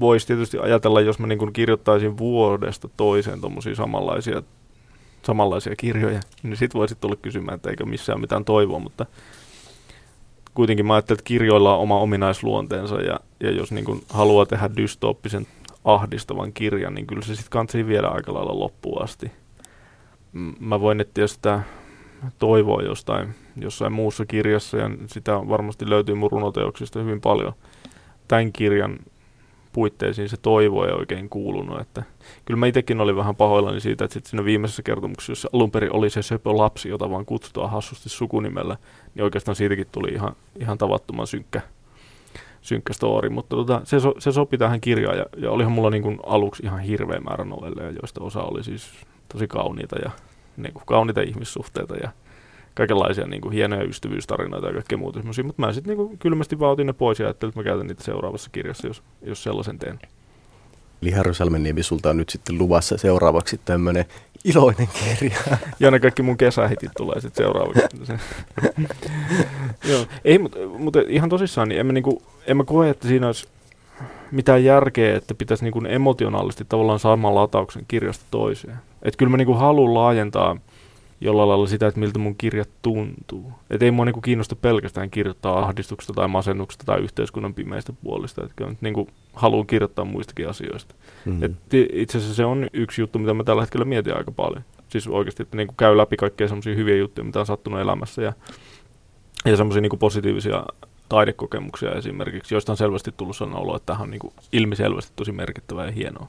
Voisi 0.00 0.26
tietysti 0.26 0.58
ajatella, 0.58 1.00
jos 1.00 1.18
mä 1.18 1.26
niin 1.26 1.38
kuin 1.38 1.52
kirjoittaisin 1.52 2.18
vuodesta 2.18 2.88
toiseen 2.96 3.40
tuommoisia 3.40 3.74
samanlaisia, 3.74 4.42
samanlaisia 5.22 5.76
kirjoja, 5.76 6.20
niin 6.42 6.56
sitten 6.56 6.78
voisit 6.78 7.00
tulla 7.00 7.16
kysymään, 7.16 7.54
että 7.56 7.70
eikö 7.70 7.86
missään 7.86 8.20
mitään 8.20 8.44
toivoa, 8.44 8.78
mutta 8.78 9.06
kuitenkin 10.54 10.86
mä 10.86 10.94
ajattelen, 10.94 11.18
että 11.18 11.28
kirjoilla 11.28 11.76
on 11.76 11.82
oma 11.82 11.98
ominaisluonteensa, 12.00 13.00
ja, 13.00 13.20
ja 13.40 13.50
jos 13.50 13.72
niin 13.72 13.84
kuin 13.84 14.02
haluaa 14.10 14.46
tehdä 14.46 14.70
dystooppisen 14.76 15.46
ahdistavan 15.84 16.52
kirjan, 16.52 16.94
niin 16.94 17.06
kyllä 17.06 17.22
se 17.22 17.34
sitten 17.34 17.50
kansi 17.50 17.86
viedä 17.86 18.08
aika 18.08 18.34
lailla 18.34 18.58
loppuun 18.58 19.02
asti. 19.02 19.30
Mä 20.60 20.80
voin 20.80 21.00
etsiä 21.00 21.26
sitä 21.26 21.60
toivoa 22.38 22.82
jostain, 22.82 23.34
jossain 23.56 23.92
muussa 23.92 24.26
kirjassa, 24.26 24.76
ja 24.76 24.90
sitä 25.06 25.32
varmasti 25.32 25.90
löytyy 25.90 26.14
mun 26.14 26.30
runoteoksista 26.30 27.00
hyvin 27.00 27.20
paljon. 27.20 27.52
Tämän 28.28 28.52
kirjan 28.52 28.98
puitteisiin 29.78 30.28
se 30.28 30.36
toivo 30.36 30.84
ei 30.84 30.92
oikein 30.92 31.28
kuulunut. 31.28 31.80
Että 31.80 32.02
kyllä 32.44 32.58
mä 32.58 32.66
itsekin 32.66 33.00
olin 33.00 33.16
vähän 33.16 33.36
pahoillani 33.36 33.80
siitä, 33.80 34.04
että 34.04 34.12
sitten 34.12 34.30
siinä 34.30 34.44
viimeisessä 34.44 34.82
kertomuksessa, 34.82 35.30
jossa 35.32 35.48
alun 35.52 35.70
perin 35.70 35.92
oli 35.92 36.10
se 36.10 36.22
söpö 36.22 36.56
lapsi, 36.56 36.88
jota 36.88 37.10
vaan 37.10 37.26
kutsutaan 37.26 37.70
hassusti 37.70 38.08
sukunimellä, 38.08 38.76
niin 39.14 39.24
oikeastaan 39.24 39.56
siitäkin 39.56 39.86
tuli 39.92 40.08
ihan, 40.08 40.36
ihan 40.60 40.78
tavattoman 40.78 41.26
synkkä 41.26 41.60
synkkä 42.62 42.92
story, 42.92 43.28
mutta 43.28 43.56
tota, 43.56 43.80
se, 43.84 44.00
so, 44.00 44.14
se 44.18 44.32
sopi 44.32 44.58
tähän 44.58 44.80
kirjaan 44.80 45.18
ja, 45.18 45.26
ja 45.36 45.50
olihan 45.50 45.72
mulla 45.72 45.90
niin 45.90 46.02
kuin 46.02 46.18
aluksi 46.26 46.62
ihan 46.62 46.80
hirveä 46.80 47.20
määrä 47.20 47.44
novelleja, 47.44 47.90
joista 47.90 48.24
osa 48.24 48.42
oli 48.42 48.64
siis 48.64 48.90
tosi 49.32 49.48
kauniita 49.48 49.96
ja 49.98 50.10
niin 50.56 50.72
kuin 50.72 50.86
kauniita 50.86 51.20
ihmissuhteita 51.20 51.96
ja 51.96 52.10
kaikenlaisia 52.78 53.26
niin 53.26 53.40
kuin 53.40 53.52
hienoja 53.52 53.84
ystävyystarinoita 53.84 54.66
ja 54.66 54.72
kaikkea 54.72 54.98
muuta 54.98 55.18
semmoisia, 55.18 55.44
mutta 55.44 55.62
mä 55.62 55.72
sitten 55.72 55.96
niin 55.96 56.18
kylmästi 56.18 56.58
vaan 56.58 56.72
otin 56.72 56.86
ne 56.86 56.92
pois 56.92 57.18
ja 57.18 57.26
ajattelin, 57.26 57.50
että 57.50 57.60
mä 57.60 57.64
käytän 57.64 57.86
niitä 57.86 58.04
seuraavassa 58.04 58.50
kirjassa, 58.50 58.86
jos, 58.86 59.02
jos 59.22 59.42
sellaisen 59.42 59.78
teen. 59.78 59.98
Eli 61.02 61.10
Harry 61.10 61.34
Salmeniemi, 61.34 61.82
sulta 61.82 62.10
on 62.10 62.16
nyt 62.16 62.28
sitten 62.28 62.58
luvassa 62.58 62.96
seuraavaksi 62.96 63.60
tämmöinen 63.64 64.04
iloinen 64.44 64.88
kirja. 64.88 65.38
Ja 65.80 65.90
ne 65.90 66.00
kaikki 66.00 66.22
mun 66.22 66.36
kesähitit 66.36 66.90
tulee 66.96 67.20
sitten 67.20 67.44
seuraavaksi. 67.44 67.82
Joo. 69.90 70.06
Ei, 70.24 70.38
mutta, 70.38 70.58
mutta 70.78 70.98
ihan 71.08 71.28
tosissaan, 71.28 71.68
niin 71.68 71.80
en 71.80 71.86
mä, 71.86 71.92
niinku, 71.92 72.22
en 72.46 72.56
mä 72.56 72.64
koe, 72.64 72.90
että 72.90 73.08
siinä 73.08 73.26
olisi 73.26 73.46
mitään 74.30 74.64
järkeä, 74.64 75.16
että 75.16 75.34
pitäisi 75.34 75.64
niinku 75.64 75.82
emotionaalisesti 75.88 76.64
tavallaan 76.68 76.98
saman 76.98 77.34
latauksen 77.34 77.84
kirjasta 77.88 78.24
toiseen. 78.30 78.76
Että 79.02 79.18
kyllä 79.18 79.30
mä 79.30 79.36
niinku 79.36 79.54
haluan 79.54 79.94
laajentaa 79.94 80.56
jollain 81.20 81.48
lailla 81.48 81.66
sitä, 81.66 81.86
että 81.86 82.00
miltä 82.00 82.18
mun 82.18 82.36
kirjat 82.36 82.68
tuntuu. 82.82 83.52
Että 83.70 83.84
ei 83.84 83.90
mua 83.90 84.04
niinku 84.04 84.20
kiinnosta 84.20 84.56
pelkästään 84.56 85.10
kirjoittaa 85.10 85.58
ahdistuksesta 85.58 86.12
tai 86.12 86.28
masennuksesta 86.28 86.84
tai 86.84 87.00
yhteiskunnan 87.00 87.54
pimeistä 87.54 87.92
puolista. 87.92 88.42
Että 88.42 88.54
kyllä 88.56 88.74
niinku 88.80 89.08
haluan 89.32 89.66
kirjoittaa 89.66 90.04
muistakin 90.04 90.48
asioista. 90.48 90.94
Mm-hmm. 91.24 91.42
Et 91.42 91.52
itse 91.92 92.18
asiassa 92.18 92.36
se 92.36 92.44
on 92.44 92.68
yksi 92.72 93.02
juttu, 93.02 93.18
mitä 93.18 93.34
mä 93.34 93.44
tällä 93.44 93.62
hetkellä 93.62 93.84
mietin 93.84 94.16
aika 94.16 94.32
paljon. 94.32 94.64
Siis 94.88 95.08
oikeasti, 95.08 95.42
että 95.42 95.56
niinku 95.56 95.74
käy 95.76 95.96
läpi 95.96 96.16
kaikkea 96.16 96.48
semmoisia 96.48 96.74
hyviä 96.74 96.96
juttuja, 96.96 97.24
mitä 97.24 97.40
on 97.40 97.46
sattunut 97.46 97.80
elämässä 97.80 98.22
ja, 98.22 98.32
ja 99.44 99.56
semmoisia 99.56 99.80
niinku 99.80 99.96
positiivisia 99.96 100.64
taidekokemuksia 101.08 101.92
esimerkiksi, 101.92 102.54
joista 102.54 102.72
on 102.72 102.76
selvästi 102.76 103.12
tullut 103.16 103.36
sellainen 103.36 103.62
olo, 103.62 103.76
että 103.76 103.86
tähän 103.86 104.02
on 104.02 104.10
niinku 104.10 104.32
ilmiselvästi 104.52 105.12
tosi 105.16 105.32
merkittävää 105.32 105.86
ja 105.86 105.92
hienoa. 105.92 106.28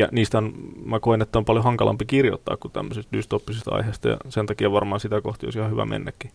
Ja 0.00 0.08
niistä 0.12 0.38
on, 0.38 0.54
mä 0.84 1.00
koen, 1.00 1.22
että 1.22 1.38
on 1.38 1.44
paljon 1.44 1.64
hankalampi 1.64 2.04
kirjoittaa 2.04 2.56
kuin 2.56 2.72
tämmöisistä 2.72 3.12
dystoppisista 3.12 3.70
aiheista, 3.70 4.08
ja 4.08 4.16
sen 4.28 4.46
takia 4.46 4.72
varmaan 4.72 5.00
sitä 5.00 5.20
kohti 5.20 5.46
olisi 5.46 5.58
ihan 5.58 5.70
hyvä 5.70 5.86
mennäkin. 5.86 6.30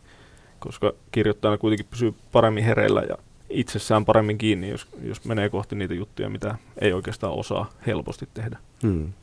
Koska 0.59 0.93
kirjoittajana 1.11 1.57
kuitenkin 1.57 1.87
pysyy 1.89 2.13
paremmin 2.31 2.63
hereillä 2.63 3.01
ja, 3.09 3.17
itsessään 3.49 4.05
paremmin 4.05 4.37
kiinni, 4.37 4.69
jos, 4.69 4.87
jos 5.03 5.25
menee 5.25 5.49
kohti 5.49 5.75
niitä 5.75 5.93
juttuja, 5.93 6.29
mitä 6.29 6.55
ei 6.81 6.93
oikeastaan 6.93 7.33
osaa 7.33 7.69
helposti 7.87 8.29
tehdä. 8.33 8.57
Hmm. 8.81 9.13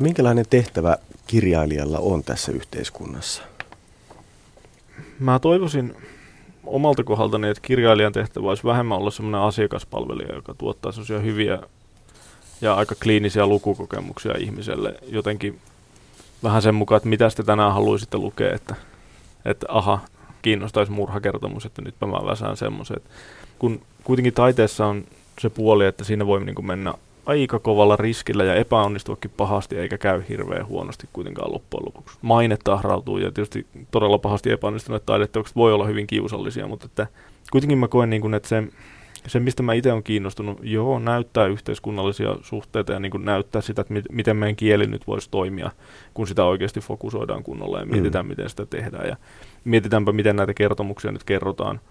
Minkälainen 0.00 0.44
tehtävä 0.50 0.96
kirjailijalla 1.26 1.98
on 1.98 2.24
tässä 2.24 2.52
yhteiskunnassa? 2.52 3.42
Mä 5.18 5.38
toivoisin 5.38 5.94
omalta 6.64 7.04
kohdaltani, 7.04 7.48
että 7.48 7.62
kirjailijan 7.62 8.12
tehtävä 8.12 8.48
olisi 8.48 8.64
vähemmän 8.64 8.98
olla 8.98 9.10
sellainen 9.10 9.40
asiakaspalvelija, 9.40 10.34
joka 10.34 10.54
tuottaa 10.54 10.92
sellaisia 10.92 11.18
hyviä 11.18 11.58
ja 12.62 12.74
aika 12.74 12.94
kliinisiä 13.02 13.46
lukukokemuksia 13.46 14.34
ihmiselle. 14.38 14.94
Jotenkin 15.08 15.58
vähän 16.42 16.62
sen 16.62 16.74
mukaan, 16.74 16.96
että 16.96 17.08
mitä 17.08 17.30
te 17.36 17.42
tänään 17.42 17.72
haluaisitte 17.72 18.18
lukea, 18.18 18.54
että, 18.54 18.74
että 19.44 19.66
aha, 19.68 19.98
kiinnostaisi 20.42 20.92
murhakertomus, 20.92 21.66
että 21.66 21.82
nytpä 21.82 22.06
mä 22.06 22.26
väsään 22.26 22.56
semmoisen. 22.56 23.00
Kun 23.58 23.80
kuitenkin 24.04 24.34
taiteessa 24.34 24.86
on 24.86 25.04
se 25.40 25.50
puoli, 25.50 25.86
että 25.86 26.04
siinä 26.04 26.26
voi 26.26 26.44
niin 26.44 26.66
mennä 26.66 26.94
aika 27.26 27.58
kovalla 27.58 27.96
riskillä 27.96 28.44
ja 28.44 28.54
epäonnistuakin 28.54 29.30
pahasti 29.36 29.78
eikä 29.78 29.98
käy 29.98 30.22
hirveän 30.28 30.66
huonosti 30.66 31.08
kuitenkaan 31.12 31.52
loppujen 31.52 31.86
lopuksi. 31.86 32.18
Maine 32.22 32.56
tahrautuu 32.64 33.18
ja 33.18 33.32
tietysti 33.32 33.66
todella 33.90 34.18
pahasti 34.18 34.52
epäonnistuneet 34.52 35.06
taideteokset 35.06 35.56
voi 35.56 35.72
olla 35.72 35.86
hyvin 35.86 36.06
kiusallisia, 36.06 36.68
mutta 36.68 36.86
että 36.86 37.06
kuitenkin 37.52 37.78
mä 37.78 37.88
koen, 37.88 38.10
niin 38.10 38.22
kuin, 38.22 38.34
että 38.34 38.48
se, 38.48 38.62
se, 39.26 39.40
mistä 39.40 39.62
mä 39.62 39.72
itse 39.72 39.92
olen 39.92 40.02
kiinnostunut, 40.02 40.58
joo, 40.62 40.98
näyttää 40.98 41.46
yhteiskunnallisia 41.46 42.36
suhteita 42.42 42.92
ja 42.92 43.00
niin 43.00 43.10
kuin 43.10 43.24
näyttää 43.24 43.62
sitä, 43.62 43.80
että 43.82 43.94
miten 44.12 44.36
meidän 44.36 44.56
kieli 44.56 44.86
nyt 44.86 45.06
voisi 45.06 45.30
toimia, 45.30 45.70
kun 46.14 46.26
sitä 46.26 46.44
oikeasti 46.44 46.80
fokusoidaan 46.80 47.42
kunnolla 47.42 47.80
ja 47.80 47.86
mietitään, 47.86 48.26
mm. 48.26 48.28
miten 48.28 48.50
sitä 48.50 48.66
tehdään 48.66 49.08
ja 49.08 49.16
mietitäänpä, 49.64 50.12
miten 50.12 50.36
näitä 50.36 50.54
kertomuksia 50.54 51.12
nyt 51.12 51.24
kerrotaan– 51.24 51.80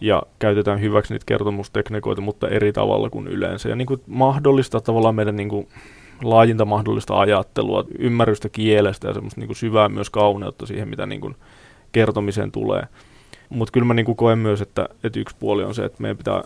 ja 0.00 0.22
käytetään 0.38 0.80
hyväksi 0.80 1.14
niitä 1.14 1.24
kertomustekniikoita, 1.26 2.20
mutta 2.20 2.48
eri 2.48 2.72
tavalla 2.72 3.10
kuin 3.10 3.28
yleensä. 3.28 3.68
Ja 3.68 3.76
niin 3.76 3.86
kuin 3.86 4.00
mahdollistaa 4.06 4.80
tavallaan 4.80 5.14
meidän 5.14 5.36
niin 5.36 5.48
kuin 5.48 5.68
laajinta 6.22 6.64
mahdollista 6.64 7.20
ajattelua, 7.20 7.84
ymmärrystä 7.98 8.48
kielestä 8.48 9.08
ja 9.08 9.14
semmoista 9.14 9.40
niin 9.40 9.48
kuin 9.48 9.56
syvää 9.56 9.88
myös 9.88 10.10
kauneutta 10.10 10.66
siihen, 10.66 10.88
mitä 10.88 11.06
niin 11.06 11.20
kuin 11.20 11.36
kertomiseen 11.92 12.52
tulee. 12.52 12.82
Mutta 13.50 13.72
kyllä 13.72 13.86
mä 13.86 13.94
niin 13.94 14.16
koen 14.16 14.38
myös, 14.38 14.60
että, 14.60 14.88
että 15.04 15.20
yksi 15.20 15.36
puoli 15.38 15.64
on 15.64 15.74
se, 15.74 15.84
että 15.84 16.02
meidän 16.02 16.16
pitää 16.16 16.42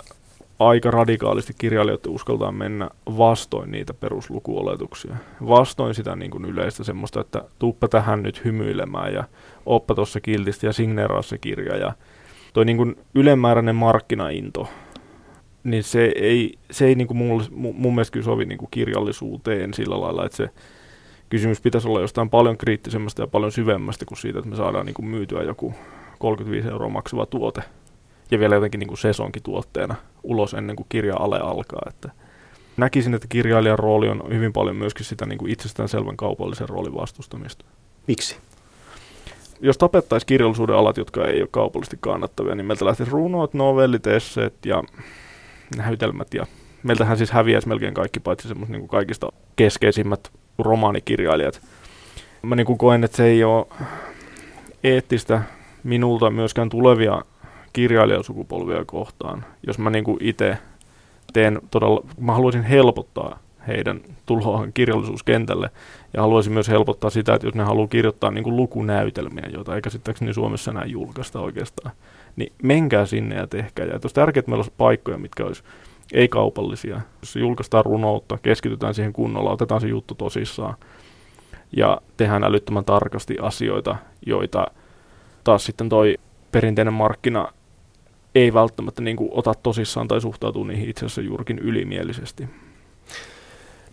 aika 0.59 0.91
radikaalisti 0.91 1.53
kirjailijoiden 1.59 2.13
uskaltaa 2.13 2.53
mennä 2.53 2.91
vastoin 3.07 3.71
niitä 3.71 3.95
peruslukuoletuksia. 3.95 5.17
Vastoin 5.49 5.95
sitä 5.95 6.17
niin 6.17 6.31
kuin 6.31 6.45
yleistä 6.45 6.85
semmoista, 6.85 7.21
että 7.21 7.45
tuppa 7.59 7.89
tähän 7.89 8.23
nyt 8.23 8.45
hymyilemään 8.45 9.15
ja 9.15 9.25
oppa 9.67 9.95
tuossa 9.95 10.21
kiltisti 10.21 10.67
ja 10.67 10.73
signeeraa 10.73 11.23
se 11.23 11.39
kirja 11.39 11.77
ja 11.77 11.93
toi 12.53 12.65
niin 12.65 12.77
kuin 12.77 12.97
ylemmääräinen 13.15 13.77
markkinainto, 13.77 14.69
niin 15.65 15.83
se 15.83 16.13
ei, 16.17 16.59
se 16.71 16.87
ei 16.87 16.95
niin 16.95 17.07
kuin 17.07 17.19
mulle, 17.19 17.45
mun 17.51 17.95
mielestä 17.95 18.13
kyllä 18.13 18.25
sovi 18.25 18.45
niin 18.45 18.59
kuin 18.59 18.69
kirjallisuuteen 18.71 19.75
sillä 19.75 20.01
lailla, 20.01 20.25
että 20.25 20.37
se 20.37 20.51
kysymys 21.29 21.61
pitäisi 21.61 21.89
olla 21.89 22.01
jostain 22.01 22.31
paljon 22.31 22.57
kriittisemmästä 22.57 23.23
ja 23.23 23.27
paljon 23.27 23.53
syvemmästä 23.53 24.05
kuin 24.05 24.19
siitä, 24.19 24.39
että 24.39 24.51
me 24.51 24.57
saadaan 24.57 24.87
niin 24.87 24.95
kuin 24.95 25.07
myytyä 25.07 25.43
joku 25.43 25.75
35 26.25 26.69
euroa 26.69 26.89
maksava 26.89 27.27
tuote 27.27 27.63
ja 28.31 28.39
vielä 28.39 28.55
jotenkin 28.55 28.79
niin 28.79 28.89
kuin 28.89 28.99
sesonkituotteena 28.99 29.95
ulos 30.23 30.55
ennen 30.55 30.77
kuin 30.77 30.87
kirja 30.89 31.17
ale 31.19 31.39
alkaa. 31.39 31.83
Että 31.89 32.11
näkisin, 32.77 33.15
että 33.15 33.27
kirjailijan 33.29 33.79
rooli 33.79 34.09
on 34.09 34.23
hyvin 34.29 34.53
paljon 34.53 34.77
myöskin 34.77 35.07
sitä 35.07 35.27
niin 35.27 35.39
kuin 35.39 35.53
itsestäänselvän 35.53 36.17
kaupallisen 36.17 36.69
roolin 36.69 36.95
vastustamista. 36.95 37.65
Miksi? 38.07 38.37
jos 39.61 39.79
tapettaisiin 39.79 40.27
kirjallisuuden 40.27 40.77
alat, 40.77 40.97
jotka 40.97 41.27
ei 41.27 41.41
ole 41.41 41.49
kaupallisesti 41.51 41.97
kannattavia, 42.01 42.55
niin 42.55 42.67
meiltä 42.67 42.85
lähtisi 42.85 43.11
runot, 43.11 43.55
novellit, 43.55 44.07
esseet 44.07 44.55
ja 44.67 44.83
näytelmät. 45.77 46.35
Ja 46.35 46.47
meiltähän 46.83 47.17
siis 47.17 47.31
häviäisi 47.31 47.69
melkein 47.69 47.95
kaikki, 47.95 48.21
paitsi 48.21 48.49
semmoiset 48.49 48.77
niin 48.77 48.89
kaikista 48.89 49.33
keskeisimmät 49.57 50.31
romaanikirjailijat. 50.59 51.61
Mä 52.43 52.57
niin 52.57 52.67
kuin 52.67 52.79
koen, 52.79 53.05
että 53.05 53.17
se 53.17 53.25
ei 53.25 53.45
ole 53.45 53.67
eettistä 54.85 55.43
minulta 55.85 56.31
myöskään 56.31 56.69
tulevia 56.69 57.23
kirjailijasukupolvia 57.73 58.85
kohtaan, 58.85 59.45
jos 59.67 59.79
mä 59.79 59.91
niin 59.91 60.05
itse 60.21 60.59
teen 61.33 61.61
todella, 61.71 62.05
mä 62.19 62.33
haluaisin 62.33 62.63
helpottaa 62.63 63.39
heidän 63.67 64.01
tuloaan 64.27 64.73
kirjallisuuskentälle. 64.73 65.71
Ja 66.13 66.23
haluaisin 66.23 66.53
myös 66.53 66.69
helpottaa 66.69 67.11
sitä, 67.11 67.35
että 67.35 67.47
jos 67.47 67.55
ne 67.55 67.63
haluaa 67.63 67.89
kirjoittaa 67.89 68.31
niin 68.31 68.45
kuin 68.45 68.57
lukunäytelmiä, 68.57 69.49
joita 69.53 69.75
ei 69.75 69.83
käsittääkseni 69.83 70.35
Suomessa 70.35 70.71
enää 70.71 70.85
julkaista 70.85 71.41
oikeastaan, 71.41 71.91
niin 72.37 72.53
menkää 72.63 73.07
sinne 73.07 73.35
ja 73.35 73.47
tehkää. 73.47 73.87
Ja 73.87 73.93
olisi 73.93 74.15
tärkeää, 74.15 74.41
että 74.41 74.51
meillä 74.51 74.63
olisi 74.63 74.73
paikkoja, 74.79 75.19
mitkä 75.19 75.45
olisi 75.45 75.63
ei-kaupallisia. 76.13 77.01
Jos 77.23 77.37
julkaistaan 77.37 77.85
runoutta, 77.85 78.39
keskitytään 78.43 78.95
siihen 78.95 79.13
kunnolla, 79.13 79.51
otetaan 79.51 79.81
se 79.81 79.89
juttu 79.89 80.15
tosissaan 80.15 80.75
ja 81.77 82.01
tehdään 82.17 82.45
älyttömän 82.45 82.85
tarkasti 82.85 83.37
asioita, 83.43 83.97
joita 84.27 84.67
taas 85.45 85.65
sitten 85.65 85.89
toi 85.89 86.17
perinteinen 86.53 86.95
markkina 86.95 87.53
ei 88.35 88.55
välttämättä 88.55 89.03
niin 89.03 89.17
kuin 89.17 89.31
ota 89.33 89.55
tosissaan 89.55 90.09
tai 90.09 90.21
suhtautuu 90.21 90.65
niihin 90.65 90.89
itse 90.89 91.07
asiassa 91.07 91.21
juurikin 91.21 91.59
ylimielisesti. 91.59 92.49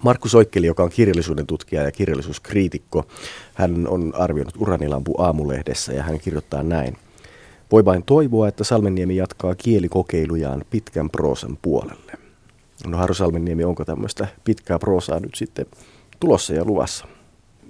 Markku 0.04 0.30
Soikkeli, 0.30 0.68
joka 0.68 0.84
on 0.84 0.90
kirjallisuuden 0.90 1.48
tutkija 1.48 1.84
ja 1.84 1.92
kirjallisuuskriitikko, 1.92 3.06
hän 3.54 3.88
on 3.88 4.14
arvioinut 4.16 4.54
Uranilampu 4.58 5.22
aamulehdessä 5.22 5.94
ja 5.94 6.04
hän 6.04 6.20
kirjoittaa 6.20 6.64
näin. 6.64 6.98
Voi 7.72 7.86
vain 7.86 8.04
toivoa, 8.04 8.48
että 8.48 8.64
Salmenniemi 8.64 9.16
jatkaa 9.16 9.56
kielikokeilujaan 9.56 10.66
pitkän 10.70 11.10
proosan 11.10 11.58
puolelle. 11.62 12.14
No 12.88 12.98
Harro 12.98 13.14
Salmenniemi, 13.14 13.64
onko 13.64 13.86
tämmöistä 13.86 14.28
pitkää 14.44 14.80
proosaa 14.80 15.20
nyt 15.20 15.36
sitten 15.36 15.66
tulossa 16.20 16.54
ja 16.54 16.66
luvassa? 16.66 17.08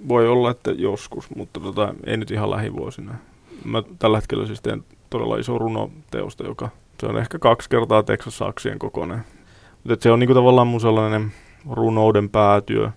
Voi 0.08 0.28
olla, 0.28 0.50
että 0.50 0.70
joskus, 0.70 1.36
mutta 1.36 1.60
tota, 1.60 1.94
ei 2.06 2.16
nyt 2.16 2.30
ihan 2.30 2.50
lähivuosina. 2.50 3.14
Mä 3.64 3.82
tällä 3.98 4.16
hetkellä 4.16 4.46
siis 4.46 4.60
teen 4.62 4.84
todella 5.10 5.36
iso 5.36 5.58
runoteosta, 5.58 6.44
joka 6.44 6.68
se 7.00 7.06
on 7.06 7.18
ehkä 7.18 7.38
kaksi 7.38 7.70
kertaa 7.70 8.02
Texas 8.02 8.38
Saksien 8.38 8.78
kokoinen. 8.78 9.24
Mutta 9.84 10.02
se 10.02 10.12
on 10.12 10.18
niinku 10.18 10.34
tavallaan 10.34 10.66
mun 10.66 10.80
sellainen 10.80 11.32
runouden 11.70 12.30
päätyö, 12.30 12.90